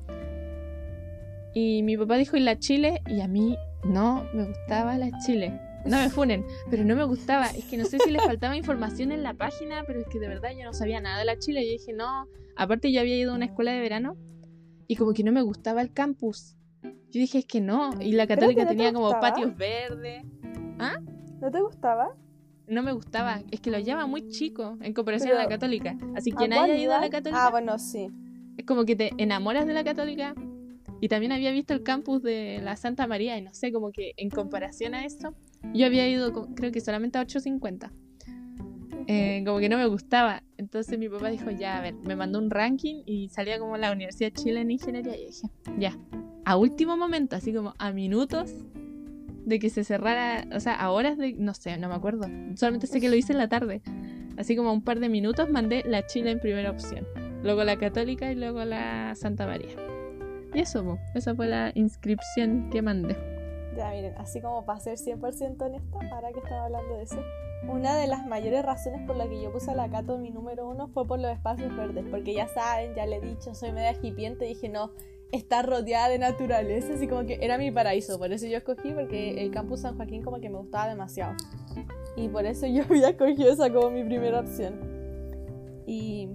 Y 1.54 1.82
mi 1.82 1.96
papá 1.96 2.16
dijo, 2.16 2.36
¿y 2.36 2.40
la 2.40 2.58
Chile? 2.58 3.02
Y 3.06 3.20
a 3.20 3.28
mí 3.28 3.56
no 3.84 4.26
me 4.34 4.46
gustaba 4.46 4.96
la 4.98 5.10
Chile. 5.24 5.60
No 5.84 5.98
me 5.98 6.08
funen, 6.08 6.44
pero 6.70 6.84
no 6.84 6.96
me 6.96 7.04
gustaba. 7.04 7.46
Es 7.46 7.64
que 7.66 7.76
no 7.76 7.84
sé 7.84 7.98
si 7.98 8.10
les 8.10 8.22
faltaba 8.22 8.56
información 8.56 9.12
en 9.12 9.22
la 9.22 9.34
página, 9.34 9.84
pero 9.86 10.00
es 10.00 10.06
que 10.06 10.18
de 10.18 10.28
verdad 10.28 10.50
yo 10.56 10.64
no 10.64 10.72
sabía 10.72 11.00
nada 11.00 11.18
de 11.18 11.24
la 11.24 11.38
Chile. 11.38 11.64
Yo 11.64 11.72
dije, 11.72 11.92
no. 11.92 12.28
Aparte, 12.56 12.90
yo 12.92 13.00
había 13.00 13.16
ido 13.16 13.32
a 13.32 13.36
una 13.36 13.46
escuela 13.46 13.72
de 13.72 13.80
verano 13.80 14.16
y 14.86 14.96
como 14.96 15.12
que 15.12 15.24
no 15.24 15.32
me 15.32 15.42
gustaba 15.42 15.82
el 15.82 15.92
campus. 15.92 16.56
Yo 16.82 17.20
dije, 17.20 17.38
es 17.38 17.46
que 17.46 17.60
no. 17.60 17.90
Y 18.00 18.12
la 18.12 18.26
católica 18.26 18.66
tenía 18.66 18.92
como 18.92 19.10
patios 19.10 19.56
verdes. 19.56 20.24
¿Ah? 20.78 20.98
¿No 21.40 21.50
te 21.50 21.60
gustaba? 21.60 22.16
No 22.66 22.82
me 22.82 22.92
gustaba. 22.92 23.42
Es 23.50 23.60
que 23.60 23.70
lo 23.70 23.78
llama 23.78 24.06
muy 24.06 24.28
chico 24.28 24.78
en 24.80 24.94
comparación 24.94 25.32
a 25.32 25.42
la 25.42 25.48
católica. 25.48 25.96
Así 26.16 26.30
que 26.30 26.36
quien 26.36 26.52
haya 26.52 26.76
ido 26.76 26.94
a 26.94 27.00
la 27.00 27.10
católica. 27.10 27.46
Ah, 27.46 27.50
bueno, 27.50 27.78
sí. 27.78 28.08
Es 28.56 28.64
como 28.64 28.84
que 28.84 28.96
te 28.96 29.12
enamoras 29.18 29.66
de 29.66 29.74
la 29.74 29.84
católica 29.84 30.34
y 31.00 31.08
también 31.08 31.32
había 31.32 31.50
visto 31.50 31.74
el 31.74 31.82
campus 31.82 32.22
de 32.22 32.60
la 32.62 32.76
Santa 32.76 33.06
María 33.06 33.36
y 33.36 33.42
no 33.42 33.52
sé, 33.52 33.72
como 33.72 33.90
que 33.90 34.12
en 34.16 34.30
comparación 34.30 34.94
a 34.94 35.04
esto, 35.04 35.34
yo 35.74 35.86
había 35.86 36.08
ido 36.08 36.32
creo 36.54 36.70
que 36.70 36.80
solamente 36.80 37.18
a 37.18 37.26
8.50. 37.26 37.90
Eh, 39.06 39.42
como 39.44 39.58
que 39.58 39.68
no 39.68 39.76
me 39.78 39.86
gustaba. 39.86 40.42
Entonces 40.56 40.98
mi 40.98 41.08
papá 41.08 41.28
dijo, 41.28 41.50
ya, 41.50 41.78
a 41.78 41.80
ver, 41.80 41.94
me 41.94 42.16
mandó 42.16 42.38
un 42.38 42.50
ranking 42.50 43.02
y 43.06 43.28
salía 43.28 43.58
como 43.58 43.76
la 43.76 43.92
Universidad 43.92 44.32
de 44.32 44.40
Chile 44.40 44.60
en 44.60 44.70
Ingeniería 44.70 45.16
y 45.16 45.26
dije, 45.26 45.48
ya, 45.78 45.98
a 46.44 46.56
último 46.56 46.96
momento, 46.96 47.36
así 47.36 47.52
como 47.52 47.74
a 47.78 47.92
minutos 47.92 48.52
de 49.44 49.58
que 49.58 49.70
se 49.70 49.84
cerrara, 49.84 50.46
o 50.54 50.60
sea, 50.60 50.74
a 50.74 50.90
horas 50.90 51.18
de, 51.18 51.32
no 51.34 51.54
sé, 51.54 51.76
no 51.78 51.88
me 51.88 51.94
acuerdo, 51.94 52.28
solamente 52.56 52.86
sé 52.86 53.00
que 53.00 53.08
lo 53.08 53.16
hice 53.16 53.32
en 53.32 53.38
la 53.38 53.48
tarde. 53.48 53.82
Así 54.36 54.56
como 54.56 54.70
a 54.70 54.72
un 54.72 54.82
par 54.82 54.98
de 54.98 55.08
minutos 55.08 55.50
mandé 55.50 55.82
la 55.86 56.06
Chile 56.06 56.30
en 56.30 56.40
primera 56.40 56.70
opción, 56.70 57.06
luego 57.42 57.64
la 57.64 57.76
Católica 57.76 58.30
y 58.30 58.34
luego 58.34 58.64
la 58.64 59.14
Santa 59.14 59.46
María. 59.46 59.76
Y 60.54 60.60
eso, 60.60 60.98
esa 61.14 61.34
fue 61.34 61.46
la 61.46 61.72
inscripción 61.74 62.68
que 62.70 62.82
mandé. 62.82 63.16
Ya, 63.76 63.90
miren, 63.90 64.14
así 64.18 64.40
como 64.40 64.64
para 64.64 64.80
ser 64.80 64.98
100% 64.98 65.62
honesta, 65.62 65.98
para 66.10 66.30
que 66.32 66.40
estaba 66.40 66.66
hablando 66.66 66.96
de 66.96 67.02
eso, 67.04 67.22
una 67.68 67.96
de 67.96 68.06
las 68.06 68.26
mayores 68.26 68.64
razones 68.64 69.06
por 69.06 69.16
las 69.16 69.28
que 69.28 69.40
yo 69.40 69.52
puse 69.52 69.70
a 69.70 69.74
la 69.74 69.88
Cato 69.88 70.18
mi 70.18 70.30
número 70.30 70.68
uno 70.68 70.88
fue 70.88 71.06
por 71.06 71.20
los 71.20 71.30
espacios 71.30 71.74
verdes, 71.76 72.04
porque 72.10 72.34
ya 72.34 72.48
saben, 72.48 72.94
ya 72.94 73.06
le 73.06 73.16
he 73.16 73.20
dicho, 73.20 73.54
soy 73.54 73.72
media 73.72 73.96
hipiente, 74.02 74.44
dije, 74.44 74.68
no, 74.68 74.90
está 75.30 75.62
rodeada 75.62 76.08
de 76.08 76.18
naturaleza, 76.18 76.94
así 76.94 77.06
como 77.06 77.24
que 77.24 77.38
era 77.40 77.58
mi 77.58 77.70
paraíso, 77.70 78.18
por 78.18 78.32
eso 78.32 78.46
yo 78.46 78.58
escogí, 78.58 78.92
porque 78.92 79.42
el 79.42 79.50
campus 79.50 79.80
San 79.80 79.96
Joaquín 79.96 80.22
como 80.22 80.40
que 80.40 80.50
me 80.50 80.58
gustaba 80.58 80.88
demasiado. 80.88 81.34
Y 82.16 82.28
por 82.28 82.44
eso 82.44 82.66
yo 82.66 82.82
había 82.90 83.10
escogido 83.10 83.52
esa 83.52 83.72
como 83.72 83.90
mi 83.90 84.04
primera 84.04 84.40
opción. 84.40 84.74
Y 85.86 86.28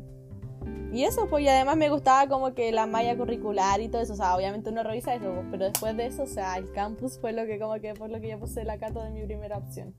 y 0.92 1.04
eso, 1.04 1.28
pues, 1.30 1.44
y 1.44 1.50
además 1.50 1.76
me 1.76 1.90
gustaba 1.90 2.30
como 2.30 2.54
que 2.54 2.72
la 2.72 2.88
malla 2.88 3.16
curricular 3.18 3.82
y 3.82 3.90
todo 3.90 4.02
eso, 4.02 4.14
o 4.14 4.16
sea, 4.16 4.36
obviamente 4.36 4.70
uno 4.70 4.84
revisa 4.84 5.16
eso, 5.16 5.44
pero 5.52 5.66
después 5.66 5.98
de 5.98 6.06
eso, 6.06 6.24
o 6.24 6.28
sea, 6.28 6.56
el 6.56 6.72
campus 6.72 7.20
fue 7.20 7.34
lo 7.34 7.46
que 7.46 7.60
como 7.60 7.74
que 7.76 7.94
por 7.94 8.10
lo 8.10 8.22
que 8.22 8.30
yo 8.30 8.40
puse 8.40 8.64
la 8.64 8.78
cato 8.78 9.04
de 9.04 9.10
mi 9.10 9.26
primera 9.26 9.58
opción. 9.58 9.94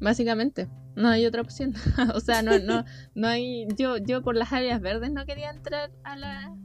Básicamente, 0.00 0.68
no 0.96 1.08
hay 1.08 1.26
otra 1.26 1.42
opción. 1.42 1.74
o 2.14 2.20
sea, 2.20 2.42
no, 2.42 2.58
no, 2.58 2.84
no 3.14 3.28
hay. 3.28 3.68
Yo, 3.76 3.98
yo 3.98 4.22
por 4.22 4.36
las 4.36 4.52
áreas 4.52 4.80
verdes 4.80 5.12
no 5.12 5.26
quería 5.26 5.50
entrar 5.50 5.90
a 6.04 6.16
la, 6.16 6.56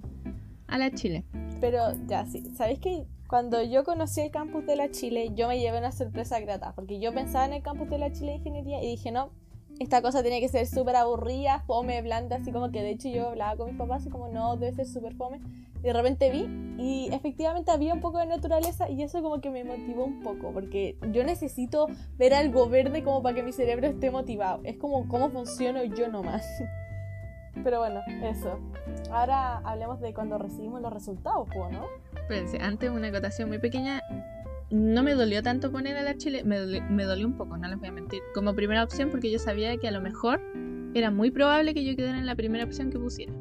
a 0.68 0.78
la 0.78 0.92
Chile. 0.92 1.26
Pero 1.60 1.94
ya, 2.08 2.26
sí. 2.26 2.44
¿Sabéis 2.56 2.80
que 2.80 3.06
cuando 3.28 3.62
yo 3.64 3.84
conocí 3.84 4.22
el 4.22 4.32
campus 4.32 4.66
de 4.66 4.76
la 4.76 4.90
Chile, 4.92 5.32
yo 5.36 5.48
me 5.48 5.60
llevé 5.60 5.78
una 5.78 5.92
sorpresa 5.92 6.40
grata? 6.40 6.74
Porque 6.76 7.00
yo 7.00 7.14
pensaba 7.14 7.46
en 7.46 7.54
el 7.54 7.64
campus 7.64 7.90
de 7.90 7.98
la 7.98 8.12
Chile 8.12 8.32
de 8.32 8.38
Ingeniería 8.38 8.84
y 8.84 8.88
dije, 8.88 9.12
no, 9.12 9.32
esta 9.80 10.02
cosa 10.02 10.22
tiene 10.22 10.40
que 10.40 10.48
ser 10.48 10.68
súper 10.68 10.96
aburrida, 10.96 11.60
fome, 11.68 12.02
blanda, 12.02 12.38
así 12.38 12.52
como 12.52 12.72
que 12.72 12.82
de 12.82 12.92
hecho 12.92 13.10
yo 13.10 13.30
hablaba 13.30 13.58
con 13.58 13.68
mis 13.68 13.78
papás 13.78 14.02
así 14.02 14.10
como 14.10 14.30
no, 14.30 14.56
debe 14.56 14.74
ser 14.74 14.86
súper 14.86 15.16
fome. 15.16 15.42
Y 15.80 15.88
de 15.88 15.94
repente 15.94 16.32
vi 16.32 16.48
y 16.78 17.10
efectivamente 17.14 17.72
había 17.72 17.94
un 17.94 18.00
poco 18.00 18.18
de 18.20 18.26
naturaleza 18.26 18.90
y 18.90 19.04
eso 19.04 19.22
como 19.22 19.42
que 19.42 19.52
me 19.52 19.64
motivó 19.64 20.06
un 20.06 20.22
poco, 20.22 20.52
porque 20.52 20.98
yo 21.12 21.24
necesito 21.24 21.88
ver 22.18 22.34
algo 22.34 22.70
verde 22.70 23.04
como 23.04 23.22
para 23.22 23.36
que 23.36 23.44
mi 23.44 23.52
cerebro 23.52 23.88
esté 23.88 24.12
motivado. 24.12 24.62
Es 24.64 24.78
como 24.78 25.08
cómo 25.08 25.30
funciono 25.30 25.84
yo 25.84 26.08
nomás. 26.08 26.46
Pero 27.64 27.80
bueno, 27.80 28.02
eso. 28.24 28.60
Ahora 29.12 29.58
hablemos 29.60 30.00
de 30.02 30.14
cuando 30.14 30.38
recibimos 30.38 30.82
los 30.82 30.92
resultados, 30.92 31.48
¿no? 31.72 31.86
Espérense, 32.16 32.58
antes 32.62 32.90
una 32.90 33.08
acotación 33.08 33.50
muy 33.50 33.60
pequeña 33.60 34.02
no 34.72 35.04
me 35.04 35.14
dolió 35.14 35.44
tanto 35.44 35.72
poner 35.72 35.96
a 35.98 36.04
la 36.04 36.18
Chile, 36.18 36.44
me 36.44 36.58
dolió, 36.58 37.28
un 37.28 37.38
poco, 37.38 37.58
no 37.58 37.68
les 37.68 37.80
voy 37.80 37.90
a 37.90 37.92
mentir, 37.92 38.22
como 38.34 38.56
primera 38.56 38.84
opción 38.84 39.10
porque 39.10 39.32
yo 39.32 39.40
sabía 39.40 39.78
que 39.78 39.88
a 39.88 39.92
lo 39.92 40.02
mejor 40.02 40.42
era 40.94 41.12
muy 41.12 41.32
probable 41.32 41.74
que 41.74 41.84
yo 41.84 41.96
quedara 41.96 42.18
en 42.18 42.26
la 42.26 42.36
primera 42.36 42.64
opción 42.64 42.90
que 42.90 43.00
pusiera. 43.00 43.34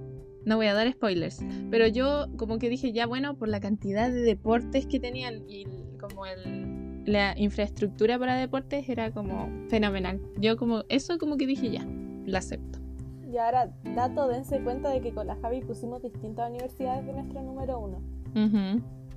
No 0.45 0.57
voy 0.57 0.67
a 0.67 0.75
dar 0.75 0.91
spoilers, 0.93 1.43
pero 1.71 1.87
yo 1.87 2.27
como 2.37 2.59
que 2.59 2.69
dije 2.69 2.93
ya 2.93 3.07
bueno, 3.07 3.37
por 3.37 3.49
la 3.49 3.61
cantidad 3.61 4.11
de 4.11 4.21
deportes 4.21 4.87
que 4.87 5.01
tenían 5.01 5.49
y 5.49 5.67
como 5.99 6.27
el, 6.27 7.03
la 7.07 7.35
infraestructura 7.39 8.19
para 8.19 8.37
deportes 8.37 8.89
era 8.89 9.11
como 9.11 9.49
fenomenal. 9.69 10.21
Yo 10.39 10.57
como 10.57 10.85
eso 10.89 11.17
como 11.19 11.37
que 11.37 11.47
dije 11.47 11.71
ya, 11.71 11.87
la 12.27 12.39
acepto. 12.39 12.81
Y 13.27 13.39
ahora, 13.39 13.75
dato, 13.97 14.29
dense 14.29 14.61
cuenta 14.61 14.91
de 14.91 15.01
que 15.01 15.13
con 15.13 15.27
la 15.27 15.37
Javi 15.37 15.61
pusimos 15.63 16.03
distintas 16.03 16.51
universidades 16.51 17.05
de 17.07 17.15
nuestro 17.15 17.43
número 17.43 17.81
uno. 17.81 18.01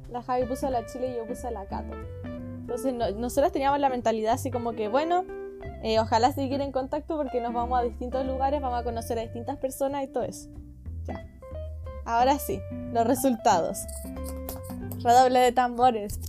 La 0.10 0.22
Javi 0.22 0.46
puso 0.46 0.70
la 0.70 0.86
Chile 0.86 1.12
y 1.12 1.18
yo 1.18 1.26
puse 1.26 1.52
la 1.52 1.66
Cato. 1.66 1.96
Entonces 2.24 2.94
nosotros 3.16 3.52
teníamos 3.52 3.80
la 3.80 3.90
mentalidad 3.90 4.34
así 4.34 4.52
como 4.52 4.74
que, 4.74 4.88
bueno, 4.88 5.26
eh, 5.84 6.00
ojalá 6.00 6.32
seguir 6.34 6.62
en 6.62 6.72
contacto 6.72 7.18
porque 7.18 7.40
nos 7.42 7.54
vamos 7.54 7.80
a 7.80 7.84
distintos 7.84 8.26
lugares, 8.26 8.62
vamos 8.62 8.80
a 8.80 8.84
conocer 8.84 9.18
a 9.20 9.22
distintas 9.22 9.58
personas 9.58 10.04
y 10.04 10.08
todo 10.08 10.24
eso. 10.24 10.50
Ya. 11.06 11.26
Ahora 12.06 12.40
sí, 12.40 12.60
los 12.94 13.06
resultados. 13.06 13.80
Redoble 15.04 15.40
de 15.40 15.52
tambores. 15.52 16.20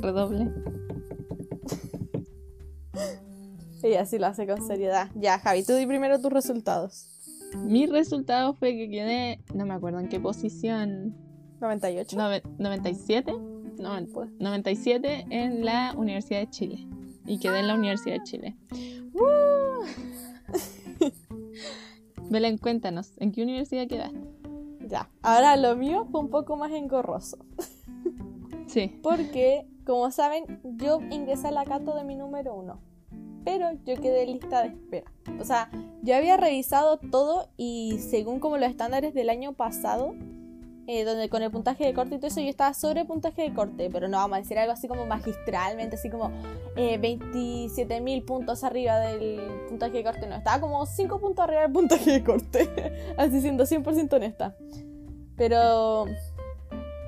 Redoble. 0.00 0.52
Y 3.82 3.96
así 3.96 4.18
lo 4.18 4.28
hace 4.28 4.46
con 4.46 4.66
seriedad. 4.66 5.10
Ya, 5.14 5.38
Javi, 5.38 5.62
tú 5.62 5.74
di 5.74 5.86
primero 5.86 6.18
tus 6.18 6.32
resultados. 6.32 7.06
Mi 7.54 7.84
resultado 7.84 8.54
fue 8.54 8.72
que 8.72 8.88
quedé, 8.88 9.44
no 9.52 9.66
me 9.66 9.74
acuerdo 9.74 10.00
en 10.00 10.08
qué 10.08 10.18
posición, 10.18 11.14
98. 11.64 12.16
97. 12.58 13.34
97 14.38 15.26
en 15.30 15.64
la 15.64 15.94
Universidad 15.96 16.40
de 16.40 16.50
Chile. 16.50 16.86
Y 17.26 17.38
quedé 17.38 17.60
en 17.60 17.68
la 17.68 17.74
Universidad 17.74 18.16
de 18.16 18.22
Chile. 18.22 18.56
Belén, 22.30 22.58
cuéntanos, 22.58 23.12
¿en 23.18 23.32
qué 23.32 23.42
universidad 23.42 23.86
quedaste? 23.86 24.18
Ya, 24.86 25.08
ahora 25.22 25.56
lo 25.56 25.76
mío 25.76 26.06
fue 26.10 26.20
un 26.20 26.30
poco 26.30 26.56
más 26.56 26.72
engorroso. 26.72 27.38
Sí. 28.66 28.98
Porque, 29.02 29.66
como 29.86 30.10
saben, 30.10 30.60
yo 30.64 31.00
ingresé 31.10 31.48
a 31.48 31.52
la 31.52 31.64
Cato 31.64 31.94
de 31.94 32.04
mi 32.04 32.16
número 32.16 32.54
uno. 32.54 32.80
Pero 33.44 33.72
yo 33.84 34.00
quedé 34.00 34.24
en 34.24 34.32
lista 34.32 34.62
de 34.62 34.68
espera. 34.68 35.10
O 35.38 35.44
sea, 35.44 35.70
yo 36.02 36.16
había 36.16 36.36
revisado 36.36 36.98
todo 36.98 37.48
y 37.56 37.98
según 38.00 38.40
como 38.40 38.56
los 38.56 38.68
estándares 38.68 39.14
del 39.14 39.30
año 39.30 39.52
pasado, 39.52 40.14
eh, 40.86 41.04
donde 41.04 41.28
con 41.28 41.42
el 41.42 41.50
puntaje 41.50 41.84
de 41.84 41.94
corte 41.94 42.16
y 42.16 42.18
todo 42.18 42.28
eso 42.28 42.40
yo 42.40 42.48
estaba 42.48 42.74
sobre 42.74 43.04
puntaje 43.04 43.42
de 43.42 43.54
corte, 43.54 43.88
pero 43.90 44.08
no 44.08 44.18
vamos 44.18 44.36
a 44.36 44.40
decir 44.42 44.58
algo 44.58 44.72
así 44.72 44.88
como 44.88 45.06
magistralmente, 45.06 45.96
así 45.96 46.10
como 46.10 46.30
eh, 46.76 47.00
27.000 47.00 48.24
puntos 48.24 48.64
arriba 48.64 48.98
del 48.98 49.40
puntaje 49.68 49.98
de 49.98 50.04
corte, 50.04 50.26
no, 50.26 50.36
estaba 50.36 50.60
como 50.60 50.84
5 50.84 51.20
puntos 51.20 51.44
arriba 51.44 51.62
del 51.62 51.72
puntaje 51.72 52.12
de 52.12 52.24
corte, 52.24 53.14
así 53.16 53.40
siendo 53.40 53.64
100% 53.64 54.12
honesta. 54.12 54.56
Pero 55.36 56.06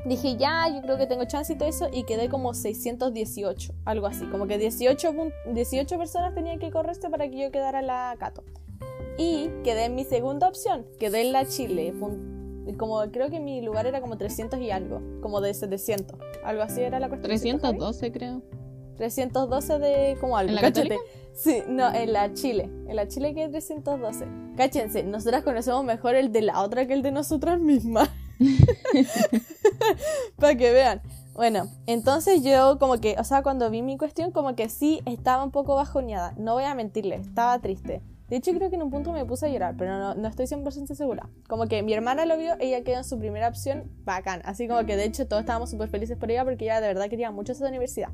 dije, 0.07 0.37
ya, 0.37 0.69
yo 0.69 0.81
creo 0.83 0.97
que 0.97 1.07
tengo 1.07 1.25
chance 1.25 1.53
y 1.53 1.57
todo 1.57 1.69
eso, 1.69 1.89
y 1.93 2.05
quedé 2.05 2.29
como 2.29 2.55
618, 2.55 3.75
algo 3.85 4.07
así. 4.07 4.25
Como 4.27 4.47
que 4.47 4.59
18, 4.59 5.15
18 5.53 5.99
personas 5.99 6.35
tenían 6.35 6.59
que 6.59 6.71
correrse 6.71 7.11
para 7.11 7.29
que 7.29 7.39
yo 7.39 7.51
quedara 7.51 7.83
la 7.83 8.15
Cato. 8.19 8.43
Y 9.19 9.51
quedé 9.65 9.87
en 9.87 9.95
mi 9.95 10.05
segunda 10.05 10.49
opción, 10.49 10.87
quedé 10.99 11.23
en 11.23 11.33
la 11.33 11.47
Chile. 11.47 11.93
Como 12.75 13.01
creo 13.11 13.31
que 13.31 13.41
mi 13.41 13.61
lugar 13.63 13.87
era 13.87 14.01
como 14.01 14.17
300 14.19 14.61
y 14.61 14.71
algo, 14.71 15.01
como 15.21 15.41
de 15.41 15.55
700. 15.55 16.19
Algo 16.45 16.63
así 16.63 16.81
era 16.81 16.99
la 17.01 17.09
cuestión. 17.09 17.31
312 17.31 18.13
creo. 18.13 18.43
312 18.97 19.79
de 19.79 20.17
como 20.21 20.37
algo. 20.37 20.51
¿En 20.51 20.55
la 20.57 20.61
Católica? 20.63 20.97
Sí, 21.33 21.63
no, 21.69 21.93
en 21.93 22.13
la 22.13 22.33
Chile. 22.33 22.71
En 22.89 22.97
la 22.97 23.09
Chile 23.09 23.35
que 23.35 23.45
es 23.45 23.51
312. 23.51 24.27
Cáchense, 24.57 25.03
nosotras 25.03 25.43
conocemos 25.43 25.85
mejor 25.85 26.15
el 26.15 26.33
de 26.33 26.43
la 26.43 26.63
otra 26.63 26.87
que 26.87 26.95
el 26.95 27.03
de 27.03 27.13
nosotras 27.13 27.61
mismas. 27.61 28.09
Para 30.37 30.57
que 30.57 30.71
vean. 30.73 31.03
Bueno, 31.35 31.69
entonces 31.87 32.43
yo 32.43 32.79
como 32.79 32.99
que, 32.99 33.17
o 33.19 33.25
sea, 33.25 33.43
cuando 33.43 33.69
vi 33.69 33.83
mi 33.83 33.99
cuestión, 33.99 34.31
como 34.31 34.57
que 34.57 34.71
sí 34.71 35.03
estaba 35.05 35.45
un 35.45 35.51
poco 35.51 35.75
bajoneada. 35.75 36.33
No 36.39 36.55
voy 36.55 36.65
a 36.65 36.75
mentirle, 36.75 37.17
estaba 37.17 37.59
triste. 37.59 38.01
De 38.29 38.37
hecho, 38.37 38.53
creo 38.53 38.71
que 38.71 38.77
en 38.77 38.83
un 38.83 38.91
punto 38.91 39.13
me 39.13 39.25
puse 39.25 39.47
a 39.47 39.49
llorar, 39.49 39.77
pero 39.77 39.99
no, 39.99 40.15
no 40.15 40.29
estoy 40.29 40.47
100% 40.47 40.95
segura. 40.95 41.29
Como 41.49 41.67
que 41.67 41.83
mi 41.83 41.93
hermana 41.93 42.27
lo 42.27 42.37
vio, 42.37 42.57
ella 42.59 42.83
quedó 42.83 42.99
en 42.99 43.05
su 43.05 43.19
primera 43.19 43.49
opción, 43.49 43.91
bacán. 44.05 44.43
Así 44.45 44.67
como 44.67 44.85
que 44.85 44.97
de 44.97 45.05
hecho 45.05 45.29
todos 45.29 45.41
estábamos 45.41 45.71
súper 45.71 45.89
felices 45.89 46.17
por 46.17 46.31
ella 46.31 46.45
porque 46.45 46.65
ella 46.65 46.81
de 46.81 46.89
verdad 46.89 47.09
quería 47.09 47.31
mucho 47.31 47.53
esa 47.53 47.69
universidad. 47.69 48.11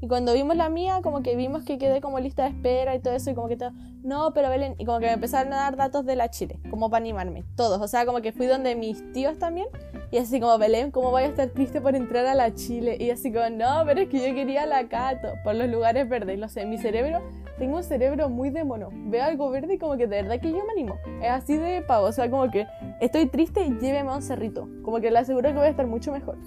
Y 0.00 0.06
cuando 0.06 0.32
vimos 0.32 0.56
la 0.56 0.68
mía, 0.68 1.00
como 1.02 1.22
que 1.22 1.34
vimos 1.34 1.64
que 1.64 1.76
quedé 1.76 2.00
como 2.00 2.20
lista 2.20 2.44
de 2.44 2.50
espera 2.50 2.94
y 2.94 3.00
todo 3.00 3.14
eso, 3.14 3.30
y 3.30 3.34
como 3.34 3.48
que 3.48 3.56
todo, 3.56 3.72
no, 4.02 4.32
pero 4.32 4.48
Belén, 4.48 4.74
y 4.78 4.84
como 4.84 5.00
que 5.00 5.06
me 5.06 5.12
empezaron 5.12 5.52
a 5.52 5.56
dar 5.56 5.76
datos 5.76 6.06
de 6.06 6.14
la 6.14 6.30
Chile, 6.30 6.60
como 6.70 6.88
para 6.88 7.02
animarme, 7.02 7.44
todos, 7.56 7.80
o 7.80 7.88
sea, 7.88 8.06
como 8.06 8.20
que 8.20 8.30
fui 8.30 8.46
donde 8.46 8.76
mis 8.76 9.12
tíos 9.12 9.38
también, 9.38 9.66
y 10.10 10.18
así 10.18 10.40
como, 10.40 10.56
Belén, 10.56 10.92
¿cómo 10.92 11.10
voy 11.10 11.24
a 11.24 11.26
estar 11.26 11.48
triste 11.48 11.80
por 11.80 11.96
entrar 11.96 12.26
a 12.26 12.34
la 12.34 12.54
Chile? 12.54 12.96
Y 13.00 13.10
así 13.10 13.32
como, 13.32 13.50
no, 13.50 13.82
pero 13.86 14.00
es 14.00 14.08
que 14.08 14.26
yo 14.26 14.34
quería 14.34 14.66
la 14.66 14.88
Cato, 14.88 15.32
por 15.42 15.56
los 15.56 15.68
lugares 15.68 16.08
verdes, 16.08 16.38
lo 16.38 16.48
sé, 16.48 16.64
mi 16.64 16.78
cerebro, 16.78 17.20
tengo 17.58 17.76
un 17.76 17.82
cerebro 17.82 18.28
muy 18.28 18.50
de 18.50 18.62
mono, 18.62 18.90
veo 18.92 19.24
algo 19.24 19.50
verde 19.50 19.74
y 19.74 19.78
como 19.78 19.96
que 19.96 20.06
de 20.06 20.22
verdad 20.22 20.40
que 20.40 20.52
yo 20.52 20.64
me 20.64 20.72
animo, 20.72 20.94
es 21.20 21.30
así 21.30 21.56
de 21.56 21.82
pavo, 21.82 22.06
o 22.06 22.12
sea, 22.12 22.30
como 22.30 22.48
que 22.50 22.66
estoy 23.00 23.26
triste, 23.26 23.64
lléveme 23.80 24.10
a 24.10 24.14
un 24.14 24.22
cerrito, 24.22 24.68
como 24.82 25.00
que 25.00 25.10
le 25.10 25.18
aseguro 25.18 25.48
que 25.48 25.56
voy 25.56 25.66
a 25.66 25.70
estar 25.70 25.88
mucho 25.88 26.12
mejor. 26.12 26.38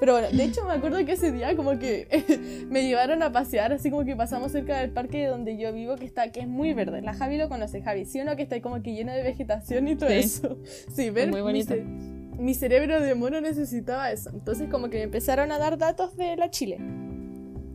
Pero 0.00 0.12
bueno, 0.12 0.28
de 0.30 0.44
hecho 0.44 0.64
me 0.64 0.72
acuerdo 0.72 1.04
que 1.04 1.12
ese 1.12 1.32
día 1.32 1.56
como 1.56 1.78
que 1.78 2.66
me 2.70 2.84
llevaron 2.84 3.22
a 3.22 3.32
pasear, 3.32 3.72
así 3.72 3.90
como 3.90 4.04
que 4.04 4.16
pasamos 4.16 4.52
cerca 4.52 4.78
del 4.78 4.90
parque 4.90 5.26
donde 5.26 5.56
yo 5.56 5.72
vivo, 5.72 5.96
que 5.96 6.04
está, 6.04 6.30
que 6.30 6.40
es 6.40 6.48
muy 6.48 6.74
verde. 6.74 7.02
La 7.02 7.14
Javi 7.14 7.36
lo 7.36 7.48
conoce, 7.48 7.82
Javi, 7.82 8.04
¿sí 8.04 8.20
o 8.20 8.24
no? 8.24 8.36
Que 8.36 8.42
está 8.42 8.54
ahí 8.54 8.60
como 8.60 8.82
que 8.82 8.92
lleno 8.92 9.12
de 9.12 9.22
vegetación 9.22 9.88
y 9.88 9.96
todo 9.96 10.10
eso. 10.10 10.58
Sí, 10.92 11.10
ver, 11.10 11.30
muy 11.30 11.40
bonito. 11.40 11.74
Mi, 11.74 12.38
mi, 12.38 12.54
cerebro 12.54 13.00
de 13.00 13.14
mono 13.14 13.40
necesitaba 13.40 14.10
eso. 14.10 14.30
Entonces 14.30 14.68
como 14.70 14.88
que 14.90 14.98
me 14.98 15.04
empezaron 15.04 15.52
a 15.52 15.58
dar 15.58 15.78
datos 15.78 16.16
de 16.16 16.36
la 16.36 16.50
Chile. 16.50 16.78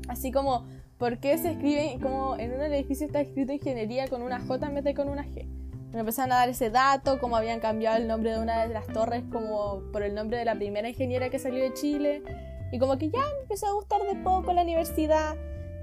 Así 0.07 0.31
como, 0.31 0.65
¿por 0.97 1.19
qué 1.19 1.37
se 1.37 1.51
escribe, 1.51 1.97
como 2.01 2.37
en 2.37 2.53
un 2.53 2.61
edificio 2.61 3.05
está 3.05 3.21
escrito 3.21 3.53
ingeniería 3.53 4.07
con 4.07 4.21
una 4.21 4.39
J 4.39 4.67
en 4.67 4.75
vez 4.75 4.83
de 4.83 4.93
con 4.93 5.09
una 5.09 5.25
G? 5.25 5.47
Me 5.93 5.99
empezaron 5.99 6.31
a 6.31 6.37
dar 6.37 6.49
ese 6.49 6.71
dato, 6.71 7.19
cómo 7.19 7.37
habían 7.37 7.59
cambiado 7.59 7.97
el 7.97 8.07
nombre 8.07 8.31
de 8.31 8.39
una 8.39 8.65
de 8.65 8.73
las 8.73 8.87
torres 8.87 9.23
como 9.31 9.83
por 9.91 10.01
el 10.01 10.15
nombre 10.15 10.37
de 10.37 10.45
la 10.45 10.55
primera 10.55 10.89
ingeniera 10.89 11.29
que 11.29 11.37
salió 11.37 11.63
de 11.63 11.71
Chile. 11.73 12.23
Y 12.71 12.79
como 12.79 12.97
que 12.97 13.11
ya 13.11 13.19
me 13.19 13.41
empezó 13.43 13.67
a 13.67 13.73
gustar 13.73 14.01
de 14.01 14.15
poco 14.23 14.51
la 14.53 14.63
universidad. 14.63 15.35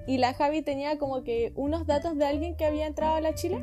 Y 0.08 0.18
la 0.18 0.34
Javi 0.34 0.62
tenía 0.62 0.98
como 0.98 1.22
que 1.22 1.52
unos 1.54 1.86
datos 1.86 2.16
de 2.16 2.26
alguien 2.26 2.56
que 2.56 2.64
había 2.64 2.88
entrado 2.88 3.14
a 3.14 3.20
la 3.20 3.34
Chile. 3.34 3.62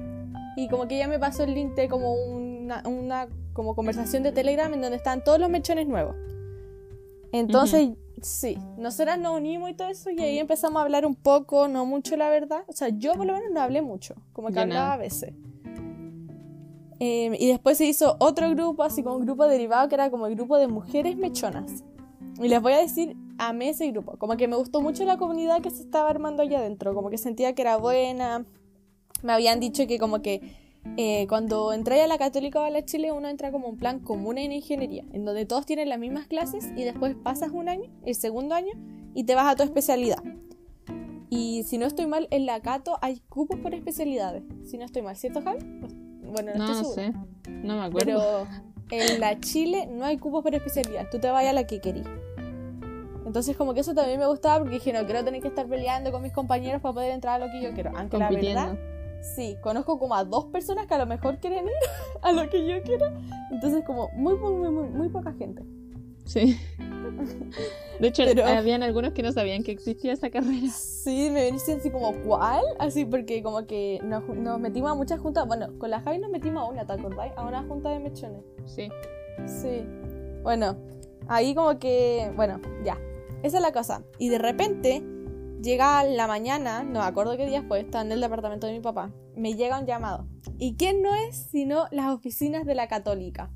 Y 0.56 0.70
como 0.70 0.88
que 0.88 0.96
ella 0.96 1.10
me 1.10 1.20
pasó 1.20 1.44
el 1.44 1.54
link 1.54 1.76
de 1.76 1.90
como 1.90 2.14
una, 2.14 2.82
una 2.88 3.28
como 3.52 3.76
conversación 3.76 4.24
de 4.24 4.32
Telegram 4.32 4.74
en 4.74 4.80
donde 4.80 4.96
están 4.96 5.26
todos 5.26 5.40
los 5.40 5.50
mechones 5.50 5.86
nuevos. 5.86 6.16
Entonces, 7.34 7.90
sí, 8.22 8.58
nosotras 8.78 9.20
nos 9.20 9.36
unimos 9.36 9.70
y 9.70 9.74
todo 9.74 9.90
eso 9.90 10.10
y 10.12 10.20
ahí 10.22 10.40
empezamos 10.40 10.80
a 10.80 10.84
hablar 10.84 11.06
un 11.06 11.16
poco, 11.16 11.68
no 11.68 11.86
mucho 11.86 12.16
la 12.16 12.30
verdad. 12.30 12.64
O 12.68 12.72
sea, 12.72 12.88
yo 12.88 13.16
por 13.16 13.26
lo 13.26 13.34
menos 13.34 13.52
no 13.52 13.60
hablé 13.60 13.82
mucho, 13.82 14.16
como 14.32 14.50
que 14.50 14.62
hablaba 14.62 14.94
a 14.94 14.98
veces. 14.98 15.34
Em, 17.00 17.36
y 17.36 17.48
después 17.48 17.78
se 17.78 17.86
hizo 17.86 18.18
otro 18.20 18.50
grupo, 18.52 18.84
así 18.84 19.04
como 19.04 19.18
un 19.18 19.26
grupo 19.26 19.48
derivado, 19.48 19.88
que 19.88 19.96
era 19.96 20.10
como 20.10 20.28
el 20.28 20.36
grupo 20.36 20.58
de 20.58 20.68
mujeres 20.68 21.16
mechonas. 21.18 21.84
Y 22.42 22.48
les 22.48 22.62
voy 22.62 22.74
a 22.74 22.78
decir, 22.78 23.16
amé 23.38 23.70
ese 23.70 23.92
grupo. 23.92 24.18
Como 24.18 24.38
que 24.38 24.48
me 24.48 24.56
gustó 24.56 24.82
mucho 24.82 25.06
la 25.06 25.18
comunidad 25.18 25.62
que 25.62 25.70
se 25.70 25.84
estaba 25.84 26.10
armando 26.10 26.44
allá 26.44 26.60
adentro. 26.60 26.94
Como 26.94 27.10
que 27.10 27.18
sentía 27.18 27.54
que 27.54 27.62
era 27.62 27.78
buena. 27.78 28.46
Me 29.24 29.34
habían 29.34 29.60
dicho 29.60 29.88
que 29.88 29.98
como 29.98 30.22
que 30.22 30.42
eh, 30.96 31.28
cuando 31.28 31.74
entré 31.74 32.02
a 32.02 32.08
la 32.08 32.18
Católica 32.18 32.62
o 32.62 32.64
a 32.64 32.70
la 32.70 32.86
Chile, 32.86 33.12
uno 33.12 33.28
entra 33.28 33.52
como 33.52 33.68
un 33.68 33.78
plan 33.78 34.00
común 34.00 34.38
en 34.38 34.52
ingeniería, 34.52 35.04
en 35.12 35.26
donde 35.26 35.46
todos 35.46 35.66
tienen 35.66 35.90
las 35.90 36.00
mismas 36.00 36.28
clases 36.28 36.72
y 36.76 36.84
después 36.84 37.16
pasas 37.16 37.52
un 37.52 37.68
año, 37.68 37.92
el 38.06 38.16
segundo 38.16 38.56
año, 38.56 38.72
y 39.14 39.24
te 39.26 39.36
vas 39.36 39.52
a 39.52 39.56
tu 39.56 39.64
especialidad. 39.64 40.24
Y 41.30 41.64
si 41.64 41.78
no 41.78 41.86
estoy 41.86 42.08
mal, 42.08 42.28
en 42.32 42.46
la 42.46 42.62
Cato 42.62 42.98
hay 43.02 43.22
cupos 43.28 43.60
por 43.60 43.74
especialidades. 43.74 44.44
Si 44.64 44.78
no 44.78 44.86
estoy 44.86 45.02
mal, 45.02 45.18
¿cierto, 45.18 45.42
Javi? 45.42 45.60
Bueno, 46.28 46.52
no, 46.56 46.68
no 46.68 46.84
sé, 46.84 47.14
no 47.48 47.78
me 47.78 47.86
acuerdo. 47.86 48.48
Pero 48.90 49.04
en 49.04 49.20
la 49.20 49.40
Chile 49.40 49.88
no 49.92 50.06
hay 50.06 50.18
cupos 50.18 50.44
por 50.44 50.54
especialidad, 50.56 51.08
tú 51.12 51.20
te 51.20 51.30
vas 51.30 51.46
a 51.46 51.54
la 51.54 51.66
que 51.66 51.80
querís. 51.80 52.06
Entonces 53.26 53.58
como 53.58 53.74
que 53.74 53.82
eso 53.82 53.94
también 53.94 54.20
me 54.20 54.26
gustaba 54.26 54.60
porque 54.60 54.76
dije, 54.76 54.94
no 54.94 55.04
quiero 55.06 55.24
tener 55.24 55.42
que 55.42 55.50
estar 55.50 55.68
peleando 55.68 56.12
con 56.12 56.22
mis 56.22 56.32
compañeros 56.32 56.82
para 56.82 56.94
poder 56.94 57.12
entrar 57.12 57.42
a 57.42 57.46
lo 57.46 57.52
que 57.52 57.62
yo 57.62 57.74
quiero. 57.74 57.92
Aunque 57.96 58.18
la 58.18 58.30
verdad, 58.30 58.78
sí, 59.36 59.58
conozco 59.62 60.00
como 60.00 60.16
a 60.16 60.24
dos 60.24 60.46
personas 60.46 60.88
que 60.88 60.94
a 60.94 60.98
lo 60.98 61.06
mejor 61.06 61.38
quieren 61.40 61.66
ir 61.66 61.74
a 62.22 62.32
lo 62.32 62.50
que 62.50 62.66
yo 62.66 62.82
quiero. 62.84 63.08
Entonces 63.52 63.84
como 63.86 64.10
muy, 64.14 64.36
muy, 64.36 64.54
muy, 64.72 64.88
muy 64.90 65.10
poca 65.10 65.34
gente. 65.34 65.64
Sí. 66.28 66.60
De 68.00 68.10
hecho, 68.10 68.24
habían 68.46 68.84
algunos 68.84 69.14
que 69.14 69.24
no 69.24 69.32
sabían 69.32 69.64
que 69.64 69.72
existía 69.72 70.14
esa 70.14 70.30
carrera. 70.30 70.68
Sí, 70.70 71.30
me 71.32 71.46
veniste 71.46 71.74
así 71.74 71.90
como, 71.90 72.14
¿cuál? 72.22 72.64
Así, 72.80 73.06
porque 73.06 73.42
como 73.42 73.66
que 73.66 74.00
nos, 74.04 74.28
nos, 74.28 74.60
metimos 74.60 74.92
a 74.92 74.96
muchas 74.96 75.20
juntas. 75.20 75.48
Bueno, 75.48 75.70
con 75.80 75.90
la 75.90 76.02
Javi 76.02 76.20
nos 76.20 76.30
metimos 76.30 76.64
a 76.64 76.66
una, 76.66 76.86
¿te 76.86 76.94
acordáis? 76.94 77.34
A 77.36 77.46
una 77.46 77.64
junta 77.64 77.90
de 77.90 78.00
mechones. 78.00 78.44
Sí. 78.66 78.90
Sí. 79.46 79.84
Bueno, 80.44 80.78
ahí 81.28 81.56
como 81.56 81.80
que, 81.80 82.32
bueno, 82.36 82.62
ya. 82.84 83.00
Esa 83.42 83.58
es 83.58 83.64
la 83.64 83.72
cosa. 83.72 84.04
Y 84.20 84.30
de 84.30 84.38
repente, 84.38 85.04
llega 85.62 86.04
la 86.04 86.28
mañana, 86.28 86.84
no 86.84 87.00
me 87.00 87.06
acuerdo 87.06 87.38
qué 87.38 87.46
día 87.46 87.64
fue, 87.64 87.80
estaba 87.80 88.04
en 88.04 88.12
el 88.12 88.22
departamento 88.22 88.68
de 88.68 88.74
mi 88.74 88.80
papá. 88.80 89.12
Me 89.36 89.56
llega 89.56 89.80
un 89.80 89.86
llamado. 89.86 90.28
¿Y 90.58 90.76
quién 90.76 91.02
no 91.02 91.16
es 91.16 91.48
sino 91.52 91.86
las 91.92 92.14
oficinas 92.14 92.66
de 92.66 92.76
la 92.76 92.88
Católica? 92.88 93.52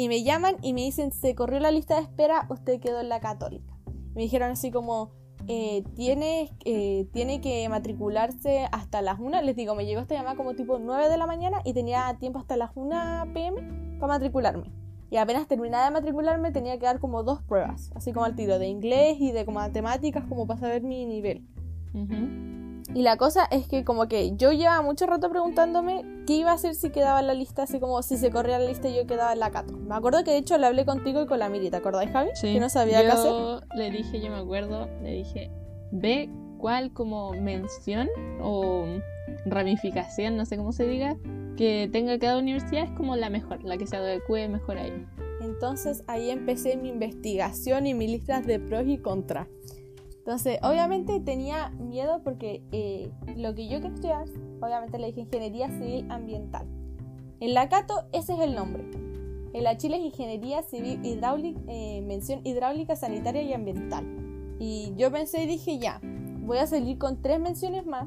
Y 0.00 0.08
me 0.08 0.22
llaman 0.22 0.56
y 0.62 0.72
me 0.72 0.80
dicen, 0.80 1.12
se 1.12 1.34
corrió 1.34 1.60
la 1.60 1.70
lista 1.70 1.96
de 1.96 2.00
espera, 2.00 2.46
usted 2.48 2.80
quedó 2.80 3.00
en 3.00 3.10
la 3.10 3.20
católica. 3.20 3.76
Me 4.14 4.22
dijeron 4.22 4.52
así 4.52 4.70
como, 4.70 5.10
eh, 5.46 5.84
tiene, 5.94 6.56
eh, 6.64 7.06
tiene 7.12 7.42
que 7.42 7.68
matricularse 7.68 8.66
hasta 8.72 9.02
las 9.02 9.20
1. 9.20 9.42
Les 9.42 9.54
digo, 9.54 9.74
me 9.74 9.84
llegó 9.84 10.00
esta 10.00 10.14
llamada 10.14 10.36
como 10.36 10.54
tipo 10.54 10.78
9 10.78 11.10
de 11.10 11.18
la 11.18 11.26
mañana 11.26 11.60
y 11.66 11.74
tenía 11.74 12.16
tiempo 12.18 12.38
hasta 12.38 12.56
las 12.56 12.70
1 12.76 13.30
pm 13.34 13.98
para 14.00 14.14
matricularme. 14.14 14.72
Y 15.10 15.18
apenas 15.18 15.46
terminaba 15.46 15.84
de 15.84 15.90
matricularme 15.90 16.50
tenía 16.50 16.78
que 16.78 16.86
dar 16.86 16.98
como 16.98 17.22
dos 17.22 17.42
pruebas, 17.42 17.92
así 17.94 18.14
como 18.14 18.24
al 18.24 18.34
tiro 18.34 18.58
de 18.58 18.68
inglés 18.68 19.18
y 19.20 19.32
de 19.32 19.44
como 19.44 19.58
matemáticas 19.58 20.24
como 20.24 20.46
para 20.46 20.60
saber 20.60 20.82
mi 20.82 21.04
nivel. 21.04 21.46
Y 22.94 23.02
la 23.02 23.16
cosa 23.16 23.44
es 23.50 23.68
que 23.68 23.84
como 23.84 24.08
que 24.08 24.36
yo 24.36 24.52
llevaba 24.52 24.82
mucho 24.82 25.06
rato 25.06 25.30
preguntándome 25.30 26.04
qué 26.26 26.34
iba 26.34 26.50
a 26.50 26.54
hacer 26.54 26.74
si 26.74 26.90
quedaba 26.90 27.20
en 27.20 27.28
la 27.28 27.34
lista, 27.34 27.62
así 27.62 27.78
como 27.78 28.02
si 28.02 28.16
se 28.16 28.30
corría 28.30 28.58
la 28.58 28.66
lista 28.66 28.88
y 28.88 28.96
yo 28.96 29.06
quedaba 29.06 29.32
en 29.32 29.38
la 29.38 29.50
cato. 29.50 29.76
Me 29.76 29.94
acuerdo 29.94 30.24
que 30.24 30.32
de 30.32 30.38
hecho 30.38 30.58
le 30.58 30.66
hablé 30.66 30.84
contigo 30.84 31.22
y 31.22 31.26
con 31.26 31.38
la 31.38 31.48
Miri, 31.48 31.70
¿te 31.70 31.76
acordáis, 31.76 32.10
Javi? 32.10 32.30
Sí. 32.34 32.54
Que 32.54 32.60
no 32.60 32.68
sabía 32.68 33.02
qué 33.02 33.08
hacer. 33.08 33.32
le 33.76 33.90
dije, 33.90 34.20
yo 34.20 34.30
me 34.30 34.38
acuerdo, 34.38 34.88
le 35.02 35.12
dije, 35.12 35.50
ve 35.92 36.28
cuál 36.58 36.92
como 36.92 37.32
mención 37.32 38.08
o 38.42 38.84
ramificación, 39.46 40.36
no 40.36 40.44
sé 40.44 40.56
cómo 40.56 40.72
se 40.72 40.86
diga, 40.86 41.16
que 41.56 41.88
tenga 41.92 42.18
cada 42.18 42.38
universidad 42.38 42.84
es 42.84 42.90
como 42.92 43.16
la 43.16 43.30
mejor, 43.30 43.62
la 43.62 43.76
que 43.76 43.86
se 43.86 43.96
adecue 43.96 44.48
mejor 44.48 44.78
ahí. 44.78 45.06
Entonces 45.40 46.04
ahí 46.06 46.30
empecé 46.30 46.76
mi 46.76 46.88
investigación 46.88 47.86
y 47.86 47.94
mis 47.94 48.10
listas 48.10 48.46
de 48.46 48.58
pros 48.60 48.84
y 48.86 48.98
contras. 48.98 49.48
Entonces, 50.30 50.60
obviamente 50.62 51.18
tenía 51.18 51.70
miedo 51.70 52.20
porque 52.22 52.62
eh, 52.70 53.10
lo 53.36 53.52
que 53.56 53.66
yo 53.66 53.80
quería 53.80 54.22
estudiar, 54.22 54.24
obviamente 54.60 54.96
le 54.96 55.08
dije 55.08 55.22
Ingeniería 55.22 55.66
Civil 55.70 56.08
Ambiental. 56.08 56.68
En 57.40 57.52
la 57.52 57.68
Cato 57.68 58.04
ese 58.12 58.34
es 58.34 58.38
el 58.38 58.54
nombre. 58.54 58.88
En 59.52 59.64
la 59.64 59.76
Chile 59.76 59.96
es 59.96 60.04
Ingeniería 60.04 60.62
Civil 60.62 61.04
Hidráulica, 61.04 61.60
eh, 61.66 62.00
mención 62.02 62.42
hidráulica, 62.44 62.94
sanitaria 62.94 63.42
y 63.42 63.52
ambiental. 63.52 64.06
Y 64.60 64.94
yo 64.96 65.10
pensé 65.10 65.42
y 65.42 65.46
dije 65.48 65.80
ya, 65.80 66.00
voy 66.42 66.58
a 66.58 66.68
salir 66.68 66.96
con 66.96 67.20
tres 67.20 67.40
menciones 67.40 67.84
más, 67.84 68.06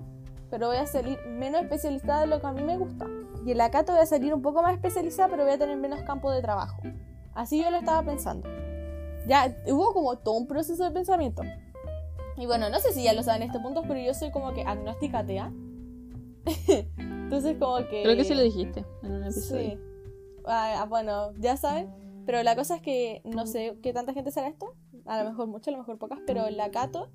pero 0.49 0.67
voy 0.67 0.77
a 0.77 0.87
salir 0.87 1.19
menos 1.27 1.63
especializada 1.63 2.21
de 2.21 2.27
lo 2.27 2.39
que 2.39 2.47
a 2.47 2.53
mí 2.53 2.63
me 2.63 2.77
gusta. 2.77 3.05
Y 3.45 3.51
en 3.51 3.57
la 3.57 3.69
Cato 3.69 3.91
voy 3.91 4.01
a 4.01 4.05
salir 4.05 4.33
un 4.33 4.41
poco 4.41 4.61
más 4.61 4.75
especializada, 4.75 5.27
pero 5.27 5.43
voy 5.43 5.51
a 5.51 5.57
tener 5.57 5.75
menos 5.75 6.01
campo 6.03 6.31
de 6.31 6.41
trabajo. 6.41 6.81
Así 7.33 7.61
yo 7.61 7.69
lo 7.69 7.79
estaba 7.79 8.01
pensando. 8.01 8.47
Ya 9.27 9.53
hubo 9.67 9.91
como 9.91 10.15
todo 10.19 10.35
un 10.35 10.47
proceso 10.47 10.85
de 10.85 10.91
pensamiento. 10.91 11.43
Y 12.37 12.45
bueno, 12.45 12.69
no 12.69 12.79
sé 12.79 12.93
si 12.93 13.03
ya 13.03 13.13
lo 13.13 13.23
saben 13.23 13.43
en 13.43 13.49
este 13.49 13.59
punto, 13.59 13.83
pero 13.87 13.99
yo 13.99 14.13
soy 14.13 14.31
como 14.31 14.53
que 14.53 14.63
agnóstica 14.63 15.19
atea. 15.19 15.51
Entonces 16.97 17.57
como 17.59 17.77
que... 17.87 18.03
Creo 18.03 18.15
que 18.15 18.23
sí 18.23 18.33
lo 18.33 18.41
dijiste 18.41 18.85
en 19.03 19.11
un 19.11 19.23
episodio. 19.23 19.71
Sí. 19.71 19.77
Ah, 20.45 20.85
bueno, 20.89 21.33
ya 21.39 21.57
saben. 21.57 21.89
pero 22.25 22.43
la 22.43 22.55
cosa 22.55 22.75
es 22.75 22.81
que 22.81 23.21
no 23.23 23.45
sé 23.45 23.77
qué 23.81 23.93
tanta 23.93 24.13
gente 24.13 24.31
será 24.31 24.47
esto, 24.47 24.75
a 25.05 25.23
lo 25.23 25.29
mejor 25.29 25.47
muchas, 25.47 25.69
a 25.69 25.71
lo 25.71 25.77
mejor 25.79 25.97
pocas, 25.97 26.19
pero 26.25 26.49
la 26.49 26.71
Cato, 26.71 27.09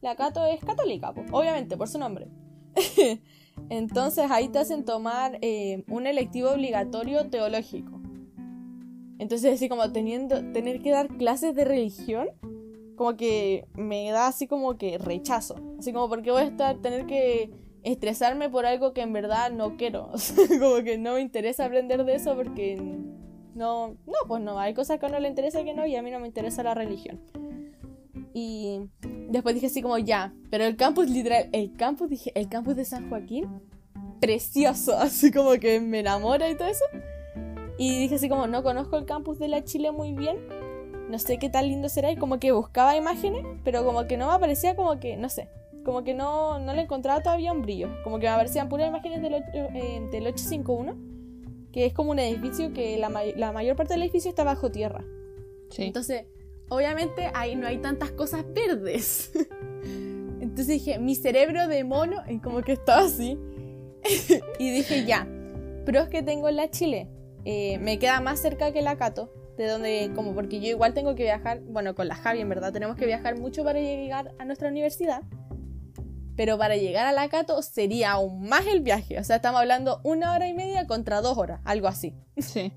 la 0.00 0.16
Cato 0.16 0.44
es 0.46 0.64
católica, 0.64 1.12
pues, 1.12 1.28
obviamente, 1.32 1.76
por 1.76 1.88
su 1.88 1.98
nombre. 1.98 2.28
Entonces 3.68 4.30
ahí 4.30 4.48
te 4.48 4.58
hacen 4.58 4.84
tomar 4.84 5.38
eh, 5.42 5.84
un 5.88 6.06
electivo 6.06 6.50
obligatorio 6.50 7.28
teológico. 7.28 8.00
Entonces 9.18 9.54
así 9.54 9.68
como 9.68 9.92
teniendo, 9.92 10.52
tener 10.52 10.80
que 10.80 10.90
dar 10.90 11.08
clases 11.08 11.54
de 11.54 11.64
religión, 11.64 12.28
como 13.00 13.16
que 13.16 13.66
me 13.76 14.10
da 14.10 14.26
así 14.26 14.46
como 14.46 14.76
que 14.76 14.98
rechazo. 14.98 15.56
Así 15.78 15.90
como 15.90 16.10
porque 16.10 16.30
voy 16.32 16.42
a 16.42 16.44
estar, 16.44 16.76
tener 16.82 17.06
que 17.06 17.50
estresarme 17.82 18.50
por 18.50 18.66
algo 18.66 18.92
que 18.92 19.00
en 19.00 19.14
verdad 19.14 19.50
no 19.50 19.78
quiero. 19.78 20.10
como 20.60 20.84
que 20.84 20.98
no 20.98 21.14
me 21.14 21.22
interesa 21.22 21.64
aprender 21.64 22.04
de 22.04 22.16
eso 22.16 22.36
porque 22.36 22.76
no, 23.54 23.96
no, 24.06 24.28
pues 24.28 24.42
no, 24.42 24.58
hay 24.58 24.74
cosas 24.74 24.98
que 24.98 25.06
a 25.06 25.08
uno 25.08 25.18
le 25.18 25.28
interesa 25.28 25.64
que 25.64 25.72
no 25.72 25.86
y 25.86 25.96
a 25.96 26.02
mí 26.02 26.10
no 26.10 26.20
me 26.20 26.26
interesa 26.26 26.62
la 26.62 26.74
religión. 26.74 27.22
Y 28.34 28.82
después 29.30 29.54
dije 29.54 29.68
así 29.68 29.80
como 29.80 29.96
ya, 29.96 30.34
pero 30.50 30.64
el 30.64 30.76
campus 30.76 31.08
literal, 31.08 31.48
el 31.52 31.72
campus, 31.78 32.10
dije, 32.10 32.32
el 32.34 32.50
campus 32.50 32.76
de 32.76 32.84
San 32.84 33.08
Joaquín, 33.08 33.48
precioso, 34.20 34.94
así 34.98 35.32
como 35.32 35.52
que 35.52 35.80
me 35.80 36.00
enamora 36.00 36.50
y 36.50 36.54
todo 36.54 36.68
eso. 36.68 36.84
Y 37.78 37.98
dije 37.98 38.16
así 38.16 38.28
como 38.28 38.46
no 38.46 38.62
conozco 38.62 38.98
el 38.98 39.06
campus 39.06 39.38
de 39.38 39.48
la 39.48 39.64
Chile 39.64 39.90
muy 39.90 40.12
bien, 40.12 40.36
no 41.10 41.18
sé 41.18 41.38
qué 41.38 41.50
tan 41.50 41.68
lindo 41.68 41.88
será 41.88 42.10
y 42.10 42.16
como 42.16 42.38
que 42.38 42.52
buscaba 42.52 42.96
imágenes, 42.96 43.44
pero 43.64 43.84
como 43.84 44.06
que 44.06 44.16
no 44.16 44.28
me 44.28 44.34
aparecía 44.34 44.76
como 44.76 44.98
que, 45.00 45.16
no 45.16 45.28
sé, 45.28 45.48
como 45.84 46.04
que 46.04 46.14
no, 46.14 46.58
no 46.58 46.72
le 46.72 46.82
encontraba 46.82 47.22
todavía 47.22 47.52
un 47.52 47.62
brillo, 47.62 47.88
como 48.04 48.18
que 48.18 48.26
me 48.26 48.32
aparecían 48.32 48.68
puras 48.68 48.88
imágenes 48.88 49.22
del, 49.22 49.34
eh, 49.34 50.08
del 50.10 50.26
851, 50.26 50.96
que 51.72 51.86
es 51.86 51.92
como 51.92 52.10
un 52.12 52.18
edificio 52.18 52.72
que 52.72 52.98
la, 52.98 53.10
la 53.36 53.52
mayor 53.52 53.76
parte 53.76 53.94
del 53.94 54.02
edificio 54.02 54.30
está 54.30 54.44
bajo 54.44 54.70
tierra. 54.70 55.04
Sí. 55.70 55.84
Entonces 55.84 56.24
obviamente 56.70 57.30
ahí 57.34 57.54
no 57.56 57.66
hay 57.66 57.78
tantas 57.78 58.12
cosas 58.12 58.44
verdes. 58.54 59.32
Entonces 60.40 60.66
dije, 60.68 60.98
mi 60.98 61.14
cerebro 61.14 61.68
de 61.68 61.84
mono, 61.84 62.22
y 62.28 62.38
como 62.38 62.62
que 62.62 62.72
estaba 62.72 63.02
así. 63.02 63.38
y 64.58 64.70
dije, 64.70 65.04
ya, 65.04 65.28
pero 65.84 66.00
es 66.00 66.08
que 66.08 66.22
tengo 66.22 66.50
la 66.50 66.70
Chile. 66.70 67.08
Eh, 67.44 67.78
me 67.78 67.98
queda 67.98 68.20
más 68.20 68.40
cerca 68.40 68.72
que 68.72 68.80
la 68.80 68.96
Cato, 68.96 69.30
de 69.64 69.68
donde, 69.68 70.12
como 70.14 70.34
porque 70.34 70.60
yo 70.60 70.68
igual 70.68 70.94
tengo 70.94 71.14
que 71.14 71.24
viajar, 71.24 71.60
bueno, 71.60 71.94
con 71.94 72.08
la 72.08 72.14
Javi 72.14 72.40
en 72.40 72.48
verdad, 72.48 72.72
tenemos 72.72 72.96
que 72.96 73.06
viajar 73.06 73.38
mucho 73.38 73.64
para 73.64 73.78
llegar 73.78 74.34
a 74.38 74.44
nuestra 74.44 74.68
universidad. 74.68 75.22
Pero 76.36 76.56
para 76.56 76.76
llegar 76.76 77.06
a 77.06 77.12
la 77.12 77.28
Cato 77.28 77.60
sería 77.60 78.12
aún 78.12 78.48
más 78.48 78.66
el 78.66 78.80
viaje. 78.80 79.18
O 79.18 79.24
sea, 79.24 79.36
estamos 79.36 79.60
hablando 79.60 80.00
una 80.04 80.32
hora 80.32 80.48
y 80.48 80.54
media 80.54 80.86
contra 80.86 81.20
dos 81.20 81.36
horas, 81.36 81.60
algo 81.64 81.88
así. 81.88 82.14
Sí. 82.38 82.72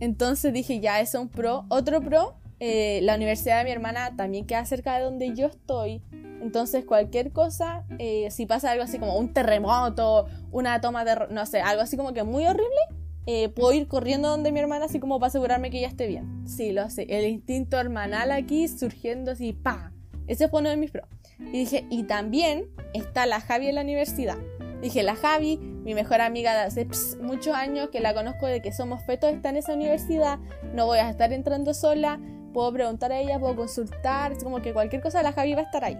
Entonces 0.00 0.52
dije, 0.52 0.80
ya, 0.80 1.00
es 1.00 1.14
un 1.14 1.30
pro. 1.30 1.64
Otro 1.70 2.02
pro 2.02 2.36
eh, 2.58 3.00
la 3.02 3.16
universidad 3.16 3.58
de 3.58 3.64
mi 3.64 3.70
hermana 3.70 4.16
también 4.16 4.46
queda 4.46 4.64
cerca 4.64 4.96
de 4.96 5.04
donde 5.04 5.34
yo 5.34 5.46
estoy. 5.46 6.02
Entonces, 6.40 6.84
cualquier 6.84 7.32
cosa, 7.32 7.84
eh, 7.98 8.30
si 8.30 8.46
pasa 8.46 8.70
algo 8.70 8.84
así 8.84 8.98
como 8.98 9.16
un 9.16 9.32
terremoto, 9.32 10.26
una 10.52 10.80
toma 10.80 11.04
de. 11.04 11.26
no 11.30 11.44
sé, 11.46 11.60
algo 11.60 11.82
así 11.82 11.96
como 11.96 12.12
que 12.12 12.22
muy 12.22 12.46
horrible, 12.46 12.80
eh, 13.26 13.48
puedo 13.48 13.72
ir 13.72 13.88
corriendo 13.88 14.28
donde 14.28 14.52
mi 14.52 14.60
hermana, 14.60 14.86
así 14.86 15.00
como 15.00 15.18
para 15.18 15.28
asegurarme 15.28 15.70
que 15.70 15.78
ella 15.78 15.88
esté 15.88 16.06
bien. 16.06 16.46
Sí, 16.46 16.72
lo 16.72 16.88
sé. 16.90 17.06
El 17.08 17.26
instinto 17.26 17.78
hermanal 17.78 18.30
aquí 18.30 18.68
surgiendo 18.68 19.32
así, 19.32 19.52
pa. 19.52 19.92
Ese 20.26 20.48
fue 20.48 20.60
uno 20.60 20.70
de 20.70 20.76
mis 20.76 20.90
pros. 20.90 21.08
Y 21.38 21.58
dije, 21.58 21.86
y 21.90 22.04
también 22.04 22.68
está 22.94 23.26
la 23.26 23.40
Javi 23.40 23.68
en 23.68 23.74
la 23.74 23.82
universidad. 23.82 24.38
Dije, 24.80 25.02
la 25.02 25.16
Javi, 25.16 25.56
mi 25.58 25.94
mejor 25.94 26.20
amiga 26.20 26.52
de 26.54 26.60
hace 26.60 26.86
muchos 27.20 27.54
años 27.54 27.90
que 27.90 28.00
la 28.00 28.14
conozco 28.14 28.46
de 28.46 28.62
que 28.62 28.72
somos 28.72 29.02
fetos, 29.04 29.32
está 29.32 29.50
en 29.50 29.56
esa 29.56 29.74
universidad. 29.74 30.38
No 30.74 30.86
voy 30.86 30.98
a 30.98 31.10
estar 31.10 31.32
entrando 31.32 31.74
sola 31.74 32.20
puedo 32.56 32.72
preguntar 32.72 33.12
a 33.12 33.18
ella, 33.20 33.38
puedo 33.38 33.54
consultar, 33.54 34.32
es 34.32 34.42
como 34.42 34.62
que 34.62 34.72
cualquier 34.72 35.02
cosa 35.02 35.22
la 35.22 35.32
Javi 35.32 35.52
va 35.52 35.60
a 35.60 35.64
estar 35.64 35.84
ahí. 35.84 35.98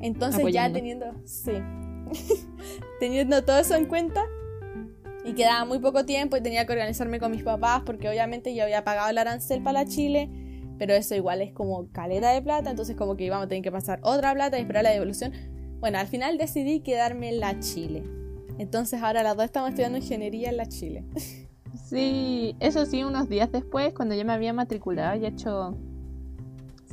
Entonces 0.00 0.42
ya 0.50 0.72
teniendo, 0.72 1.12
sí, 1.26 1.52
teniendo 3.00 3.44
todo 3.44 3.58
eso 3.58 3.74
en 3.74 3.84
cuenta 3.84 4.24
y 5.24 5.34
quedaba 5.34 5.64
muy 5.64 5.78
poco 5.78 6.04
tiempo 6.04 6.36
y 6.36 6.40
tenía 6.40 6.66
que 6.66 6.72
organizarme 6.72 7.20
con 7.20 7.30
mis 7.30 7.42
papás 7.42 7.82
porque 7.84 8.08
obviamente 8.08 8.54
yo 8.54 8.64
había 8.64 8.84
pagado 8.84 9.08
el 9.10 9.18
arancel 9.18 9.62
para 9.62 9.84
Chile, 9.84 10.30
pero 10.78 10.94
eso 10.94 11.14
igual 11.14 11.42
es 11.42 11.52
como 11.52 11.88
caleta 11.92 12.30
de 12.30 12.42
plata, 12.42 12.70
entonces 12.70 12.96
como 12.96 13.16
que 13.16 13.24
íbamos 13.24 13.46
a 13.46 13.48
tener 13.48 13.62
que 13.62 13.72
pasar 13.72 14.00
otra 14.02 14.34
plata 14.34 14.58
y 14.58 14.62
esperar 14.62 14.84
la 14.84 14.90
devolución. 14.90 15.32
Bueno, 15.80 15.98
al 15.98 16.06
final 16.06 16.38
decidí 16.38 16.80
quedarme 16.80 17.28
en 17.28 17.40
la 17.40 17.58
Chile. 17.60 18.04
Entonces 18.58 19.02
ahora 19.02 19.22
las 19.22 19.36
dos 19.36 19.44
estamos 19.44 19.70
estudiando 19.70 19.98
ingeniería 19.98 20.50
en 20.50 20.56
la 20.56 20.66
Chile. 20.66 21.04
Sí, 21.88 22.54
eso 22.60 22.84
sí, 22.86 23.02
unos 23.02 23.28
días 23.28 23.50
después, 23.50 23.94
cuando 23.94 24.14
ya 24.14 24.24
me 24.24 24.32
había 24.32 24.52
matriculado 24.52 25.18
y 25.18 25.26
hecho 25.26 25.76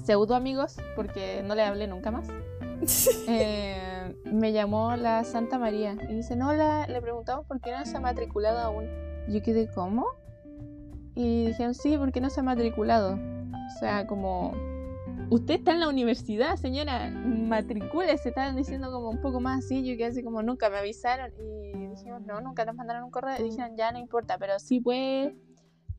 pseudo 0.06 0.36
amigos, 0.36 0.78
porque 0.96 1.44
no 1.46 1.56
le 1.56 1.64
hablé 1.64 1.88
nunca 1.88 2.12
más, 2.12 2.28
eh, 3.28 3.78
me 4.26 4.52
llamó 4.52 4.96
la 4.96 5.24
Santa 5.24 5.58
María 5.60 5.96
y 6.10 6.16
dice, 6.16 6.36
no, 6.36 6.52
le 6.54 7.02
preguntamos 7.02 7.46
por 7.46 7.62
qué 7.62 7.72
no 7.72 7.86
se 7.86 7.98
ha 7.98 8.00
matriculado 8.00 8.60
aún. 8.60 8.86
Yo 9.28 9.42
quedé, 9.42 9.68
¿cómo? 9.68 10.06
Y 11.16 11.48
dijeron, 11.48 11.74
sí, 11.74 11.98
¿por 11.98 12.12
qué 12.12 12.22
no 12.22 12.30
se 12.30 12.40
ha 12.40 12.44
matriculado? 12.44 13.14
O 13.16 13.80
sea, 13.80 14.08
como, 14.08 14.54
usted 15.30 15.56
está 15.56 15.72
en 15.72 15.80
la 15.80 15.90
universidad, 15.90 16.56
señora, 16.56 17.10
matricúlese, 17.10 18.30
estaban 18.30 18.56
diciendo 18.56 18.92
como 18.92 19.10
un 19.10 19.22
poco 19.22 19.40
más 19.40 19.66
así, 19.66 19.84
yo 19.84 19.96
quedé 19.98 20.08
así 20.08 20.24
como, 20.24 20.42
nunca 20.42 20.70
me 20.70 20.78
avisaron 20.78 21.32
y 21.38 21.88
dijimos, 21.90 22.22
no, 22.26 22.42
nunca 22.42 22.66
nos 22.66 22.76
mandaron 22.76 23.04
un 23.04 23.12
correo 23.12 23.36
y 23.40 23.50
dijeron, 23.50 23.76
ya 23.76 23.92
no 23.92 24.00
importa, 24.00 24.38
pero 24.38 24.60
sí 24.60 24.80
puede 24.80 25.36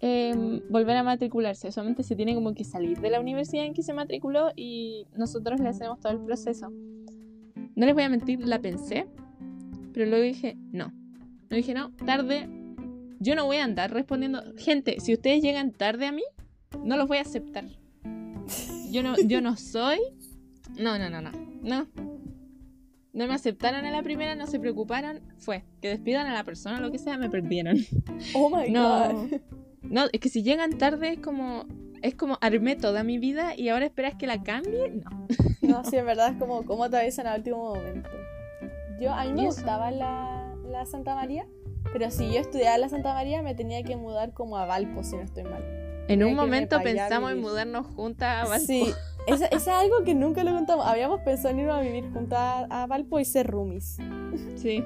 em, 0.01 0.63
volver 0.71 0.97
a 0.97 1.03
matricularse. 1.03 1.71
Solamente 1.71 2.03
se 2.03 2.17
tiene 2.17 2.35
como 2.35 2.55
que 2.55 2.65
salir 2.65 3.01
de 3.01 3.11
la 3.11 3.21
universidad 3.21 3.65
en 3.65 3.75
que 3.75 3.83
se 3.83 3.93
matriculó 3.93 4.51
y 4.57 5.07
nosotros 5.17 5.61
le 5.61 5.69
hacemos 5.69 6.01
todo 6.01 6.13
el 6.13 6.21
proceso. 6.21 6.73
No 7.81 7.87
les 7.87 7.95
voy 7.95 8.05
a 8.05 8.11
mentir, 8.11 8.47
la 8.47 8.61
pensé, 8.61 9.07
pero 9.95 10.05
luego 10.05 10.22
dije, 10.22 10.59
no. 10.70 10.93
No 11.49 11.57
dije, 11.57 11.72
no, 11.72 11.93
tarde. 12.05 12.47
Yo 13.20 13.35
no 13.35 13.47
voy 13.47 13.57
a 13.57 13.64
andar 13.64 13.91
respondiendo. 13.91 14.43
Gente, 14.59 15.01
si 15.01 15.14
ustedes 15.14 15.41
llegan 15.41 15.72
tarde 15.72 16.05
a 16.05 16.12
mí, 16.12 16.22
no 16.85 16.99
los 16.99 17.09
voy 17.09 17.16
a 17.16 17.22
aceptar. 17.22 17.64
Yo 18.91 19.03
no, 19.03 19.16
yo 19.26 19.41
no 19.41 19.57
soy. 19.57 19.97
No, 20.78 20.99
no, 20.99 21.09
no, 21.09 21.22
no. 21.22 21.31
No, 21.62 21.89
no 23.14 23.26
me 23.26 23.33
aceptaron 23.33 23.87
en 23.87 23.93
la 23.93 24.03
primera, 24.03 24.35
no 24.35 24.47
se 24.47 24.61
preocuparon, 24.61 25.20
fue 25.39 25.64
que 25.81 25.89
despidan 25.89 26.26
a 26.26 26.35
la 26.35 26.45
persona, 26.45 26.81
lo 26.81 26.91
que 26.91 26.99
sea, 26.99 27.16
me 27.16 27.31
perdieron. 27.31 27.78
Oh 28.35 28.51
my 28.51 28.70
god. 28.70 29.41
No, 29.81 30.05
es 30.12 30.20
que 30.20 30.28
si 30.28 30.43
llegan 30.43 30.76
tarde 30.76 31.14
es 31.14 31.20
como 31.20 31.64
es 32.03 32.15
como 32.15 32.39
armé 32.41 32.77
toda 32.77 33.05
mi 33.05 33.19
vida 33.19 33.55
y 33.57 33.69
ahora 33.69 33.87
esperas 33.87 34.15
que 34.15 34.27
la 34.27 34.43
cambie, 34.43 34.91
no. 34.91 35.27
No, 35.61 35.85
sí, 35.85 35.97
en 35.97 36.07
verdad 36.07 36.33
es 36.33 36.39
como 36.39 36.65
cómo 36.65 36.89
te 36.91 36.99
avisan 36.99 37.27
al 37.27 37.39
último 37.39 37.75
momento. 37.75 38.11
Yo 39.01 39.13
a 39.13 39.25
mí 39.25 39.33
me 39.33 39.47
gustaba 39.47 39.91
la, 39.91 40.55
la 40.67 40.87
Santa 40.87 41.15
María, 41.15 41.47
pero 41.93 42.11
si 42.11 42.33
yo 42.33 42.41
estudiaba 42.41 42.79
la 42.79 42.89
Santa 42.89 43.15
María 43.15 43.43
me 43.43 43.55
tenía 43.55 43.83
que 43.83 43.97
mudar 43.97 44.33
como 44.33 44.57
a 44.57 44.67
Valpo, 44.67 45.03
si 45.03 45.17
no 45.17 45.23
estoy 45.23 45.45
mal. 45.45 45.63
En 46.09 46.25
un 46.25 46.35
momento 46.35 46.81
pensamos 46.83 47.31
en 47.31 47.41
mudarnos 47.41 47.87
juntas 47.87 48.45
a 48.45 48.49
Valpo. 48.49 48.67
Sí, 48.67 48.93
es, 49.27 49.43
es 49.43 49.69
algo 49.69 50.03
que 50.05 50.15
nunca 50.15 50.45
lo 50.45 50.53
contamos. 50.53 50.87
Habíamos 50.87 51.21
pensado 51.21 51.51
en 51.51 51.61
ir 51.61 51.71
a 51.71 51.81
vivir 51.81 52.11
juntas 52.13 52.67
a, 52.69 52.87
Valpo 52.87 53.21
y 53.21 53.25
ser 53.25 53.47
roomies. 53.47 53.99
Sí. 54.57 54.85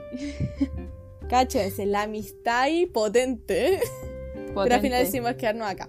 Cáchense, 1.29 1.87
la 1.87 2.03
amistad 2.03 2.62
ahí 2.62 2.87
potente. 2.87 3.81
Pero 4.55 4.75
al 4.75 4.81
final 4.81 5.01
decidimos 5.01 5.35
quedarnos 5.35 5.69
acá. 5.69 5.89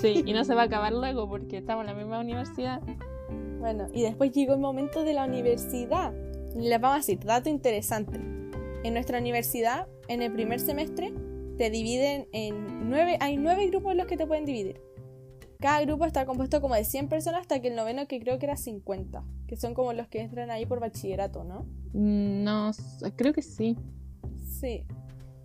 Sí, 0.00 0.22
y 0.24 0.32
no 0.32 0.44
se 0.44 0.54
va 0.54 0.62
a 0.62 0.64
acabar 0.64 0.92
luego 0.94 1.28
porque 1.28 1.58
estamos 1.58 1.82
en 1.82 1.88
la 1.88 1.94
misma 1.94 2.20
universidad. 2.20 2.80
Bueno, 3.58 3.88
y 3.92 4.02
después 4.02 4.32
llegó 4.32 4.54
el 4.54 4.60
momento 4.60 5.04
de 5.04 5.12
la 5.12 5.26
universidad. 5.26 6.12
Les 6.56 6.80
vamos 6.80 6.94
a 6.94 6.98
decir, 6.98 7.20
dato 7.20 7.48
interesante. 7.48 8.18
En 8.82 8.94
nuestra 8.94 9.18
universidad, 9.18 9.86
en 10.08 10.22
el 10.22 10.32
primer 10.32 10.58
semestre, 10.58 11.12
te 11.58 11.68
dividen 11.68 12.26
en 12.32 12.88
nueve, 12.88 13.18
hay 13.20 13.36
nueve 13.36 13.66
grupos 13.66 13.92
en 13.92 13.98
los 13.98 14.06
que 14.06 14.16
te 14.16 14.26
pueden 14.26 14.46
dividir. 14.46 14.80
Cada 15.60 15.82
grupo 15.82 16.06
está 16.06 16.24
compuesto 16.24 16.62
como 16.62 16.74
de 16.74 16.84
100 16.84 17.10
personas 17.10 17.42
hasta 17.42 17.60
que 17.60 17.68
el 17.68 17.76
noveno 17.76 18.08
que 18.08 18.18
creo 18.18 18.38
que 18.38 18.46
era 18.46 18.56
50, 18.56 19.22
que 19.46 19.56
son 19.56 19.74
como 19.74 19.92
los 19.92 20.08
que 20.08 20.22
entran 20.22 20.50
ahí 20.50 20.64
por 20.64 20.80
bachillerato, 20.80 21.44
¿no? 21.44 21.66
Mm, 21.92 22.44
no, 22.44 22.70
creo 23.16 23.34
que 23.34 23.42
sí. 23.42 23.76
Sí. 24.58 24.86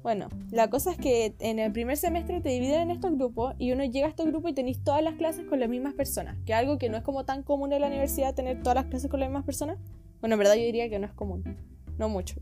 Bueno, 0.06 0.30
la 0.52 0.70
cosa 0.70 0.92
es 0.92 1.00
que 1.00 1.34
en 1.40 1.58
el 1.58 1.72
primer 1.72 1.98
semestre 1.98 2.40
te 2.40 2.50
dividen 2.50 2.80
en 2.80 2.92
estos 2.92 3.14
grupos 3.14 3.56
y 3.58 3.72
uno 3.72 3.84
llega 3.86 4.06
a 4.06 4.10
estos 4.12 4.28
grupos 4.28 4.52
y 4.52 4.54
tenéis 4.54 4.84
todas 4.84 5.02
las 5.02 5.16
clases 5.16 5.48
con 5.48 5.60
las 5.60 5.68
mismas 5.68 5.96
personas, 5.96 6.38
que 6.46 6.52
es 6.52 6.60
algo 6.60 6.78
que 6.78 6.90
no 6.90 6.98
es 6.98 7.02
como 7.02 7.26
tan 7.26 7.42
común 7.42 7.74
en 7.74 7.82
la 7.82 7.88
universidad 7.88 8.36
tener 8.36 8.62
todas 8.62 8.76
las 8.76 8.86
clases 8.86 9.10
con 9.10 9.20
las 9.20 9.30
mismas 9.30 9.46
personas. 9.46 9.80
Bueno, 10.20 10.36
en 10.36 10.38
verdad 10.38 10.54
yo 10.54 10.62
diría 10.62 10.92
que 10.92 11.00
no 11.00 11.08
es 11.08 11.14
común, 11.14 11.58
no 11.98 12.08
mucho. 12.08 12.36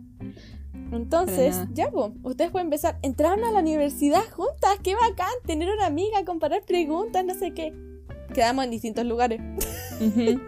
Entonces, 0.93 1.57
ya, 1.73 1.91
pues, 1.91 2.13
ustedes 2.23 2.51
pueden 2.51 2.67
empezar. 2.67 2.99
Entraron 3.01 3.43
a 3.43 3.51
la 3.51 3.59
universidad 3.59 4.23
juntas, 4.31 4.77
qué 4.81 4.95
bacán, 4.95 5.33
tener 5.45 5.67
una 5.69 5.87
amiga, 5.87 6.23
comparar 6.23 6.61
preguntas, 6.63 7.25
no 7.25 7.33
sé 7.33 7.51
qué. 7.53 7.73
Quedamos 8.33 8.63
en 8.63 8.71
distintos 8.71 9.05
lugares. 9.05 9.41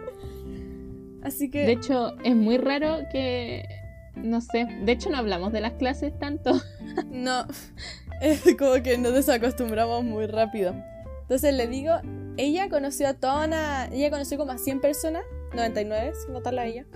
Así 1.22 1.50
que. 1.50 1.66
De 1.66 1.72
hecho, 1.72 2.16
es 2.24 2.34
muy 2.34 2.56
raro 2.56 3.00
que. 3.12 3.81
No 4.14 4.40
sé, 4.40 4.66
de 4.84 4.92
hecho 4.92 5.10
no 5.10 5.16
hablamos 5.16 5.52
de 5.52 5.60
las 5.60 5.72
clases 5.72 6.16
tanto. 6.18 6.52
no. 7.10 7.46
como 8.58 8.82
que 8.82 8.98
nos 8.98 9.14
desacostumbramos 9.14 10.04
muy 10.04 10.26
rápido. 10.26 10.74
Entonces 11.22 11.54
le 11.54 11.66
digo, 11.66 11.94
ella 12.36 12.68
conoció 12.68 13.08
a 13.08 13.14
toda 13.14 13.46
una. 13.46 13.86
Ella 13.86 14.10
conoció 14.10 14.38
como 14.38 14.52
a 14.52 14.58
100 14.58 14.80
personas, 14.80 15.22
99, 15.54 16.12
sin 16.22 16.34
contarla 16.34 16.62
a 16.62 16.66
ella. 16.66 16.86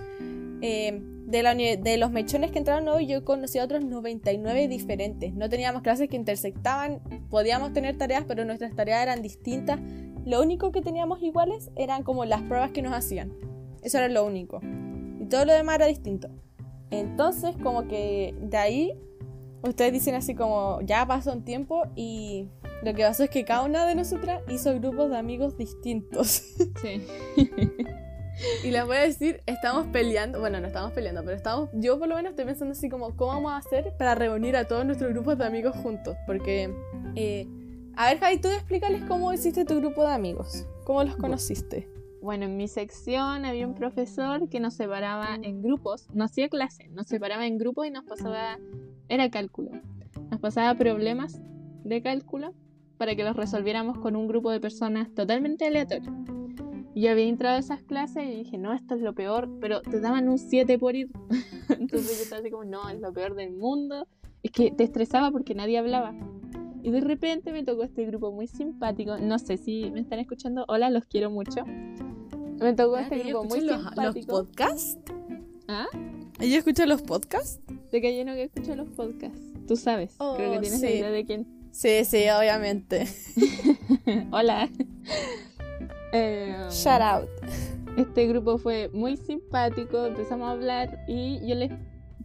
Eh, 0.61 1.01
de, 1.27 1.43
la, 1.43 1.53
de 1.53 1.97
los 1.97 2.11
mechones 2.11 2.51
que 2.51 2.57
entraron 2.57 2.87
hoy, 2.87 3.05
yo 3.05 3.23
conocí 3.23 3.59
a 3.59 3.63
otros 3.63 3.83
99 3.83 4.67
diferentes. 4.67 5.33
No 5.33 5.49
teníamos 5.49 5.81
clases 5.81 6.09
que 6.09 6.15
intersectaban, 6.15 7.01
podíamos 7.29 7.73
tener 7.73 7.97
tareas, 7.97 8.25
pero 8.27 8.45
nuestras 8.45 8.75
tareas 8.75 9.03
eran 9.03 9.21
distintas. 9.21 9.79
Lo 10.25 10.41
único 10.41 10.71
que 10.71 10.81
teníamos 10.81 11.21
iguales 11.21 11.69
eran 11.75 12.03
como 12.03 12.25
las 12.25 12.41
pruebas 12.41 12.71
que 12.71 12.81
nos 12.81 12.93
hacían. 12.93 13.33
Eso 13.81 13.97
era 13.97 14.09
lo 14.09 14.25
único. 14.25 14.59
Y 15.19 15.25
todo 15.25 15.45
lo 15.45 15.53
demás 15.53 15.75
era 15.75 15.85
distinto. 15.85 16.29
Entonces, 16.91 17.55
como 17.61 17.87
que 17.87 18.35
de 18.39 18.57
ahí, 18.57 18.99
ustedes 19.61 19.93
dicen 19.93 20.15
así 20.15 20.35
como, 20.35 20.79
ya 20.81 21.05
pasó 21.05 21.33
un 21.33 21.43
tiempo 21.43 21.83
y 21.95 22.47
lo 22.83 22.93
que 22.93 23.03
pasó 23.03 23.23
es 23.23 23.29
que 23.29 23.43
cada 23.43 23.63
una 23.63 23.85
de 23.85 23.95
nosotras 23.95 24.41
hizo 24.49 24.73
grupos 24.75 25.09
de 25.09 25.17
amigos 25.17 25.57
distintos. 25.57 26.43
Sí. 26.81 27.05
y 28.63 28.71
les 28.71 28.85
voy 28.85 28.97
a 28.97 29.01
decir, 29.01 29.41
estamos 29.45 29.87
peleando, 29.87 30.39
bueno, 30.39 30.59
no 30.59 30.67
estamos 30.67 30.91
peleando, 30.91 31.23
pero 31.23 31.35
estamos, 31.35 31.69
yo 31.73 31.97
por 31.97 32.07
lo 32.07 32.15
menos 32.15 32.31
estoy 32.31 32.45
pensando 32.45 32.73
así 32.73 32.89
como, 32.89 33.15
¿cómo 33.15 33.33
vamos 33.33 33.51
a 33.51 33.57
hacer 33.57 33.93
para 33.97 34.15
reunir 34.15 34.55
a 34.55 34.65
todos 34.65 34.85
nuestros 34.85 35.11
grupos 35.11 35.37
de 35.37 35.45
amigos 35.45 35.75
juntos? 35.75 36.15
Porque, 36.25 36.73
eh, 37.15 37.47
a 37.95 38.09
ver, 38.09 38.19
Javi, 38.19 38.37
tú 38.37 38.49
explícales 38.49 39.03
cómo 39.07 39.33
hiciste 39.33 39.65
tu 39.65 39.77
grupo 39.77 40.03
de 40.03 40.13
amigos, 40.13 40.65
cómo 40.85 41.03
los 41.03 41.15
conociste. 41.15 41.96
Bueno, 42.21 42.45
en 42.45 42.57
mi 42.57 42.67
sección 42.67 43.45
había 43.45 43.67
un 43.67 43.75
profesor 43.75 44.49
que 44.49 44.59
nos 44.59 44.73
separaba 44.73 45.35
en 45.41 45.61
grupos, 45.61 46.07
no 46.13 46.23
hacía 46.23 46.49
clase, 46.49 46.89
nos 46.89 47.07
separaba 47.07 47.45
en 47.45 47.57
grupos 47.57 47.87
y 47.87 47.91
nos 47.91 48.05
pasaba, 48.05 48.57
era 49.07 49.29
cálculo, 49.29 49.71
nos 50.31 50.39
pasaba 50.39 50.75
problemas 50.75 51.39
de 51.83 52.01
cálculo 52.01 52.53
para 52.97 53.15
que 53.15 53.23
los 53.23 53.35
resolviéramos 53.35 53.99
con 53.99 54.15
un 54.15 54.27
grupo 54.27 54.51
de 54.51 54.59
personas 54.59 55.13
totalmente 55.13 55.65
aleatorio. 55.65 56.11
Yo 56.95 57.11
había 57.11 57.25
entrado 57.25 57.57
a 57.57 57.59
esas 57.59 57.83
clases 57.83 58.23
y 58.23 58.37
dije, 58.37 58.57
no, 58.57 58.73
esto 58.73 58.95
es 58.95 59.01
lo 59.01 59.13
peor, 59.13 59.47
pero 59.61 59.81
te 59.81 59.99
daban 59.99 60.27
un 60.29 60.39
7 60.39 60.79
por 60.79 60.95
ir. 60.95 61.11
Entonces 61.69 62.17
yo 62.17 62.23
estaba 62.23 62.39
así 62.39 62.49
como, 62.49 62.65
no, 62.65 62.89
es 62.89 62.99
lo 62.99 63.13
peor 63.13 63.35
del 63.35 63.53
mundo. 63.53 64.07
Es 64.41 64.49
que 64.49 64.71
te 64.71 64.83
estresaba 64.83 65.29
porque 65.29 65.53
nadie 65.53 65.77
hablaba. 65.77 66.15
Y 66.87 66.89
de 66.89 67.01
repente 67.01 67.51
me 67.51 67.65
tocó 67.65 67.83
este 67.83 68.05
grupo 68.05 68.31
muy 68.31 68.47
simpático. 68.47 69.17
No 69.17 69.39
sé 69.39 69.57
si 69.57 69.91
me 69.91 69.99
están 69.99 70.19
escuchando. 70.19 70.63
Hola, 70.69 70.89
los 70.89 71.03
quiero 71.03 71.29
mucho. 71.29 71.65
Me 71.65 72.71
tocó 72.75 72.97
este 72.97 73.17
grupo 73.25 73.43
muy 73.43 73.59
simpático. 73.59 74.37
¿Los 74.37 74.47
podcasts? 74.47 74.97
¿Ah? 75.67 75.87
¿Ella 76.39 76.59
escucha 76.59 76.85
los 76.85 77.01
podcasts? 77.01 77.59
De 77.91 77.99
que 77.99 78.13
lleno 78.13 78.35
que 78.35 78.43
escucha 78.43 78.77
los 78.77 78.87
podcasts. 78.87 79.37
Tú 79.67 79.75
sabes. 79.75 80.15
Creo 80.17 80.37
que 80.37 80.57
oh, 80.59 80.61
tienes 80.61 80.81
idea 80.81 81.11
de 81.11 81.25
quién. 81.25 81.45
Sí, 81.71 82.05
sí, 82.05 82.23
obviamente. 82.29 83.05
Hola. 84.31 84.69
Eh, 86.13 86.55
Shout 86.71 87.01
out. 87.01 87.29
Este 87.97 88.27
grupo 88.27 88.59
fue 88.59 88.89
muy 88.93 89.17
simpático, 89.17 90.05
empezamos 90.05 90.47
a 90.47 90.51
hablar 90.51 91.03
y 91.05 91.45
yo 91.45 91.53
les 91.55 91.69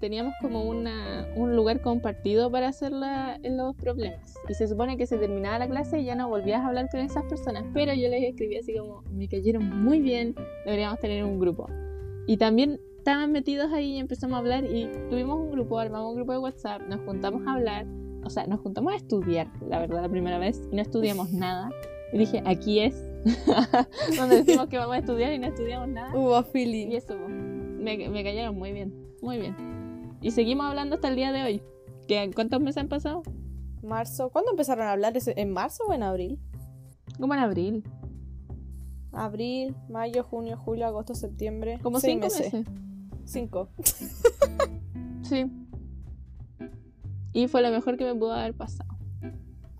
teníamos 0.02 0.34
como 0.40 0.64
una, 0.64 1.28
un 1.36 1.54
lugar 1.54 1.80
compartido 1.80 2.50
para 2.50 2.66
hacer 2.66 2.90
los 2.90 3.76
problemas. 3.76 4.34
Y 4.48 4.54
se 4.54 4.66
supone 4.66 4.96
que 4.96 5.06
se 5.06 5.16
terminaba 5.16 5.60
la 5.60 5.68
clase 5.68 6.00
y 6.00 6.04
ya 6.04 6.16
no 6.16 6.28
volvías 6.28 6.60
a 6.60 6.66
hablar 6.66 6.88
con 6.90 6.98
esas 6.98 7.22
personas, 7.26 7.64
pero 7.72 7.94
yo 7.94 8.08
les 8.08 8.24
escribí 8.24 8.56
así 8.56 8.76
como, 8.76 9.04
me 9.12 9.28
cayeron 9.28 9.84
muy 9.84 10.00
bien, 10.00 10.34
deberíamos 10.64 10.98
tener 10.98 11.24
un 11.24 11.38
grupo. 11.38 11.68
Y 12.26 12.36
también 12.36 12.80
estaban 12.98 13.30
metidos 13.30 13.72
ahí 13.72 13.94
y 13.94 13.98
empezamos 13.98 14.34
a 14.34 14.38
hablar 14.38 14.64
y 14.64 14.90
tuvimos 15.08 15.38
un 15.38 15.52
grupo, 15.52 15.78
armamos 15.78 16.10
un 16.10 16.16
grupo 16.16 16.32
de 16.32 16.38
WhatsApp, 16.38 16.82
nos 16.88 17.00
juntamos 17.02 17.46
a 17.46 17.54
hablar, 17.54 17.86
o 18.24 18.30
sea, 18.30 18.44
nos 18.48 18.58
juntamos 18.58 18.94
a 18.94 18.96
estudiar, 18.96 19.52
la 19.68 19.78
verdad, 19.78 20.02
la 20.02 20.08
primera 20.08 20.38
vez, 20.38 20.60
y 20.72 20.74
no 20.74 20.82
estudiamos 20.82 21.32
nada. 21.32 21.70
Y 22.12 22.18
dije, 22.18 22.42
aquí 22.44 22.80
es 22.80 23.08
donde 24.18 24.42
decimos 24.42 24.66
que 24.66 24.78
vamos 24.78 24.96
a 24.96 24.98
estudiar 24.98 25.32
y 25.32 25.38
no 25.38 25.46
estudiamos 25.46 25.88
nada. 25.88 26.12
Hubo 26.12 26.42
feeling. 26.42 26.88
Y 26.88 26.96
eso, 26.96 27.16
me, 27.28 28.08
me 28.08 28.24
cayeron 28.24 28.58
muy 28.58 28.72
bien, 28.72 28.92
muy 29.22 29.38
bien. 29.38 29.81
Y 30.22 30.30
seguimos 30.30 30.66
hablando 30.66 30.94
hasta 30.94 31.08
el 31.08 31.16
día 31.16 31.32
de 31.32 31.42
hoy. 31.42 31.62
¿Cuántos 32.34 32.60
meses 32.60 32.78
han 32.78 32.88
pasado? 32.88 33.22
Marzo. 33.82 34.30
¿Cuándo 34.30 34.52
empezaron 34.52 34.86
a 34.86 34.92
hablar? 34.92 35.14
¿En 35.16 35.50
marzo 35.50 35.82
o 35.88 35.92
en 35.92 36.04
abril? 36.04 36.38
Como 37.18 37.34
en 37.34 37.40
abril. 37.40 37.84
Abril, 39.10 39.74
mayo, 39.88 40.22
junio, 40.22 40.56
julio, 40.56 40.86
agosto, 40.86 41.14
septiembre. 41.14 41.80
Como 41.82 41.98
cinco 41.98 42.26
meses. 42.26 42.64
Cinco. 43.24 43.68
sí. 45.22 45.50
Y 47.32 47.48
fue 47.48 47.62
lo 47.62 47.70
mejor 47.70 47.96
que 47.96 48.04
me 48.04 48.14
pudo 48.14 48.32
haber 48.32 48.54
pasado. 48.54 48.91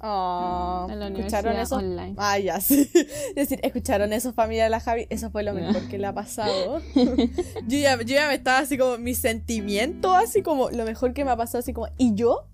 Oh, 0.04 0.88
en 0.90 0.98
la 0.98 1.06
¿Escucharon 1.06 1.56
eso? 1.56 1.76
Online. 1.76 2.14
Ah, 2.18 2.36
ya, 2.36 2.60
sí. 2.60 2.90
Es 2.94 3.34
decir, 3.36 3.60
¿escucharon 3.62 4.12
eso, 4.12 4.32
familia 4.32 4.64
de 4.64 4.70
la 4.70 4.80
Javi? 4.80 5.06
Eso 5.10 5.30
fue 5.30 5.44
lo 5.44 5.54
mejor 5.54 5.86
que 5.88 5.96
le 5.96 6.06
ha 6.06 6.12
pasado. 6.12 6.82
yo, 6.94 7.78
ya, 7.78 7.96
yo 7.98 8.02
ya 8.02 8.26
me 8.26 8.34
estaba 8.34 8.58
así 8.58 8.76
como, 8.76 8.98
mi 8.98 9.14
sentimiento, 9.14 10.12
así 10.12 10.42
como, 10.42 10.70
lo 10.70 10.84
mejor 10.84 11.14
que 11.14 11.24
me 11.24 11.30
ha 11.30 11.36
pasado, 11.36 11.60
así 11.60 11.72
como, 11.72 11.86
¿y 11.98 12.14
yo? 12.16 12.48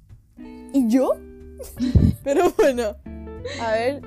¿Y 0.75 0.89
yo? 0.89 1.13
Pero 2.23 2.53
bueno, 2.59 2.97
a 3.63 3.73
ver. 3.73 4.03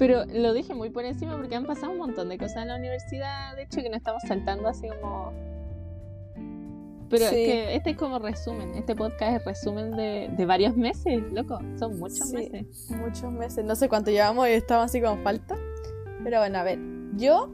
Pero 0.00 0.24
lo 0.24 0.52
dije 0.52 0.74
muy 0.74 0.90
por 0.90 1.04
encima 1.04 1.36
porque 1.36 1.54
han 1.54 1.66
pasado 1.66 1.92
un 1.92 1.98
montón 1.98 2.28
de 2.28 2.38
cosas 2.38 2.62
en 2.62 2.68
la 2.68 2.76
universidad, 2.76 3.54
de 3.54 3.64
hecho, 3.64 3.82
que 3.82 3.88
nos 3.88 3.98
estamos 3.98 4.22
saltando 4.26 4.66
así 4.66 4.88
como 5.00 5.32
pero 7.10 7.24
es 7.24 7.30
que 7.30 7.74
este 7.74 7.90
es 7.90 7.96
como 7.96 8.18
resumen, 8.18 8.74
este 8.74 8.94
podcast 8.94 9.36
es 9.36 9.44
resumen 9.44 9.90
de, 9.96 10.30
de 10.36 10.46
varios 10.46 10.76
meses, 10.76 11.20
loco, 11.32 11.58
son 11.78 11.98
muchos 11.98 12.30
meses. 12.32 12.90
Muchos 12.90 13.32
meses, 13.32 13.64
no 13.64 13.74
sé 13.74 13.88
cuánto 13.88 14.10
llevamos 14.10 14.48
y 14.48 14.52
estamos 14.52 14.86
así 14.86 15.00
con 15.00 15.22
falta. 15.22 15.56
Pero 16.22 16.38
bueno, 16.38 16.58
a 16.58 16.62
ver, 16.62 16.78
yo, 17.16 17.50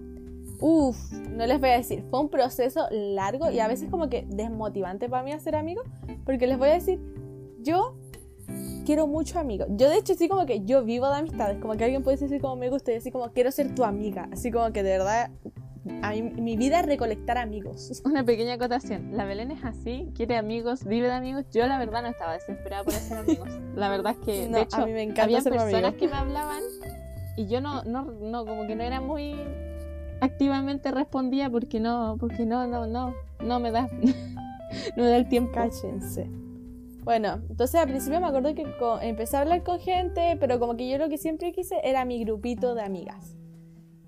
uff, 0.60 0.96
no 1.12 1.46
les 1.46 1.58
voy 1.58 1.70
a 1.70 1.78
decir, 1.78 2.04
fue 2.10 2.20
un 2.20 2.28
proceso 2.28 2.86
largo 2.90 3.50
y 3.50 3.60
a 3.60 3.68
veces 3.68 3.88
como 3.90 4.08
que 4.08 4.26
desmotivante 4.28 5.08
para 5.08 5.22
mí 5.22 5.32
hacer 5.32 5.56
amigos, 5.56 5.86
porque 6.24 6.46
les 6.46 6.58
voy 6.58 6.68
a 6.68 6.74
decir, 6.74 7.00
yo 7.60 7.96
quiero 8.84 9.06
mucho 9.06 9.38
amigos. 9.38 9.66
Yo 9.70 9.88
de 9.90 9.96
hecho 9.96 10.14
sí 10.14 10.28
como 10.28 10.46
que 10.46 10.64
yo 10.64 10.84
vivo 10.84 11.08
de 11.08 11.16
amistades, 11.16 11.58
como 11.58 11.74
que 11.74 11.84
alguien 11.84 12.02
puede 12.02 12.16
decir 12.16 12.40
como 12.40 12.56
me 12.56 12.70
gusta 12.70 12.92
y 12.92 12.96
así 12.96 13.10
como 13.10 13.32
quiero 13.32 13.50
ser 13.50 13.74
tu 13.74 13.84
amiga, 13.84 14.28
así 14.32 14.50
como 14.50 14.72
que 14.72 14.82
de 14.82 14.90
verdad 14.90 15.30
a 16.02 16.12
mi 16.12 16.56
vida 16.56 16.80
es 16.80 16.86
recolectar 16.86 17.38
amigos. 17.38 18.02
Una 18.04 18.24
pequeña 18.24 18.54
acotación. 18.54 19.16
La 19.16 19.24
Belén 19.24 19.50
es 19.50 19.64
así, 19.64 20.08
quiere 20.14 20.36
amigos, 20.36 20.84
vive 20.84 21.08
de 21.08 21.14
amigos. 21.14 21.44
Yo 21.52 21.66
la 21.66 21.78
verdad 21.78 22.02
no 22.02 22.08
estaba 22.08 22.34
desesperada 22.34 22.84
por 22.84 22.94
hacer 22.94 23.18
amigos. 23.18 23.48
La 23.74 23.88
verdad 23.88 24.16
es 24.18 24.24
que, 24.24 24.48
de 24.52 24.62
hecho, 24.62 24.86
me 24.86 25.12
había 25.20 25.40
personas 25.42 25.94
que 25.94 26.08
me 26.08 26.16
hablaban 26.16 26.62
y 27.36 27.46
yo 27.48 27.60
no, 27.60 27.84
no, 27.84 28.04
no, 28.04 28.46
como 28.46 28.66
que 28.66 28.74
no 28.74 28.82
era 28.82 29.00
muy 29.00 29.34
activamente 30.20 30.90
respondía 30.90 31.50
porque 31.50 31.80
no, 31.80 32.16
porque 32.18 32.46
no, 32.46 32.66
no, 32.66 32.86
no, 32.86 33.14
no 33.40 33.60
me 33.60 33.70
da, 33.70 33.88
no 34.96 35.02
me 35.02 35.08
da 35.08 35.16
el 35.16 35.28
tiempo. 35.28 35.52
Cállense. 35.52 36.30
Bueno, 37.04 37.40
entonces 37.48 37.80
al 37.80 37.86
principio 37.86 38.20
me 38.20 38.26
acuerdo 38.26 38.52
que 38.54 38.66
empecé 39.02 39.36
a 39.36 39.42
hablar 39.42 39.62
con 39.62 39.78
gente, 39.78 40.36
pero 40.40 40.58
como 40.58 40.76
que 40.76 40.88
yo 40.88 40.98
lo 40.98 41.08
que 41.08 41.18
siempre 41.18 41.52
quise 41.52 41.76
era 41.84 42.04
mi 42.04 42.24
grupito 42.24 42.74
de 42.74 42.82
amigas. 42.82 43.35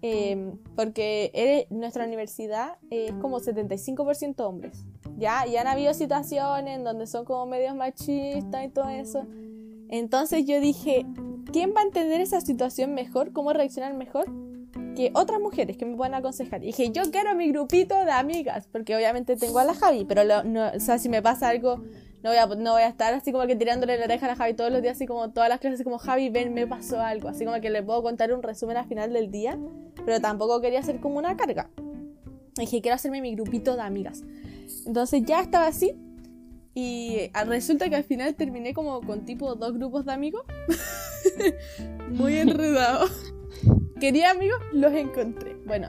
Em, 0.01 0.57
porque 0.77 1.67
nuestra 1.71 2.05
universidad 2.05 2.77
es 2.91 3.13
como 3.15 3.41
75% 3.41 4.47
hombres. 4.47 4.85
Ya, 5.17 5.45
ya 5.47 5.63
han 5.63 5.67
habido 5.67 5.93
situaciones 5.93 6.85
donde 6.85 7.07
son 7.07 7.25
como 7.25 7.47
medios 7.47 7.75
machistas 7.75 8.65
y 8.65 8.69
todo 8.69 8.89
eso. 8.89 9.27
Entonces 9.89 10.45
yo 10.47 10.61
dije, 10.61 11.05
¿quién 11.53 11.75
va 11.77 11.81
a 11.81 11.85
entender 11.85 12.21
esa 12.21 12.41
situación 12.41 12.95
mejor? 12.95 13.33
¿Cómo 13.33 13.53
reaccionar 13.53 13.95
mejor? 13.95 14.27
Que 14.95 15.11
otras 15.15 15.41
mujeres 15.41 15.77
que 15.77 15.87
me 15.87 15.97
puedan 15.97 16.15
aconsejar. 16.15 16.63
Y 16.63 16.67
dije, 16.67 16.91
yo 16.91 17.03
quiero 17.11 17.35
mi 17.35 17.49
grupito 17.49 17.97
de 18.05 18.13
amigas, 18.13 18.69
porque 18.71 18.95
obviamente 18.95 19.37
tengo 19.37 19.59
a 19.59 19.65
la 19.65 19.75
Javi, 19.75 20.05
pero 20.05 20.23
no, 20.45 20.69
o 20.69 20.81
sea, 20.81 20.99
si 20.99 21.09
me 21.09 21.23
pasa 21.23 21.49
algo 21.49 21.83
no 22.23 22.31
voy, 22.31 22.39
a, 22.39 22.47
no 22.47 22.73
voy 22.73 22.83
a 22.83 22.89
estar 22.89 23.15
así 23.15 23.31
como 23.31 23.47
que 23.47 23.55
tirándole 23.55 23.97
la 23.97 24.05
oreja 24.05 24.31
a 24.31 24.35
Javi 24.35 24.55
todos 24.55 24.73
los 24.73 24.83
días, 24.83 24.97
así 24.97 25.07
como 25.07 25.31
todas 25.31 25.49
las 25.49 25.61
clases, 25.61 25.77
así 25.77 25.85
como 25.85 25.99
Javi, 25.99 26.31
ven, 26.31 26.53
me 26.53 26.67
pasó 26.67 27.01
algo. 27.01 27.29
Así 27.29 27.45
como 27.45 27.61
que 27.61 27.71
le 27.71 27.83
puedo 27.83 28.03
contar 28.03 28.33
un 28.33 28.43
resumen 28.43 28.77
al 28.77 28.87
final 28.87 29.13
del 29.13 29.31
día, 29.31 29.59
pero 30.05 30.21
tampoco 30.21 30.61
quería 30.61 30.81
hacer 30.81 31.01
como 31.01 31.19
una 31.19 31.37
carga. 31.37 31.71
dije, 32.57 32.81
quiero 32.81 32.97
hacerme 32.97 33.21
mi 33.21 33.35
grupito 33.35 33.77
de 33.77 33.83
amigas. 33.83 34.25
Entonces 34.87 35.23
ya 35.25 35.41
estaba 35.41 35.67
así. 35.67 35.97
Y 36.75 37.31
resulta 37.47 37.89
que 37.89 37.97
al 37.97 38.05
final 38.05 38.35
terminé 38.35 38.75
como 38.75 39.01
con 39.01 39.25
tipo 39.25 39.55
dos 39.55 39.75
grupos 39.75 40.05
de 40.05 40.13
amigos. 40.13 40.43
Muy 42.11 42.37
enredado. 42.37 43.07
Quería 44.01 44.31
amigos, 44.31 44.59
los 44.73 44.93
encontré. 44.93 45.57
Bueno, 45.67 45.89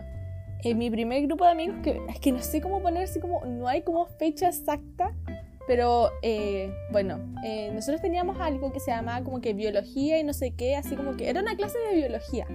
en 0.64 0.78
mi 0.78 0.90
primer 0.90 1.24
grupo 1.24 1.46
de 1.46 1.52
amigos, 1.52 1.78
que 1.84 2.02
es 2.10 2.20
que 2.20 2.32
no 2.32 2.40
sé 2.40 2.62
cómo 2.62 2.82
poner 2.82 3.04
así 3.04 3.20
como, 3.20 3.46
no 3.46 3.68
hay 3.68 3.84
como 3.84 4.06
fecha 4.06 4.50
exacta, 4.50 5.14
pero 5.70 6.14
eh, 6.24 6.74
bueno, 6.92 7.20
eh, 7.46 7.70
nosotros 7.72 8.02
teníamos 8.02 8.40
algo 8.40 8.74
que 8.74 8.80
se 8.80 8.90
llamaba 8.90 9.24
como 9.24 9.40
que 9.40 9.54
biología 9.54 10.20
y 10.20 10.24
no 10.24 10.34
sé 10.34 10.56
qué, 10.56 10.76
así 10.76 10.96
como 10.96 11.16
que 11.16 11.30
era 11.30 11.42
una 11.42 11.56
clase 11.56 11.78
de 11.78 11.96
biología. 11.96 12.48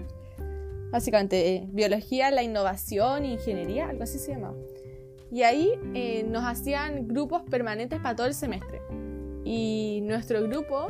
Básicamente, 0.91 1.55
eh, 1.55 1.69
biología, 1.69 2.33
la 2.33 2.43
innovación, 2.43 3.25
ingeniería, 3.25 3.89
algo 3.89 4.03
así 4.03 4.19
se 4.19 4.33
llamaba. 4.33 4.57
Y 5.31 5.45
ahí 5.45 5.71
nos 6.29 6.43
hacían 6.43 7.07
grupos 7.07 7.43
permanentes 7.43 8.01
para 8.01 8.17
todo 8.17 8.27
el 8.27 8.35
semestre. 8.35 8.81
Y 9.45 10.01
nuestro 10.03 10.43
grupo 10.43 10.89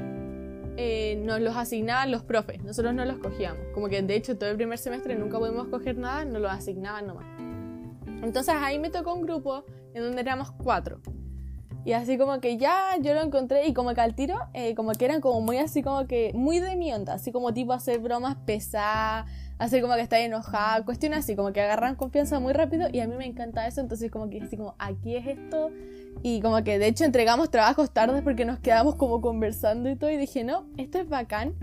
eh, 0.78 1.20
nos 1.26 1.42
los 1.42 1.54
asignaban 1.58 2.10
los 2.10 2.22
profes, 2.22 2.64
nosotros 2.64 2.94
no 2.94 3.04
los 3.04 3.18
cogíamos. 3.18 3.60
Como 3.74 3.90
que 3.90 4.00
de 4.00 4.16
hecho 4.16 4.38
todo 4.38 4.48
el 4.48 4.56
primer 4.56 4.78
semestre 4.78 5.14
nunca 5.14 5.38
pudimos 5.38 5.68
coger 5.68 5.98
nada, 5.98 6.24
nos 6.24 6.40
los 6.40 6.50
asignaban 6.50 7.06
nomás. 7.06 7.26
Entonces 8.22 8.54
ahí 8.56 8.78
me 8.78 8.88
tocó 8.88 9.12
un 9.12 9.20
grupo 9.20 9.66
en 9.92 10.04
donde 10.04 10.22
éramos 10.22 10.50
cuatro. 10.52 11.02
Y 11.84 11.92
así 11.92 12.16
como 12.16 12.40
que 12.40 12.56
ya 12.56 12.96
yo 13.00 13.12
lo 13.12 13.22
encontré 13.22 13.66
y 13.66 13.74
como 13.74 13.92
que 13.94 14.00
al 14.00 14.14
tiro, 14.14 14.36
eh, 14.54 14.74
como 14.74 14.92
que 14.92 15.04
eran 15.04 15.20
como 15.20 15.40
muy 15.42 15.58
así 15.58 15.82
como 15.82 16.06
que, 16.06 16.32
muy 16.34 16.58
de 16.58 16.76
mi 16.76 16.92
onda, 16.92 17.14
así 17.14 17.30
como 17.30 17.52
tipo 17.52 17.74
hacer 17.74 17.98
bromas 18.00 18.36
pesadas, 18.46 19.26
hacer 19.58 19.82
como 19.82 19.94
que 19.94 20.00
está 20.00 20.18
enojada, 20.18 20.84
cuestiones 20.84 21.20
así, 21.20 21.36
como 21.36 21.52
que 21.52 21.60
agarran 21.60 21.94
confianza 21.94 22.40
muy 22.40 22.54
rápido 22.54 22.88
y 22.90 23.00
a 23.00 23.06
mí 23.06 23.16
me 23.16 23.26
encanta 23.26 23.66
eso, 23.66 23.82
entonces 23.82 24.10
como 24.10 24.30
que 24.30 24.40
así 24.40 24.56
como, 24.56 24.74
aquí 24.78 25.14
es 25.14 25.26
esto, 25.26 25.70
y 26.22 26.40
como 26.40 26.64
que 26.64 26.78
de 26.78 26.86
hecho 26.86 27.04
entregamos 27.04 27.50
trabajos 27.50 27.90
tardes 27.90 28.22
porque 28.22 28.46
nos 28.46 28.58
quedamos 28.58 28.94
como 28.94 29.20
conversando 29.20 29.90
y 29.90 29.96
todo 29.96 30.10
y 30.10 30.16
dije, 30.16 30.42
no, 30.42 30.64
esto 30.78 30.98
es 30.98 31.06
bacán. 31.06 31.54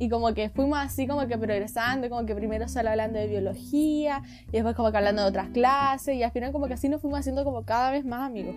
Y 0.00 0.08
como 0.08 0.32
que 0.32 0.48
fuimos 0.48 0.78
así 0.78 1.06
como 1.08 1.26
que 1.26 1.36
progresando, 1.36 2.08
como 2.08 2.24
que 2.24 2.34
primero 2.34 2.68
solo 2.68 2.88
hablando 2.88 3.18
de 3.18 3.26
biología 3.26 4.22
y 4.46 4.52
después 4.52 4.76
como 4.76 4.92
que 4.92 4.96
hablando 4.96 5.22
de 5.22 5.28
otras 5.28 5.50
clases 5.50 6.14
y 6.14 6.22
al 6.22 6.30
final 6.30 6.52
como 6.52 6.68
que 6.68 6.74
así 6.74 6.88
nos 6.88 7.02
fuimos 7.02 7.18
haciendo 7.18 7.44
como 7.44 7.64
cada 7.64 7.90
vez 7.90 8.04
más 8.04 8.22
amigos. 8.22 8.54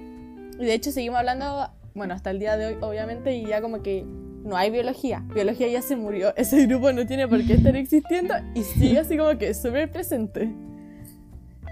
Y 0.59 0.65
de 0.65 0.73
hecho 0.73 0.91
seguimos 0.91 1.19
hablando, 1.19 1.69
bueno, 1.93 2.13
hasta 2.13 2.31
el 2.31 2.39
día 2.39 2.57
de 2.57 2.67
hoy 2.67 2.77
obviamente 2.81 3.35
y 3.35 3.45
ya 3.45 3.61
como 3.61 3.81
que 3.81 4.05
no 4.43 4.55
hay 4.57 4.71
biología. 4.71 5.23
Biología 5.33 5.67
ya 5.67 5.81
se 5.81 5.95
murió, 5.95 6.33
ese 6.37 6.65
grupo 6.65 6.91
no 6.91 7.05
tiene 7.05 7.27
por 7.27 7.45
qué 7.45 7.53
estar 7.53 7.75
existiendo 7.75 8.33
y 8.55 8.63
sigue 8.63 8.99
así 8.99 9.17
como 9.17 9.37
que 9.37 9.53
súper 9.53 9.91
presente. 9.91 10.53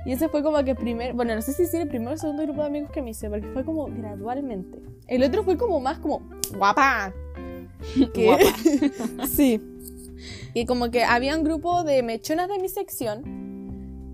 Y 0.06 0.14
ese 0.14 0.30
fue 0.30 0.42
como 0.42 0.64
que 0.64 0.76
primer, 0.76 1.14
bueno, 1.14 1.36
no 1.36 1.42
sé 1.42 1.54
si 1.54 1.64
es 1.64 1.74
el 1.74 1.88
primer 1.88 2.14
o 2.14 2.18
segundo 2.18 2.44
grupo 2.44 2.62
de 2.62 2.68
amigos 2.68 2.90
que 2.92 3.02
me 3.02 3.12
hice, 3.12 3.30
porque 3.30 3.48
fue 3.54 3.66
como 3.66 3.88
gradualmente. 3.88 4.80
El 5.08 5.24
otro 5.24 5.44
fue 5.44 5.58
como 5.58 5.80
más 5.80 6.00
como 6.00 6.22
guapa. 6.58 7.14
Guapa. 8.16 8.44
sí. 9.28 9.62
Y 10.54 10.66
como 10.66 10.92
que 10.92 11.04
había 11.04 11.36
un 11.38 11.44
grupo 11.44 11.84
de 11.84 12.04
mechonas 12.04 12.50
de 12.50 12.60
mi 12.60 12.70
sección, 12.70 13.49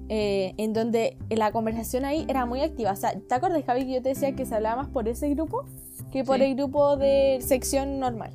eh, 0.09 0.53
en 0.57 0.73
donde 0.73 1.17
la 1.29 1.51
conversación 1.51 2.05
ahí 2.05 2.25
era 2.27 2.45
muy 2.45 2.61
activa. 2.61 2.91
O 2.91 2.95
sea, 2.95 3.19
¿te 3.19 3.35
acuerdas, 3.35 3.63
Javi, 3.65 3.85
que 3.85 3.93
yo 3.93 4.01
te 4.01 4.09
decía 4.09 4.35
que 4.35 4.45
se 4.45 4.55
hablaba 4.55 4.83
más 4.83 4.89
por 4.89 5.07
ese 5.07 5.29
grupo 5.29 5.65
que 6.11 6.23
por 6.23 6.41
el 6.41 6.55
grupo 6.55 6.97
de 6.97 7.39
sección 7.41 7.99
normal? 7.99 8.31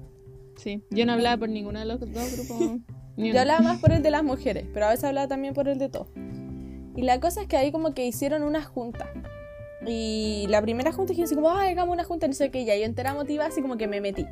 Sí, 0.57 0.83
yo 0.91 1.07
no 1.07 1.13
hablaba 1.13 1.37
por 1.39 1.49
ninguno 1.49 1.79
de 1.79 1.87
los 1.87 2.01
dos 2.01 2.09
grupos. 2.11 2.81
yo 3.17 3.41
hablaba 3.41 3.61
más 3.61 3.81
por 3.81 3.93
el 3.93 4.03
de 4.03 4.11
las 4.11 4.23
mujeres, 4.23 4.67
pero 4.75 4.87
a 4.87 4.91
veces 4.91 5.05
hablaba 5.05 5.29
también 5.29 5.55
por 5.55 5.69
el 5.69 5.79
de 5.79 5.89
todos. 5.89 6.09
Y 6.97 7.03
la 7.03 7.21
cosa 7.21 7.43
es 7.43 7.47
que 7.47 7.57
ahí 7.57 7.73
como 7.73 7.95
que 7.95 8.07
hicieron 8.07 8.43
una 8.43 8.63
junta. 8.63 9.09
Y 9.87 10.47
la 10.49 10.61
primera 10.61 10.93
junta 10.93 11.13
dije 11.13 11.23
así 11.23 11.35
como, 11.35 11.51
ah, 11.51 11.69
hagamos 11.69 11.95
una 11.95 12.05
junta, 12.05 12.27
no 12.27 12.35
sé 12.35 12.51
qué, 12.51 12.65
ya 12.65 12.77
yo 12.77 12.85
entera 12.85 13.15
motivada 13.15 13.49
así 13.49 13.63
como 13.63 13.77
que 13.79 13.87
me 13.87 14.01
metí. 14.01 14.27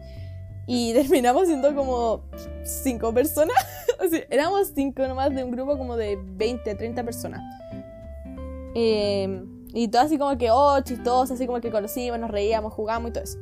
Y 0.69 0.93
terminamos 0.93 1.49
siendo 1.49 1.75
como 1.75 2.23
cinco 2.63 3.13
personas. 3.13 3.57
o 4.05 4.09
sea, 4.09 4.23
éramos 4.31 4.71
cinco 4.75 5.09
nomás 5.09 5.35
de 5.35 5.43
un 5.43 5.51
grupo 5.51 5.77
como 5.77 5.97
de 5.97 6.17
20, 6.23 6.75
30 6.75 7.03
personas. 7.03 7.41
Em, 8.75 9.67
y 9.73 9.89
todo 9.89 10.03
así 10.03 10.19
como 10.19 10.37
que, 10.37 10.51
oh, 10.51 10.79
chistoso, 10.83 11.35
así 11.35 11.47
como 11.47 11.61
que 11.61 11.71
conocimos, 11.71 12.21
nos 12.21 12.31
reíamos, 12.31 12.73
jugamos 12.73 13.11
y 13.11 13.13
todo 13.15 13.25
eso. 13.25 13.39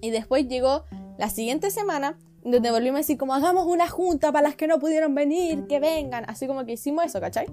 Y 0.00 0.10
después 0.10 0.48
llegó 0.48 0.84
la 1.18 1.30
siguiente 1.30 1.70
semana, 1.70 2.18
donde 2.42 2.72
volvimos 2.72 2.96
a 2.96 2.98
decir 2.98 3.16
como, 3.16 3.34
hagamos 3.34 3.66
una 3.66 3.88
junta 3.88 4.32
para 4.32 4.48
las 4.48 4.56
que 4.56 4.66
no 4.66 4.80
pudieron 4.80 5.14
venir, 5.14 5.68
que 5.68 5.78
vengan. 5.78 6.24
Así 6.26 6.48
como 6.48 6.66
que 6.66 6.72
hicimos 6.72 7.04
eso, 7.04 7.20
¿cachai? 7.20 7.46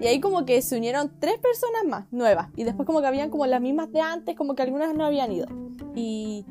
Y 0.00 0.06
ahí 0.06 0.18
como 0.18 0.46
que 0.46 0.62
se 0.62 0.78
unieron 0.78 1.12
tres 1.20 1.36
personas 1.38 1.84
más, 1.86 2.10
nuevas. 2.10 2.48
Y 2.56 2.64
después 2.64 2.86
como 2.86 3.02
que 3.02 3.06
habían 3.06 3.28
como 3.28 3.44
las 3.46 3.60
mismas 3.60 3.92
de 3.92 4.00
antes, 4.00 4.34
como 4.34 4.54
que 4.54 4.62
algunas 4.62 4.94
no 4.94 5.04
habían 5.04 5.30
ido. 5.30 5.46
Y 5.94 6.46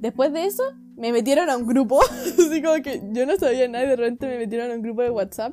después 0.00 0.32
de 0.32 0.46
eso 0.46 0.62
me 0.96 1.12
metieron 1.12 1.50
a 1.50 1.56
un 1.56 1.66
grupo. 1.66 2.00
Así 2.38 2.62
como 2.62 2.82
que 2.82 3.02
yo 3.12 3.26
no 3.26 3.36
sabía 3.36 3.68
nada 3.68 3.84
y 3.84 3.88
de 3.88 3.96
repente 3.96 4.26
me 4.26 4.38
metieron 4.38 4.70
a 4.70 4.74
un 4.74 4.82
grupo 4.82 5.02
de 5.02 5.10
WhatsApp. 5.10 5.52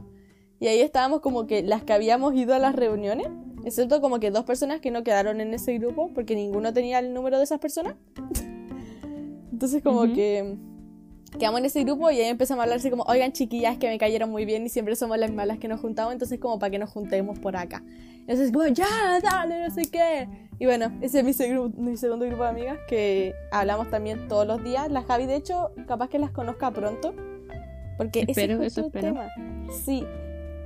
Y 0.59 0.67
ahí 0.67 0.79
estábamos 0.79 1.21
como 1.21 1.47
que 1.47 1.63
las 1.63 1.83
que 1.83 1.93
habíamos 1.93 2.35
ido 2.35 2.53
a 2.53 2.59
las 2.59 2.75
reuniones. 2.75 3.27
Excepto 3.63 4.01
como 4.01 4.19
que 4.19 4.31
dos 4.31 4.43
personas 4.43 4.81
que 4.81 4.91
no 4.91 5.03
quedaron 5.03 5.39
en 5.39 5.53
ese 5.53 5.77
grupo 5.77 6.11
porque 6.13 6.35
ninguno 6.35 6.73
tenía 6.73 6.99
el 6.99 7.13
número 7.13 7.37
de 7.37 7.43
esas 7.43 7.59
personas. 7.59 7.95
Entonces 9.51 9.83
como 9.83 10.11
que 10.13 10.57
quedamos 11.37 11.59
en 11.59 11.65
ese 11.65 11.83
grupo 11.83 12.09
y 12.11 12.19
ahí 12.19 12.29
empezamos 12.29 12.61
a 12.61 12.63
hablar 12.63 12.79
así 12.79 12.89
como, 12.89 13.03
oigan 13.03 13.31
chiquillas 13.31 13.77
que 13.77 13.87
me 13.87 13.97
cayeron 13.97 14.29
muy 14.29 14.45
bien 14.45 14.65
y 14.65 14.69
siempre 14.69 14.95
somos 14.95 15.17
las 15.17 15.31
malas 15.31 15.59
que 15.59 15.67
nos 15.67 15.79
juntamos, 15.79 16.13
entonces 16.13 16.39
como 16.39 16.59
para 16.59 16.71
que 16.71 16.79
nos 16.79 16.89
juntemos 16.89 17.39
por 17.39 17.55
acá. 17.55 17.83
Entonces 18.31 18.53
como, 18.53 18.67
ya, 18.67 19.19
dale, 19.21 19.67
no 19.67 19.73
sé 19.73 19.91
qué. 19.91 20.25
Y 20.57 20.65
bueno, 20.65 20.89
ese 21.01 21.19
es 21.19 21.25
mi, 21.25 21.33
segundo 21.33 22.25
grupo 22.25 22.43
de 22.43 22.49
amigas 22.49 22.79
que 22.87 23.35
hablamos 23.51 23.89
también 23.89 24.29
todos 24.29 24.47
los 24.47 24.63
días. 24.63 24.89
La 24.89 25.03
Javi, 25.03 25.25
de 25.25 25.35
hecho, 25.35 25.71
capaz 25.85 26.07
que 26.07 26.17
las 26.17 26.31
conozca 26.31 26.71
pronto. 26.71 27.13
Porque 27.97 28.23
espero, 28.25 28.63
es 28.63 28.77
eso 28.77 28.89
tema. 28.89 29.27
Sí. 29.83 30.05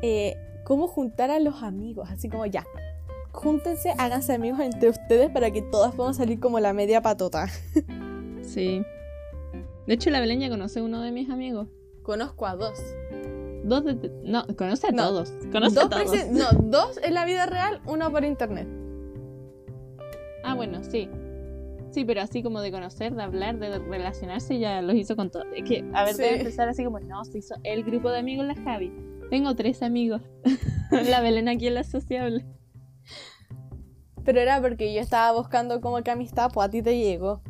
Eh, 0.03 0.37
cómo 0.63 0.87
juntar 0.87 1.31
a 1.31 1.39
los 1.39 1.63
amigos, 1.63 2.07
así 2.11 2.29
como 2.29 2.45
ya. 2.45 2.67
Júntense, 3.31 3.95
háganse 3.97 4.33
amigos 4.33 4.59
entre 4.59 4.89
ustedes 4.89 5.31
para 5.31 5.49
que 5.49 5.63
todas 5.63 5.95
podamos 5.95 6.17
salir 6.17 6.39
como 6.39 6.59
la 6.59 6.71
media 6.73 7.01
patota. 7.01 7.47
Sí. 8.43 8.83
De 9.87 9.93
hecho, 9.95 10.11
la 10.11 10.19
Belén 10.19 10.39
ya 10.39 10.49
conoce 10.49 10.81
a 10.81 10.83
uno 10.83 11.01
de 11.01 11.11
mis 11.11 11.31
amigos. 11.31 11.67
Conozco 12.03 12.45
a 12.45 12.55
dos. 12.55 12.79
Dos 13.65 13.83
de... 13.83 14.11
No, 14.23 14.45
conoce 14.55 14.87
a 14.87 14.93
todos. 14.93 15.33
Conoce 15.51 15.79
a 15.79 15.89
todos. 15.89 16.11
No, 16.29 16.45
dos 16.69 16.99
en 17.01 17.15
la 17.15 17.25
vida 17.25 17.47
real, 17.47 17.81
uno 17.87 18.11
por 18.11 18.23
internet. 18.23 18.67
Ah, 20.43 20.53
bueno, 20.53 20.83
sí. 20.83 21.09
Sí, 21.89 22.05
pero 22.05 22.21
así 22.21 22.43
como 22.43 22.61
de 22.61 22.71
conocer, 22.71 23.15
de 23.15 23.23
hablar, 23.23 23.57
de 23.57 23.79
relacionarse, 23.79 24.59
ya 24.59 24.83
los 24.83 24.95
hizo 24.95 25.15
con 25.15 25.31
todos. 25.31 25.47
Es 25.55 25.63
que, 25.63 25.83
a 25.95 26.03
ver, 26.03 26.15
debe 26.15 26.37
empezar 26.39 26.69
así 26.69 26.83
como, 26.83 26.99
no, 26.99 27.25
se 27.25 27.39
hizo 27.39 27.55
el 27.63 27.83
grupo 27.83 28.11
de 28.11 28.19
amigos 28.19 28.45
la 28.45 28.53
Javi. 28.53 28.93
Tengo 29.31 29.55
tres 29.55 29.81
amigos. 29.81 30.21
la 30.91 31.21
Belén 31.21 31.49
aquí 31.49 31.65
en 31.65 31.73
la 31.73 31.83
sociable. 31.83 32.45
Pero 34.23 34.39
era 34.41 34.61
porque 34.61 34.93
yo 34.93 35.01
estaba 35.01 35.35
buscando 35.35 35.81
como 35.81 36.03
que 36.03 36.11
amistad, 36.11 36.51
pues 36.53 36.67
a 36.67 36.69
ti 36.69 36.83
te 36.83 36.95
llegó. 36.99 37.41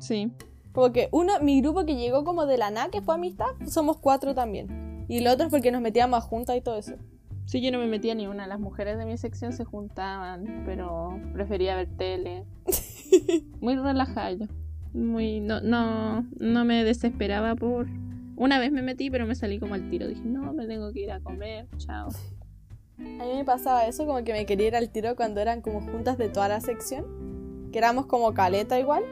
Sí. 0.00 0.32
Como 0.72 0.90
que 0.90 1.08
uno, 1.12 1.34
mi 1.40 1.60
grupo 1.60 1.84
que 1.84 1.94
llegó 1.94 2.24
como 2.24 2.46
de 2.46 2.58
la 2.58 2.72
nada, 2.72 2.90
que 2.90 3.00
fue 3.00 3.14
amistad, 3.14 3.46
somos 3.68 3.98
cuatro 3.98 4.34
también. 4.34 4.81
Y 5.12 5.18
el 5.18 5.26
otro 5.26 5.44
es 5.44 5.50
porque 5.50 5.70
nos 5.70 5.82
metíamos 5.82 6.24
juntas 6.24 6.56
y 6.56 6.62
todo 6.62 6.78
eso. 6.78 6.94
Sí, 7.44 7.60
yo 7.60 7.70
no 7.70 7.76
me 7.76 7.86
metía 7.86 8.14
ni 8.14 8.26
una. 8.26 8.46
Las 8.46 8.58
mujeres 8.58 8.96
de 8.96 9.04
mi 9.04 9.18
sección 9.18 9.52
se 9.52 9.62
juntaban, 9.62 10.62
pero 10.64 11.20
prefería 11.34 11.76
ver 11.76 11.90
tele. 11.98 12.46
Muy 13.60 13.76
relajada 13.76 14.48
Muy, 14.94 15.40
no, 15.40 15.60
no, 15.60 16.26
no 16.40 16.64
me 16.64 16.82
desesperaba 16.82 17.54
por... 17.56 17.88
Una 18.36 18.58
vez 18.58 18.72
me 18.72 18.80
metí, 18.80 19.10
pero 19.10 19.26
me 19.26 19.34
salí 19.34 19.58
como 19.58 19.74
al 19.74 19.90
tiro. 19.90 20.08
Dije, 20.08 20.24
no, 20.24 20.54
me 20.54 20.66
tengo 20.66 20.90
que 20.94 21.00
ir 21.00 21.12
a 21.12 21.20
comer, 21.20 21.68
chao. 21.76 22.08
A 22.98 23.02
mí 23.02 23.34
me 23.36 23.44
pasaba 23.44 23.86
eso, 23.86 24.06
como 24.06 24.24
que 24.24 24.32
me 24.32 24.46
quería 24.46 24.68
ir 24.68 24.76
al 24.76 24.88
tiro 24.88 25.14
cuando 25.14 25.42
eran 25.42 25.60
como 25.60 25.82
juntas 25.82 26.16
de 26.16 26.30
toda 26.30 26.48
la 26.48 26.62
sección. 26.62 27.68
Que 27.70 27.76
éramos 27.76 28.06
como 28.06 28.32
caleta 28.32 28.80
igual 28.80 29.04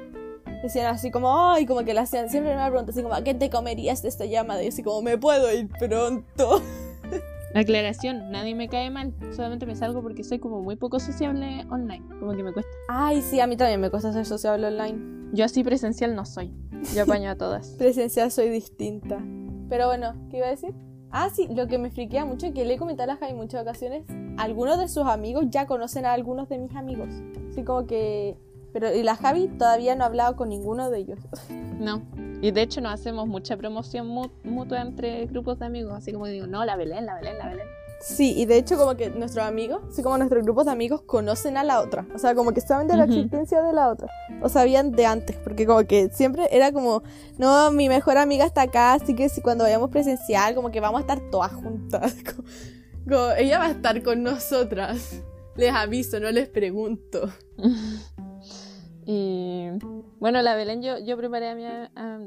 decían 0.62 0.86
así 0.86 1.11
como, 1.11 1.50
ay, 1.50 1.66
como 1.66 1.84
que 1.84 1.94
la 1.94 2.02
hacían, 2.02 2.28
siempre 2.30 2.54
me 2.54 2.62
preguntan 2.62 2.90
así 2.90 3.02
como, 3.02 3.14
¿a 3.14 3.22
qué 3.22 3.34
te 3.34 3.50
comerías 3.50 4.02
de 4.02 4.08
esta 4.08 4.24
llamada? 4.24 4.62
Y 4.62 4.68
así 4.68 4.82
como, 4.82 5.02
me 5.02 5.18
puedo 5.18 5.52
ir 5.52 5.68
pronto. 5.68 6.62
Aclaración, 7.54 8.30
nadie 8.30 8.54
me 8.54 8.68
cae 8.68 8.90
mal, 8.90 9.12
solamente 9.34 9.66
me 9.66 9.74
salgo 9.74 10.02
porque 10.02 10.22
soy 10.22 10.38
como 10.38 10.61
muy 10.62 10.76
poco 10.76 11.00
sociable 11.00 11.66
online, 11.68 12.04
como 12.20 12.32
que 12.36 12.44
me 12.44 12.52
cuesta. 12.52 12.70
Ay, 12.88 13.22
sí, 13.22 13.40
a 13.40 13.46
mí 13.48 13.56
también 13.56 13.80
me 13.80 13.90
cuesta 13.90 14.12
ser 14.12 14.24
sociable 14.24 14.68
online. 14.68 15.32
Yo 15.32 15.44
así 15.44 15.64
presencial 15.64 16.14
no 16.14 16.24
soy, 16.24 16.52
yo 16.94 17.02
apaño 17.02 17.30
a 17.30 17.36
todas. 17.36 17.70
presencial 17.78 18.30
soy 18.30 18.50
distinta. 18.50 19.18
Pero 19.68 19.86
bueno, 19.86 20.14
¿qué 20.30 20.38
iba 20.38 20.46
a 20.46 20.50
decir? 20.50 20.74
Ah, 21.11 21.28
sí, 21.34 21.48
lo 21.50 21.66
que 21.66 21.78
me 21.78 21.90
friquea 21.90 22.24
mucho, 22.24 22.52
que 22.52 22.64
le 22.64 22.74
he 22.74 22.78
comentado 22.78 23.11
a 23.11 23.16
Javi 23.16 23.34
muchas 23.34 23.62
ocasiones, 23.62 24.04
algunos 24.38 24.78
de 24.78 24.88
sus 24.88 25.06
amigos 25.06 25.46
ya 25.48 25.66
conocen 25.66 26.06
a 26.06 26.12
algunos 26.12 26.48
de 26.48 26.58
mis 26.58 26.74
amigos. 26.76 27.08
Así 27.50 27.64
como 27.64 27.84
que 27.86 28.36
pero 28.73 28.95
y 28.95 29.03
la 29.03 29.16
Javi 29.16 29.49
todavía 29.49 29.95
no 29.95 30.05
ha 30.05 30.07
hablado 30.07 30.37
con 30.37 30.49
ninguno 30.49 30.91
de 30.91 30.99
ellos. 30.99 31.18
No. 31.79 32.03
Y 32.43 32.53
de 32.53 32.62
hecho 32.62 32.81
no 32.81 32.89
hacemos 32.89 33.27
mucha 33.27 33.57
promoción 33.57 34.07
mutua 34.45 34.81
entre 34.81 35.27
grupos 35.27 35.59
de 35.59 35.66
amigos, 35.66 35.93
así 35.95 36.12
como 36.12 36.27
digo, 36.27 36.47
no, 36.47 36.64
la 36.64 36.77
Belén, 36.77 37.07
la 37.07 37.14
Belén, 37.16 37.39
la 37.39 37.49
Belén. 37.49 37.66
Sí, 38.01 38.33
y 38.35 38.47
de 38.47 38.57
hecho 38.57 38.79
como 38.79 38.97
que 38.97 39.11
nuestros 39.11 39.45
amigos, 39.45 39.83
así 39.91 40.03
como 40.03 40.16
nuestros 40.16 40.43
grupos 40.43 40.64
de 40.64 40.73
amigos 40.73 41.03
conocen 41.03 41.59
a 41.59 41.64
la 41.64 41.83
otra, 41.83 42.07
o 42.14 42.18
sea, 42.18 42.35
como 42.35 42.53
que 42.53 42.62
saben 42.62 42.89
de 42.89 42.97
la 42.97 43.05
existencia 43.05 43.61
de 43.61 43.75
la 43.75 43.91
otra, 43.91 44.09
o 44.41 44.49
sabían 44.49 44.93
de 44.93 45.05
antes, 45.05 45.37
porque 45.37 45.66
como 45.66 45.85
que 45.85 46.09
siempre 46.09 46.49
era 46.51 46.73
como, 46.73 47.03
no, 47.37 47.71
mi 47.73 47.91
mejor 47.91 48.16
amiga 48.16 48.47
está 48.47 48.62
acá, 48.62 48.95
así 48.95 49.14
que 49.14 49.29
si 49.29 49.43
cuando 49.43 49.64
vayamos 49.64 49.91
presencial, 49.91 50.55
como 50.55 50.71
que 50.71 50.81
vamos 50.81 50.99
a 50.99 51.03
estar 51.03 51.21
todas 51.31 51.53
juntas, 51.53 52.16
como 53.05 53.31
ella 53.33 53.59
va 53.59 53.66
a 53.66 53.71
estar 53.73 54.03
con 54.03 54.23
nosotras, 54.23 55.21
les 55.57 55.75
aviso, 55.75 56.21
no 56.21 56.31
les 56.31 56.49
pregunto. 56.49 57.29
Y 59.12 59.66
bueno, 60.20 60.40
la 60.40 60.54
Belén, 60.54 60.82
yo, 60.82 60.96
yo 61.00 61.16
preparé 61.16 61.48
a, 61.48 61.56
mi, 61.56 61.64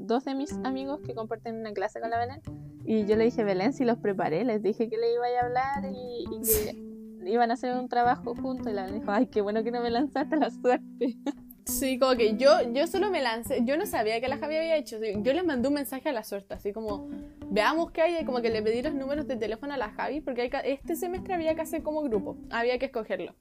dos 0.05 0.25
de 0.25 0.35
mis 0.35 0.51
amigos 0.65 0.99
que 0.99 1.15
comparten 1.15 1.55
una 1.55 1.71
clase 1.71 2.01
con 2.01 2.09
la 2.09 2.19
Belén. 2.19 2.41
Y 2.83 3.05
yo 3.05 3.15
le 3.15 3.23
dije, 3.23 3.45
Belén, 3.45 3.71
si 3.71 3.85
los 3.85 3.99
preparé, 3.99 4.43
les 4.43 4.61
dije 4.61 4.89
que 4.89 4.97
le 4.97 5.13
iba 5.13 5.23
a 5.25 5.45
hablar 5.45 5.89
y, 5.89 6.25
que 6.43 7.29
iban 7.31 7.51
a 7.51 7.53
hacer 7.53 7.73
un 7.73 7.87
trabajo 7.87 8.35
juntos. 8.35 8.67
Y 8.67 8.75
la 8.75 8.83
Belén 8.83 8.99
dijo, 8.99 9.11
ay, 9.13 9.27
qué 9.27 9.39
bueno 9.39 9.63
que 9.63 9.71
no 9.71 9.79
me 9.79 9.91
lanzaste 9.91 10.35
la 10.35 10.51
suerte. 10.51 11.15
Sí, 11.63 11.97
como 11.97 12.17
que 12.17 12.35
yo, 12.35 12.49
yo 12.73 12.85
solo 12.87 13.09
me 13.09 13.21
lancé, 13.21 13.61
yo 13.63 13.77
no 13.77 13.85
sabía 13.85 14.19
que 14.19 14.27
la 14.27 14.37
Javi 14.37 14.57
había 14.57 14.75
hecho, 14.75 14.97
yo 15.01 15.31
les 15.31 15.45
mandé 15.45 15.69
un 15.69 15.75
mensaje 15.75 16.09
a 16.09 16.11
la 16.11 16.25
suerte, 16.25 16.55
así 16.55 16.73
como, 16.73 17.07
veamos 17.49 17.91
qué 17.91 18.01
hay, 18.01 18.25
como 18.25 18.41
que 18.41 18.49
le 18.49 18.61
pedí 18.61 18.81
los 18.81 18.93
números 18.93 19.29
de 19.29 19.37
teléfono 19.37 19.73
a 19.73 19.77
la 19.77 19.89
Javi, 19.91 20.19
porque 20.19 20.41
hay 20.41 20.51
este 20.65 20.97
semestre 20.97 21.33
había 21.33 21.55
que 21.55 21.61
hacer 21.61 21.81
como 21.81 22.01
grupo, 22.01 22.35
había 22.49 22.77
que 22.79 22.87
escogerlo. 22.87 23.33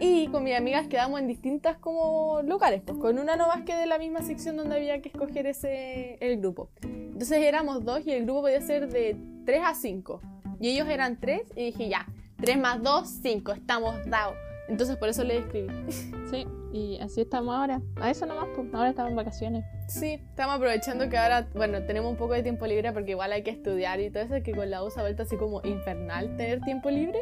Y 0.00 0.28
con 0.28 0.44
mis 0.44 0.54
amigas 0.54 0.86
quedamos 0.86 1.18
en 1.20 1.26
distintas 1.26 1.76
como 1.78 2.40
lugares, 2.42 2.82
pues 2.84 2.98
con 2.98 3.18
una 3.18 3.36
nomás 3.36 3.62
que 3.62 3.74
de 3.74 3.86
la 3.86 3.98
misma 3.98 4.22
sección 4.22 4.56
donde 4.56 4.76
había 4.76 5.02
que 5.02 5.08
escoger 5.08 5.46
ese, 5.46 6.18
el 6.20 6.38
grupo. 6.38 6.68
Entonces 6.82 7.42
éramos 7.42 7.84
dos 7.84 8.06
y 8.06 8.12
el 8.12 8.24
grupo 8.24 8.42
podía 8.42 8.60
ser 8.60 8.88
de 8.88 9.16
3 9.44 9.62
a 9.64 9.74
5. 9.74 10.20
Y 10.60 10.68
ellos 10.68 10.88
eran 10.88 11.18
3 11.18 11.42
y 11.56 11.64
dije, 11.66 11.88
ya, 11.88 12.06
3 12.40 12.58
más 12.58 12.82
2, 12.82 13.08
5, 13.22 13.52
estamos 13.52 13.96
dados. 14.06 14.36
Entonces 14.68 14.96
por 14.96 15.08
eso 15.08 15.24
le 15.24 15.38
escribí. 15.38 15.68
Sí, 16.30 16.46
y 16.74 16.98
así 17.00 17.22
estamos 17.22 17.56
ahora. 17.56 17.80
A 17.96 18.10
eso 18.10 18.26
nomás, 18.26 18.48
pues. 18.54 18.68
Ahora 18.74 18.90
estamos 18.90 19.12
en 19.12 19.16
vacaciones. 19.16 19.64
Sí, 19.88 20.20
estamos 20.28 20.56
aprovechando 20.56 21.08
que 21.08 21.16
ahora, 21.16 21.48
bueno, 21.54 21.82
tenemos 21.84 22.10
un 22.10 22.18
poco 22.18 22.34
de 22.34 22.42
tiempo 22.42 22.66
libre 22.66 22.92
porque 22.92 23.12
igual 23.12 23.32
hay 23.32 23.42
que 23.42 23.50
estudiar 23.50 23.98
y 24.00 24.10
todo 24.10 24.24
eso, 24.24 24.34
que 24.44 24.52
con 24.52 24.70
la 24.70 24.84
U 24.84 24.90
se 24.90 25.00
ha 25.00 25.02
vuelto 25.02 25.22
así 25.22 25.38
como 25.38 25.62
infernal 25.64 26.36
tener 26.36 26.60
tiempo 26.60 26.90
libre. 26.90 27.20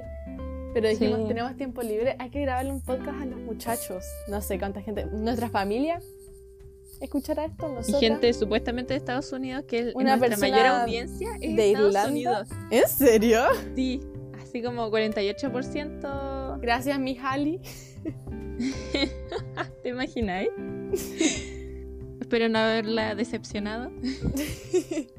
Pero 0.77 0.91
dijimos, 0.91 1.21
Sí. 1.21 1.29
tenemos 1.29 1.57
tiempo 1.57 1.81
libre, 1.81 2.17
hay 2.19 2.29
que 2.29 2.43
grabarle 2.43 2.71
un 2.71 2.83
podcast 2.83 3.23
a 3.23 3.25
los 3.25 3.41
muchachos. 3.41 4.05
No 4.29 4.43
sé 4.43 4.59
cuánta 4.59 4.83
gente, 4.83 5.07
nuestra 5.07 5.49
familia 5.49 6.03
escuchará 7.01 7.47
esto, 7.47 7.79
Y 7.89 7.93
gente 7.95 8.31
supuestamente 8.35 8.93
de 8.93 8.99
Estados 8.99 9.33
Unidos, 9.33 9.65
que 9.67 9.79
es 9.79 9.95
Una 9.95 10.19
nuestra 10.19 10.37
mayor 10.37 10.67
audiencia 10.67 11.31
es 11.41 11.57
de 11.57 11.69
Estados 11.71 11.89
Irlanda. 11.89 12.11
Unidos. 12.11 12.49
¿En 12.71 12.89
serio? 12.89 13.41
Sí, 13.75 14.03
así 14.39 14.61
como 14.63 14.91
48%. 14.91 16.59
Gracias, 16.61 16.99
mi 16.99 17.17
Hali. 17.23 17.59
¿Te 19.83 19.89
imagináis? 19.89 20.51
Espero 22.21 22.51
no 22.51 22.59
haberla 22.59 23.15
decepcionado. 23.15 23.91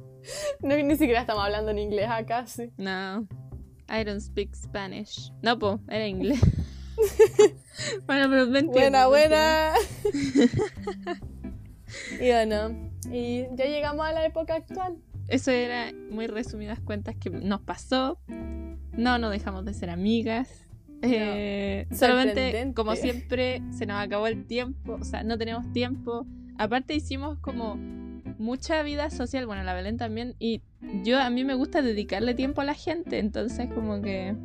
No, 0.62 0.76
ni 0.76 0.98
siquiera 0.98 1.22
estamos 1.22 1.42
hablando 1.46 1.72
en 1.72 1.80
inglés 1.80 2.08
acá, 2.10 2.46
sí. 2.48 2.70
No. 2.76 3.26
I 3.90 4.04
don't 4.04 4.22
speak 4.22 4.56
Spanish. 4.56 5.32
No, 5.42 5.58
po, 5.58 5.80
era 5.88 6.08
inglés. 6.08 6.40
bueno, 8.06 8.30
pero 8.30 8.48
me 8.48 8.60
entiendes, 8.60 8.74
Buena, 8.74 9.08
buena. 9.08 9.74
y 12.20 12.28
bueno, 12.30 12.92
y 13.12 13.46
ya 13.56 13.66
llegamos 13.66 14.06
a 14.06 14.12
la 14.12 14.26
época 14.26 14.56
actual. 14.56 14.98
Eso 15.28 15.52
era 15.52 15.92
muy 16.10 16.28
resumidas 16.28 16.80
cuentas 16.80 17.16
que 17.16 17.30
nos 17.30 17.62
pasó. 17.62 18.20
No, 18.94 19.18
no 19.18 19.30
dejamos 19.30 19.66
de 19.66 19.74
ser 19.74 19.90
amigas. 19.90 20.68
Eh, 21.02 21.86
solamente, 21.92 22.74
como 22.76 22.96
siempre, 22.96 23.62
se 23.72 23.86
nos 23.86 23.98
acabó 23.98 24.28
el 24.28 24.46
tiempo. 24.46 24.98
O 25.00 25.04
sea, 25.04 25.24
no 25.24 25.38
tenemos 25.38 25.72
tiempo. 25.72 26.26
Aparte 26.58 26.96
hicimos 26.96 27.38
como 27.40 27.78
mucha 28.38 28.82
vida 28.84 29.10
social. 29.10 29.46
Bueno, 29.46 29.64
la 29.64 29.74
Belén 29.74 29.98
también. 29.98 30.36
Y 30.40 30.62
yo 31.04 31.20
a 31.20 31.30
mí 31.30 31.44
me 31.44 31.54
gusta 31.56 31.82
dedicarle 31.82 32.34
tiempo 32.34 32.62
a 32.62 32.66
la 32.66 32.74
gente. 32.74 33.20
Entonces 33.20 33.68
como 33.74 34.02
que... 34.02 34.36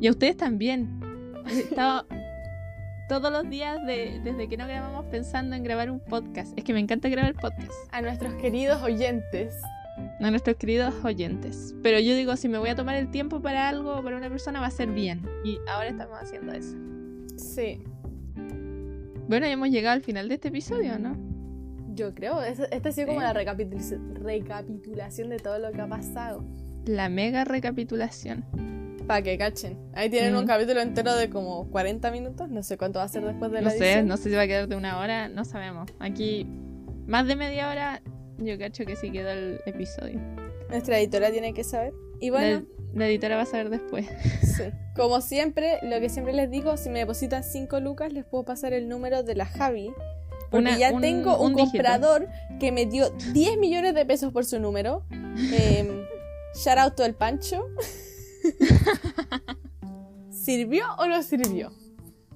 Y 0.00 0.06
a 0.06 0.10
ustedes 0.10 0.36
también. 0.36 1.00
He 1.48 1.60
estado 1.60 2.06
todos 3.08 3.30
los 3.32 3.48
días 3.48 3.78
de- 3.86 4.20
desde 4.24 4.48
que 4.48 4.56
no 4.56 4.66
grabamos 4.66 5.04
pensando 5.06 5.54
en 5.56 5.62
grabar 5.62 5.90
un 5.90 6.00
podcast. 6.00 6.56
Es 6.58 6.64
que 6.64 6.72
me 6.72 6.80
encanta 6.80 7.08
grabar 7.08 7.34
podcast 7.34 7.72
A 7.92 8.02
nuestros 8.02 8.34
queridos 8.34 8.82
oyentes. 8.82 9.54
a 10.20 10.30
nuestros 10.30 10.56
queridos 10.56 10.92
oyentes. 11.04 11.74
Pero 11.82 12.00
yo 12.00 12.14
digo, 12.16 12.36
si 12.36 12.48
me 12.48 12.58
voy 12.58 12.68
a 12.70 12.74
tomar 12.74 12.96
el 12.96 13.10
tiempo 13.10 13.40
para 13.40 13.68
algo, 13.68 14.02
para 14.02 14.16
una 14.16 14.28
persona, 14.28 14.60
va 14.60 14.66
a 14.66 14.70
ser 14.72 14.90
bien. 14.90 15.22
Y 15.44 15.58
ahora 15.68 15.88
estamos 15.88 16.18
haciendo 16.20 16.52
eso. 16.52 16.76
Sí, 17.36 17.82
Bueno, 19.28 19.46
ya 19.46 19.52
hemos 19.52 19.68
llegado 19.70 19.94
al 19.94 20.02
final 20.02 20.28
de 20.28 20.34
este 20.34 20.48
episodio, 20.48 20.98
¿no? 20.98 21.16
Yo 21.96 22.14
creo. 22.14 22.42
es- 22.42 22.60
Esta 22.70 22.88
ha 22.90 22.92
sido 22.92 23.08
como 23.08 23.20
Sí. 23.20 23.26
la 23.26 23.32
recapitul- 23.34 24.14
recapitulación 24.22 25.30
de 25.30 25.38
todo 25.38 25.58
lo 25.58 25.72
que 25.72 25.80
ha 25.80 25.88
pasado. 25.88 26.44
La 26.86 27.08
mega 27.08 27.44
recapitulación. 27.44 28.44
Para 29.06 29.22
que 29.22 29.38
cachen. 29.38 29.78
Ahí 29.94 30.10
tienen 30.10 30.34
un 30.36 30.44
Mm. 30.44 30.48
capítulo 30.48 30.80
entero 30.80 31.14
de 31.14 31.30
como 31.30 31.68
40 31.70 32.10
minutos. 32.10 32.48
No 32.48 32.62
sé 32.62 32.76
cuánto 32.76 32.98
va 32.98 33.04
a 33.04 33.08
ser 33.08 33.24
después 33.24 33.50
de 33.52 33.60
la 33.60 33.64
No 33.64 33.70
sé, 33.70 33.76
edición. 33.86 34.08
no 34.08 34.16
sé 34.16 34.30
si 34.30 34.34
va 34.36 34.42
a 34.42 34.46
quedar 34.46 34.68
de 34.68 34.76
una 34.76 34.98
hora, 34.98 35.28
no 35.28 35.44
sabemos. 35.44 35.90
Aquí, 36.00 36.46
más 37.06 37.26
de 37.26 37.36
media 37.36 37.70
hora, 37.70 38.02
yo 38.38 38.58
cacho 38.58 38.84
que 38.84 38.96
sí 38.96 39.10
quedó 39.12 39.30
el 39.30 39.60
episodio. 39.66 40.20
Nuestra 40.70 40.98
editora 40.98 41.30
tiene 41.30 41.54
que 41.54 41.62
saber. 41.64 41.92
Y 42.20 42.30
bueno, 42.30 42.66
La, 42.94 43.00
la 43.00 43.06
editora 43.08 43.36
va 43.36 43.42
a 43.42 43.46
saber 43.46 43.70
después. 43.70 44.06
sí. 44.42 44.64
como 44.96 45.20
siempre, 45.20 45.78
lo 45.82 46.00
que 46.00 46.08
siempre 46.08 46.32
les 46.32 46.50
digo, 46.50 46.76
si 46.76 46.90
me 46.90 46.98
depositan 47.00 47.44
5 47.44 47.78
lucas, 47.78 48.12
les 48.12 48.24
puedo 48.24 48.44
pasar 48.44 48.72
el 48.72 48.88
número 48.88 49.22
de 49.22 49.36
la 49.36 49.46
Javi. 49.46 49.92
Porque 50.50 50.68
Una- 50.68 50.78
ya 50.78 50.92
un- 50.92 51.00
tengo 51.00 51.38
un, 51.38 51.52
un 51.52 51.56
dígito. 51.56 51.72
comprador 51.72 52.28
que 52.60 52.72
me 52.72 52.86
dio 52.86 53.10
10 53.32 53.58
millones 53.58 53.94
de 53.94 54.04
pesos 54.06 54.32
por 54.32 54.44
su 54.44 54.58
número. 54.60 55.04
Eh, 55.52 56.06
shout 56.54 56.78
out 56.78 56.94
to 56.94 57.04
el 57.04 57.14
Pancho. 57.14 57.64
¿Sirvió 60.30 60.84
o 60.98 61.06
no 61.06 61.22
sirvió? 61.22 61.72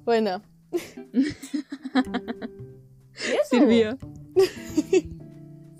Bueno. 0.04 0.42
Sirvió. 3.50 3.96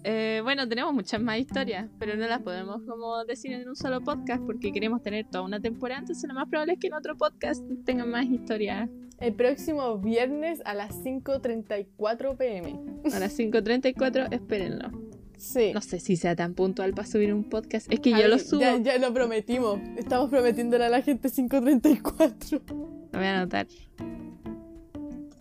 Eh, 0.03 0.41
bueno, 0.43 0.67
tenemos 0.69 0.95
muchas 0.95 1.21
más 1.21 1.39
historias, 1.39 1.89
pero 1.99 2.17
no 2.17 2.27
las 2.27 2.41
podemos 2.41 2.83
como 2.89 3.23
decir 3.25 3.53
en 3.53 3.69
un 3.69 3.77
solo 3.77 4.01
podcast 4.01 4.43
porque 4.47 4.73
queremos 4.73 5.03
tener 5.03 5.27
toda 5.31 5.45
una 5.45 5.61
temporada, 5.61 6.01
entonces 6.01 6.27
lo 6.27 6.35
más 6.35 6.49
probable 6.49 6.73
es 6.75 6.79
que 6.79 6.87
en 6.87 6.95
otro 6.95 7.17
podcast 7.19 7.63
tengan 7.85 8.11
más 8.11 8.25
historias 8.25 8.89
El 9.21 9.35
próximo 9.35 9.99
viernes 9.99 10.63
a 10.65 10.73
las 10.73 11.05
5.34 11.05 12.37
pm. 12.39 12.81
a 13.13 13.19
las 13.19 13.39
5.34, 13.39 14.33
espérenlo. 14.33 14.91
Sí. 15.37 15.73
No 15.75 15.81
sé 15.83 16.01
si 16.01 16.17
sea 16.17 16.35
tan 16.37 16.55
puntual 16.55 16.93
para 16.95 17.07
subir 17.07 17.33
un 17.33 17.45
podcast, 17.45 17.91
es 17.93 18.01
que 18.01 18.11
yo 18.11 18.17
Ay, 18.17 18.29
lo 18.29 18.39
subo, 18.39 18.61
Ya, 18.61 18.77
ya 18.79 18.99
lo 18.99 19.13
prometimos. 19.13 19.79
Estamos 19.97 20.31
prometiéndole 20.31 20.85
a 20.85 20.89
la 20.89 21.03
gente 21.03 21.29
5.34. 21.29 22.61
lo 22.67 23.19
voy 23.19 23.25
a 23.27 23.37
anotar. 23.41 23.67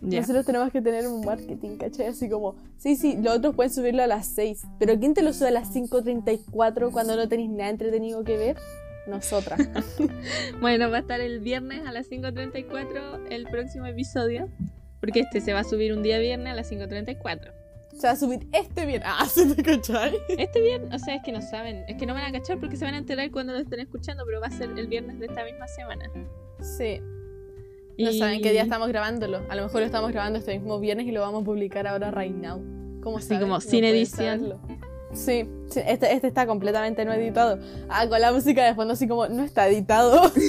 Ya. 0.02 0.20
Nosotros 0.20 0.46
tenemos 0.46 0.70
que 0.72 0.80
tener 0.80 1.06
un 1.06 1.24
marketing, 1.24 1.76
¿cachai? 1.76 2.06
Así 2.06 2.28
como, 2.28 2.56
sí, 2.78 2.96
sí, 2.96 3.18
los 3.20 3.36
otros 3.36 3.54
pueden 3.54 3.72
subirlo 3.72 4.02
a 4.02 4.06
las 4.06 4.26
6. 4.28 4.62
Pero 4.78 4.98
¿quién 4.98 5.12
te 5.12 5.22
lo 5.22 5.32
sube 5.34 5.48
a 5.48 5.52
las 5.52 5.74
5.34 5.74 6.90
cuando 6.90 7.16
no 7.16 7.28
tenéis 7.28 7.50
nada 7.50 7.70
entretenido 7.70 8.24
que 8.24 8.36
ver? 8.38 8.56
Nosotras. 9.06 9.60
Bueno, 10.60 10.90
va 10.90 10.98
a 10.98 11.00
estar 11.00 11.20
el 11.20 11.40
viernes 11.40 11.86
a 11.86 11.92
las 11.92 12.10
5.34 12.10 13.28
el 13.30 13.46
próximo 13.46 13.86
episodio, 13.86 14.48
porque 15.00 15.20
este 15.20 15.40
se 15.40 15.52
va 15.52 15.60
a 15.60 15.64
subir 15.64 15.92
un 15.94 16.02
día 16.02 16.18
viernes 16.18 16.52
a 16.52 16.54
las 16.54 16.70
5.34. 16.70 17.52
Se 17.96 18.06
va 18.06 18.12
a 18.12 18.16
subir 18.16 18.46
este 18.52 18.86
bien. 18.86 19.02
Ah, 19.04 19.26
¿sí 19.26 19.54
te 19.54 19.62
cachai? 19.62 20.16
Este 20.28 20.60
viernes, 20.60 20.94
o 20.94 21.04
sea, 21.04 21.16
es 21.16 21.22
que 21.22 21.32
no 21.32 21.40
saben, 21.42 21.84
es 21.88 21.96
que 21.96 22.06
no 22.06 22.14
van 22.14 22.24
a 22.24 22.32
cachar 22.32 22.58
porque 22.58 22.76
se 22.76 22.84
van 22.84 22.94
a 22.94 22.98
enterar 22.98 23.30
cuando 23.30 23.52
lo 23.52 23.58
estén 23.58 23.80
escuchando, 23.80 24.24
pero 24.26 24.40
va 24.40 24.46
a 24.46 24.50
ser 24.50 24.70
el 24.76 24.86
viernes 24.86 25.18
de 25.18 25.26
esta 25.26 25.44
misma 25.44 25.66
semana. 25.66 26.10
Sí. 26.60 27.00
No 27.98 28.12
saben 28.12 28.40
qué 28.40 28.52
día 28.52 28.62
estamos 28.62 28.88
grabándolo. 28.88 29.42
A 29.48 29.56
lo 29.56 29.64
mejor 29.64 29.80
lo 29.80 29.86
estamos 29.86 30.10
grabando 30.12 30.38
este 30.38 30.58
mismo 30.58 30.78
viernes 30.80 31.06
y 31.06 31.12
lo 31.12 31.20
vamos 31.20 31.42
a 31.42 31.44
publicar 31.44 31.86
ahora 31.86 32.10
right 32.10 32.34
now. 32.34 32.62
¿Cómo 33.02 33.18
Así 33.18 33.28
saben? 33.28 33.42
como 33.42 33.54
No 33.54 33.60
sin 33.60 33.84
edición. 33.84 34.58
Sí, 35.12 35.48
sí, 35.68 35.80
este, 35.86 36.12
este 36.12 36.28
está 36.28 36.46
completamente 36.46 37.04
no 37.04 37.12
editado. 37.12 37.58
Ah, 37.88 38.06
con 38.08 38.20
la 38.20 38.32
música 38.32 38.64
de 38.64 38.74
fondo 38.74 38.94
así 38.94 39.08
como 39.08 39.26
no 39.28 39.42
está 39.44 39.68
editado. 39.68 40.30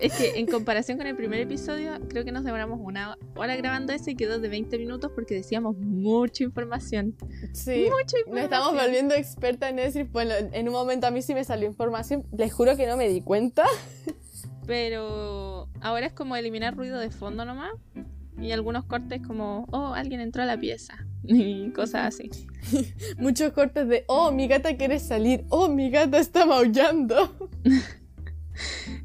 Es 0.00 0.12
que 0.12 0.38
en 0.38 0.46
comparación 0.46 0.98
con 0.98 1.06
el 1.06 1.16
primer 1.16 1.40
episodio, 1.40 1.92
creo 2.08 2.24
que 2.24 2.32
nos 2.32 2.44
demoramos 2.44 2.78
una 2.82 3.16
hora 3.36 3.56
grabando 3.56 3.92
ese 3.94 4.10
y 4.10 4.16
quedó 4.16 4.38
de 4.38 4.48
20 4.48 4.76
minutos 4.78 5.10
porque 5.14 5.34
decíamos 5.34 5.76
mucha 5.78 6.44
información. 6.44 7.16
Sí. 7.52 7.86
Mucha 7.90 8.02
Nos 8.02 8.12
información. 8.20 8.44
estamos 8.44 8.74
volviendo 8.74 9.14
experta 9.14 9.68
en 9.70 9.76
decir, 9.76 10.08
bueno, 10.12 10.34
en 10.52 10.68
un 10.68 10.74
momento 10.74 11.06
a 11.06 11.10
mí 11.10 11.22
sí 11.22 11.32
me 11.32 11.42
salió 11.42 11.66
información, 11.66 12.24
les 12.36 12.52
juro 12.52 12.76
que 12.76 12.86
no 12.86 12.96
me 12.98 13.08
di 13.08 13.22
cuenta. 13.22 13.64
Pero 14.66 15.68
ahora 15.80 16.06
es 16.06 16.12
como 16.12 16.36
eliminar 16.36 16.76
ruido 16.76 16.98
de 16.98 17.10
fondo 17.10 17.44
nomás. 17.44 17.72
Y 18.40 18.52
algunos 18.52 18.84
cortes 18.84 19.22
como, 19.26 19.66
oh, 19.70 19.94
alguien 19.94 20.20
entró 20.20 20.42
a 20.42 20.46
la 20.46 20.58
pieza. 20.58 21.06
Y 21.26 21.70
cosas 21.70 22.14
así. 22.14 22.30
Muchos 23.18 23.52
cortes 23.52 23.88
de, 23.88 24.04
oh, 24.08 24.30
mi 24.30 24.46
gata 24.46 24.76
quiere 24.76 24.98
salir, 24.98 25.44
oh, 25.48 25.68
mi 25.68 25.90
gata 25.90 26.18
está 26.18 26.44
maullando. 26.46 27.50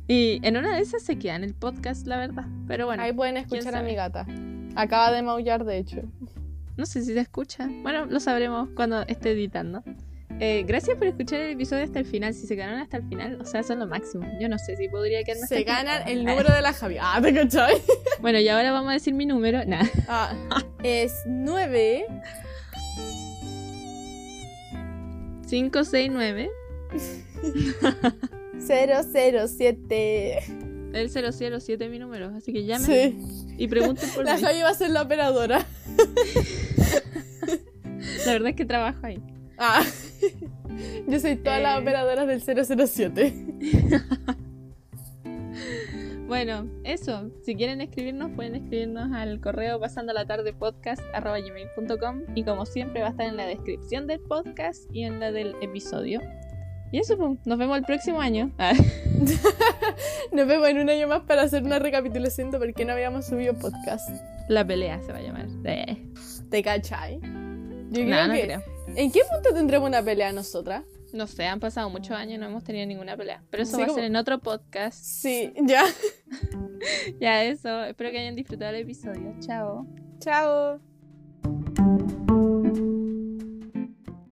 Y 0.07 0.39
en 0.43 0.57
una 0.57 0.75
de 0.75 0.81
esas 0.81 1.03
se 1.03 1.17
queda 1.17 1.35
en 1.35 1.43
el 1.43 1.53
podcast, 1.55 2.05
la 2.07 2.17
verdad. 2.17 2.45
Pero 2.67 2.85
bueno, 2.85 3.01
Ahí 3.03 3.13
pueden 3.13 3.37
escuchar 3.37 3.75
a 3.75 3.81
mi 3.81 3.95
gata. 3.95 4.25
Acaba 4.75 5.11
de 5.11 5.21
maullar, 5.21 5.65
de 5.65 5.77
hecho. 5.77 6.01
no 6.77 6.85
sé 6.85 7.01
si 7.03 7.13
se 7.13 7.19
escucha. 7.19 7.67
Bueno, 7.81 8.05
lo 8.05 8.19
sabremos 8.19 8.69
cuando 8.75 9.01
esté 9.03 9.31
editando. 9.31 9.83
Eh, 10.41 10.63
gracias 10.65 10.97
por 10.97 11.05
escuchar 11.07 11.41
el 11.41 11.51
episodio 11.51 11.83
hasta 11.83 11.99
el 11.99 12.05
final. 12.05 12.33
Si 12.33 12.47
se 12.47 12.55
quedaron 12.55 12.79
hasta 12.79 12.95
el 12.97 13.03
final, 13.09 13.39
o 13.41 13.45
sea, 13.45 13.61
son 13.61 13.79
lo 13.79 13.87
máximo. 13.87 14.25
Yo 14.39 14.47
no 14.47 14.57
sé 14.57 14.77
si 14.77 14.87
podría 14.87 15.21
quedarme 15.23 15.47
Se 15.47 15.63
ganan 15.63 16.07
el 16.07 16.23
número 16.23 16.53
de 16.53 16.61
la 16.61 16.71
Javi. 16.71 16.95
Ah, 16.99 17.19
¿te 17.21 17.33
cachai? 17.33 17.75
Bueno, 18.21 18.39
y 18.39 18.47
ahora 18.49 18.71
vamos 18.71 18.89
a 18.89 18.93
decir 18.93 19.13
mi 19.13 19.25
número. 19.25 19.63
Nada. 19.65 19.89
Ah, 20.07 20.33
es 20.83 21.13
9 21.25 22.05
569 25.49 26.49
007 28.59 30.43
El 30.93 31.09
007 31.09 31.85
es 31.85 31.91
mi 31.91 31.99
número, 31.99 32.27
así 32.35 32.51
que 32.53 32.65
llamen 32.65 32.85
Sí. 32.85 33.17
y 33.57 33.67
pregunten 33.67 34.09
por 34.11 34.25
La 34.25 34.35
mí. 34.35 34.41
Javi 34.41 34.61
va 34.61 34.69
a 34.69 34.73
ser 34.73 34.89
la 34.91 35.01
operadora. 35.03 35.65
La 38.25 38.33
verdad 38.33 38.49
es 38.49 38.55
que 38.55 38.65
trabajo 38.65 38.99
ahí. 39.05 39.21
Ah. 39.59 39.83
Yo 41.07 41.19
soy 41.19 41.35
todas 41.35 41.61
las 41.61 41.77
Eh. 41.77 41.81
operadoras 41.81 42.27
del 42.27 42.41
007. 42.41 43.33
Bueno, 46.27 46.67
eso. 46.83 47.31
Si 47.43 47.55
quieren 47.55 47.81
escribirnos, 47.81 48.29
pueden 48.35 48.53
escribirnos 48.55 49.11
al 49.13 49.41
correo 49.41 49.79
pasando 49.79 50.13
la 50.13 50.25
tarde 50.25 50.53
podcast 50.53 51.01
gmail.com 51.11 52.21
y 52.35 52.43
como 52.43 52.67
siempre 52.67 53.01
va 53.01 53.07
a 53.07 53.09
estar 53.11 53.25
en 53.25 53.35
la 53.35 53.47
descripción 53.47 54.05
del 54.05 54.19
podcast 54.19 54.83
y 54.93 55.05
en 55.05 55.19
la 55.19 55.31
del 55.31 55.55
episodio. 55.61 56.21
Y 56.91 56.99
eso, 56.99 57.17
pues, 57.17 57.39
nos 57.45 57.57
vemos 57.57 57.77
el 57.79 57.83
próximo 57.83 58.21
año. 58.21 58.51
Ah, 58.59 58.73
Nos 60.31 60.47
vemos 60.47 60.67
en 60.69 60.77
un 60.79 60.89
año 60.91 61.07
más 61.07 61.21
para 61.21 61.41
hacer 61.41 61.63
una 61.63 61.79
recapitulación 61.79 62.51
de 62.51 62.59
por 62.59 62.73
qué 62.75 62.85
no 62.85 62.93
habíamos 62.93 63.25
subido 63.25 63.55
podcast. 63.55 64.07
la 64.49 64.65
pelea 64.65 65.01
se 65.01 65.11
va 65.11 65.17
a 65.17 65.21
llamar. 65.21 65.47
Eh. 65.65 65.97
¿Te 66.51 66.61
cachai? 66.63 67.19
Yo 67.21 68.03
creo 68.03 68.05
No, 68.07 68.27
no 68.27 68.33
que. 68.35 68.41
creo. 68.43 68.63
¿En 68.95 69.11
qué 69.11 69.21
punto 69.31 69.53
tendremos 69.53 69.87
una 69.87 70.03
pelea 70.03 70.31
nosotras? 70.31 70.83
No 71.13 71.25
sé, 71.25 71.45
han 71.45 71.59
pasado 71.59 71.89
muchos 71.89 72.11
años 72.11 72.35
y 72.35 72.37
no 72.37 72.45
hemos 72.45 72.63
tenido 72.63 72.85
ninguna 72.85 73.17
pelea. 73.17 73.43
Pero 73.49 73.63
eso 73.63 73.79
va 73.79 73.85
a 73.85 73.89
ser 73.89 74.03
en 74.03 74.15
otro 74.15 74.39
podcast. 74.39 75.03
Sí, 75.03 75.53
ya. 75.63 75.83
ya 77.19 77.43
eso. 77.43 77.83
Espero 77.85 78.11
que 78.11 78.19
hayan 78.19 78.35
disfrutado 78.35 78.75
el 78.75 78.81
episodio. 78.81 79.33
Chao. 79.39 79.87
Chao. 80.19 80.79